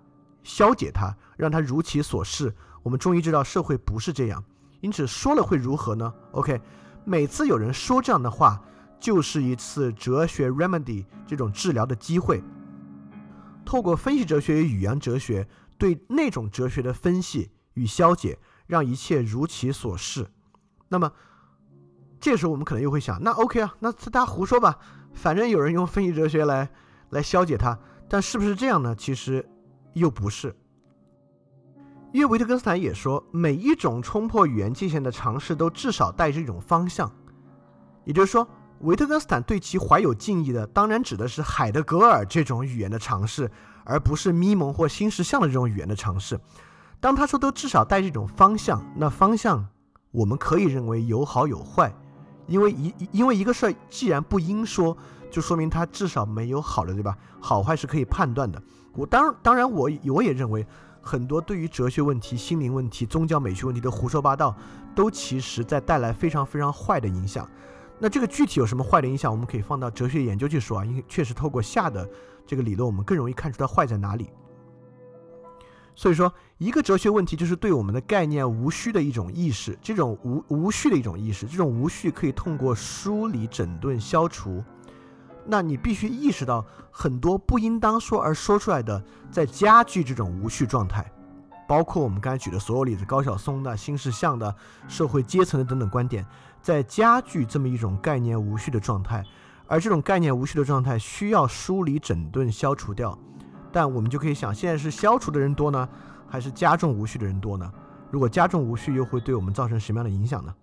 [0.47, 2.55] 消解它，让它如其所是。
[2.85, 4.43] 我们终于知道社会不是这样，
[4.81, 6.61] 因此说了会如何呢？OK，
[7.05, 8.63] 每次有人说这样的话，
[9.01, 12.41] 就是一次哲学 remedy 这种治疗的机会。
[13.65, 20.29] 透过分析哲学与语言哲学对那种哲学的分析与消解，让一切如其所是。
[20.89, 21.11] 那么，
[22.21, 24.79] 这时候我们可能又会想，那 OK 啊，那大家胡说吧，
[25.13, 26.71] 反正有人用分析哲学来
[27.11, 27.77] 来消解它。
[28.09, 28.95] 但是不是这样呢？
[28.95, 29.45] 其实。
[30.01, 30.55] 又不是，
[32.13, 37.11] 因为维特根斯坦也说，每一种冲破语言界限的尝试都至少带着一种方向。
[38.05, 38.47] 也就是说，
[38.81, 43.51] 维特根斯坦对其怀有敬意的，当然指的是海德格尔这种语言的尝试，
[43.85, 46.39] 而不是咪蒙或新石像的这种语言的尝试。
[47.01, 49.67] 当他说都至少带这种方向，那方向
[50.11, 51.91] 我们可以认为有好有坏，
[52.47, 54.95] 因为一因为一个事儿既然不应说，
[55.31, 57.17] 就说明它至少没有好的，对吧？
[57.41, 58.63] 好坏是可以判断的。
[58.97, 60.67] 我当当然，我我也认为，
[61.01, 64.57] 很多对于哲学问题、心灵问题、宗教美学问题的胡说八道，
[64.95, 67.49] 都其实在带来非常非常坏的影响。
[67.99, 72.09] 那这个具体有什么坏的影响，我们可以放到哲学研究去说啊，因为确实透过下的
[72.47, 74.31] 这个理论，我们更容易看出它坏在哪里。
[75.95, 84.63] 所以说，一个哲学问题就是对我们的概念无序的一种意识，这种无无序的一种意识，这种无序可以通过梳理、整顿、消除。
[85.49, 91.11] 那你必须意识到很多不应当说而说出来的，在加剧这种无序状态，
[91.69, 94.55] 包括我们刚才举的所有例子，高晓松的新事项的
[94.89, 96.27] 社会阶层的等等观点，
[96.61, 99.25] 在加剧这么一种概念无序的状态，
[99.67, 103.17] 而这种概念无序的状态需要梳理、整顿、消除掉。
[103.71, 105.89] 但我们就可以想，现在是消除的人多呢，
[106.29, 107.71] 还是加重无序的人多呢？
[108.11, 110.55] 如果加重无序，又会对我们造成什么样的影响呢？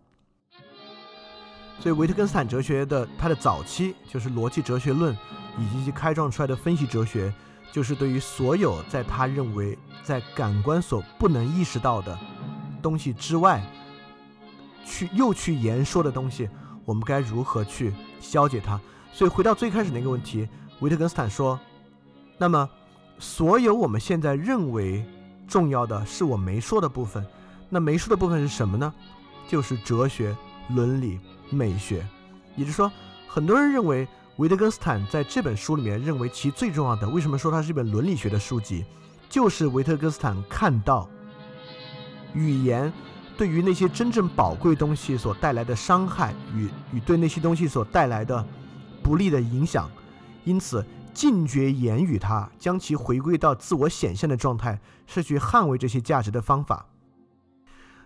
[1.80, 5.14] 所以维特根斯坦哲学的它的早期就是逻辑哲学论，
[5.58, 7.34] 以及其开创出来的分析哲学，
[7.72, 12.18] 就是对于所有在他认为在感官所不能意识到的
[12.82, 13.62] 东西之外，
[14.86, 16.50] 去又去言说的东西，
[16.86, 18.80] 我们该如何去消解它？
[19.12, 20.48] 所以回到最开始那个问题，
[20.80, 21.60] 维特根斯坦说，
[22.38, 22.70] 那么
[23.20, 25.06] 所有我们现在认为
[25.48, 27.26] 重要的是我没说的部分，
[27.70, 28.94] 那没说的部分是什么呢？
[29.48, 30.34] 就是哲学
[30.70, 31.20] 伦理。
[31.54, 32.06] 美学，
[32.56, 32.92] 也就是说，
[33.28, 34.08] 很多人认为
[34.38, 38.84] 维特根斯坦在这本书里面认为其最重要的，为什么说它是一本伦理学的书籍？
[39.30, 41.10] 就是维特根斯坦看到
[42.34, 42.92] 语言
[43.36, 48.46] 对于那些真正宝贵东西所带来的伤害与与对那些东西所带来的
[49.02, 49.90] 不利的影响，
[50.44, 56.86] 因此禁绝言语它，将其回归到自我显现的状态，是去捍卫这些价值的方法。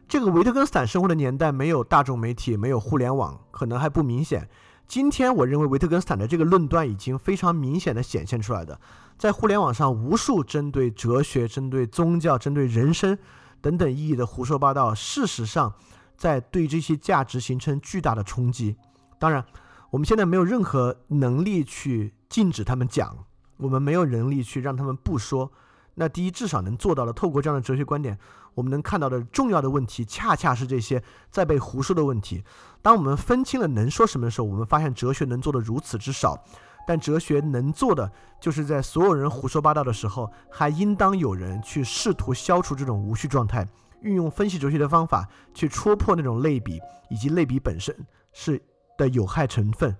[0.07, 4.47] 这个维特根斯坦生活的年代没有大众媒体，没有互联网，可能还不明显。
[4.88, 8.79] 今天我认为维特根斯坦的这个论断已经非常明显的显现出来的，
[9.17, 13.17] 在互联网上无数针对哲学、针对宗教、针对人生
[13.59, 15.73] 等等意义的胡说八道，事实上
[16.15, 18.77] 在对这些价值形成巨大的冲击。
[19.19, 19.43] 当然，
[19.89, 23.25] 我们现在没有任何能力去禁止他们讲，
[23.57, 25.51] 我们没有能力去让他们不说。
[25.95, 28.17] 那第一，至少能做到的，透过这样的哲学观点。
[28.57, 32.43] 我们能看到的重要的问题，恰恰是这些在被胡说的问题。
[32.81, 36.43] 当我们分清了能说什么的时候，我们发现哲学能做的如此之少。
[36.88, 38.11] 但哲学能做的，
[38.41, 43.67] 就是在所有人胡说八道的时候，还应当有人去试图消除这种无序状态，
[44.01, 46.81] 运用分析哲学的方法去戳破那种类比
[47.11, 47.95] 以及类比本身
[48.34, 48.59] 是
[48.97, 49.95] 的有害成分。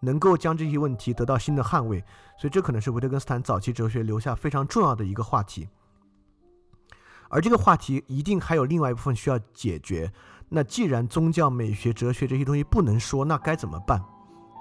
[0.00, 2.02] 能够将这些问题得到新的捍卫。
[2.36, 5.68] 所以这可能是维特根斯坦早期哲学留下非常重要的一个话题。
[7.32, 10.12] 而这个话题一定还有另外一部分需要解决。
[10.50, 14.04] 那既然宗教、美学、哲学这些东西不能说，那该怎么办？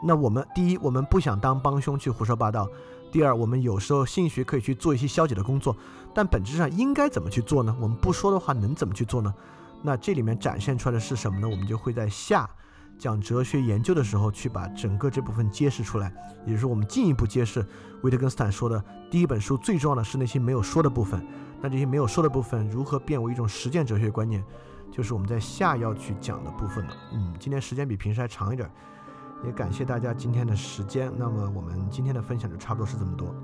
[0.02, 2.64] 那我们第一，我们不想当帮凶去胡说八道；
[3.12, 5.76] 第二，我们有时候兴许可以去做一些消解的工作，
[6.14, 7.76] 但本质上应该怎么去做呢？
[7.78, 9.34] 我们不说的话，能怎么去做呢？
[9.84, 11.50] 那这里面展现出来的是什么呢？
[11.50, 12.50] 我们就会在下
[12.98, 16.10] 讲哲学研究的时候去把整个这部分揭示出来，
[16.48, 17.66] 也就是，我们进一步揭示
[18.02, 21.22] 维特根斯坦说的第一本书最重要的是那些没有说的部分。
[21.62, 24.44] 那这些没有说的部分如何变为一种实践哲学观念，
[24.92, 26.94] 就是我们在下要去讲的部分了。
[27.14, 28.70] 嗯，今天时间比平时还长一点，
[29.46, 31.12] 也感谢大家今天的时间。
[31.18, 33.36] 那么我们今天的分享就差不多是这么多。